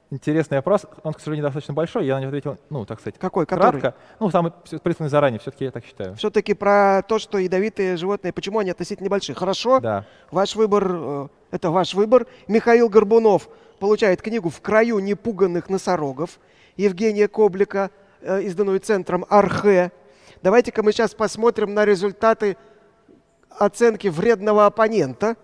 интересный 0.10 0.58
вопрос. 0.58 0.86
Он, 1.04 1.14
к 1.14 1.20
сожалению, 1.20 1.44
достаточно 1.44 1.74
большой. 1.74 2.06
Я 2.06 2.16
на 2.16 2.22
него 2.22 2.30
ответил, 2.30 2.58
ну, 2.70 2.86
так 2.86 3.00
сказать, 3.00 3.20
Какой? 3.20 3.46
Который? 3.46 3.80
кратко. 3.80 4.00
Ну, 4.20 4.30
самый 4.32 4.52
присланный 4.84 5.10
заранее, 5.10 5.40
все-таки 5.40 5.66
я 5.66 5.72
так 5.72 5.86
считаю. 5.86 6.16
Все-таки 6.16 6.54
про 6.54 7.02
то, 7.08 7.20
что 7.20 7.38
ядовитые 7.38 7.98
животные, 7.98 8.34
почему 8.34 8.60
они 8.60 8.72
относительно 8.72 9.06
небольшие. 9.06 9.36
Хорошо? 9.36 9.80
Да. 9.80 10.06
Ваш 10.32 10.56
выбор, 10.56 10.90
э, 10.90 11.28
это 11.52 11.70
ваш 11.72 11.94
выбор. 11.94 12.28
Михаил 12.48 12.90
Горбунов 12.90 13.50
получает 13.80 14.22
книгу 14.22 14.50
«В 14.50 14.62
краю 14.62 15.00
непуганных 15.00 15.70
носорогов» 15.70 16.40
Евгения 16.76 17.28
Коблика, 17.28 17.92
э, 18.22 18.44
изданную 18.44 18.80
центром 18.80 19.26
Архе. 19.30 19.92
Давайте-ка 20.44 20.84
мы 20.84 20.92
сейчас 20.92 21.14
посмотрим 21.16 21.74
на 21.74 21.86
результаты 21.86 22.58
оценки 23.50 24.08
вредного 24.08 24.66
оппонента. 24.66 25.36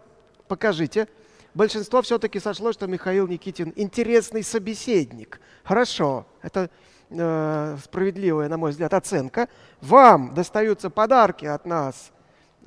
Покажите. 0.48 1.08
Большинство 1.54 2.02
все-таки 2.02 2.40
сошло, 2.40 2.74
что 2.74 2.88
Михаил 2.88 3.28
Никитин 3.28 3.74
интересный 3.76 4.44
собеседник. 4.44 5.40
Хорошо, 5.64 6.26
это 6.42 6.72
э, 7.10 7.78
справедливая, 7.84 8.50
на 8.50 8.58
мой 8.58 8.72
взгляд, 8.72 8.94
оценка. 8.94 9.48
Вам 9.80 10.34
достаются 10.34 10.90
подарки 10.90 11.46
от 11.46 11.66
нас, 11.66 12.12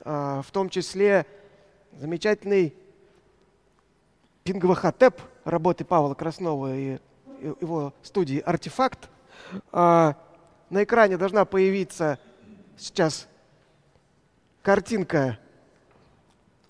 э, 0.05 0.43
в 0.47 0.51
том 0.53 0.69
числе 0.69 1.27
замечательный 1.99 2.75
Пингвахотеп 4.45 5.21
работы 5.45 5.85
Павла 5.85 6.15
Краснова 6.15 6.73
и 6.77 6.99
его 7.61 7.93
студии 8.05 8.39
«Артефакт». 8.39 9.09
А, 9.73 10.15
на 10.71 10.85
экране 10.85 11.17
должна 11.17 11.45
появиться 11.45 12.21
сейчас 12.77 13.27
картинка, 14.63 15.39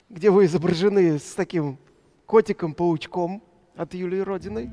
где 0.08 0.30
вы 0.30 0.46
изображены 0.46 1.18
с 1.18 1.34
таким 1.34 1.78
котиком-паучком 2.26 3.42
от 3.76 3.94
Юлии 3.94 4.20
Родиной. 4.20 4.70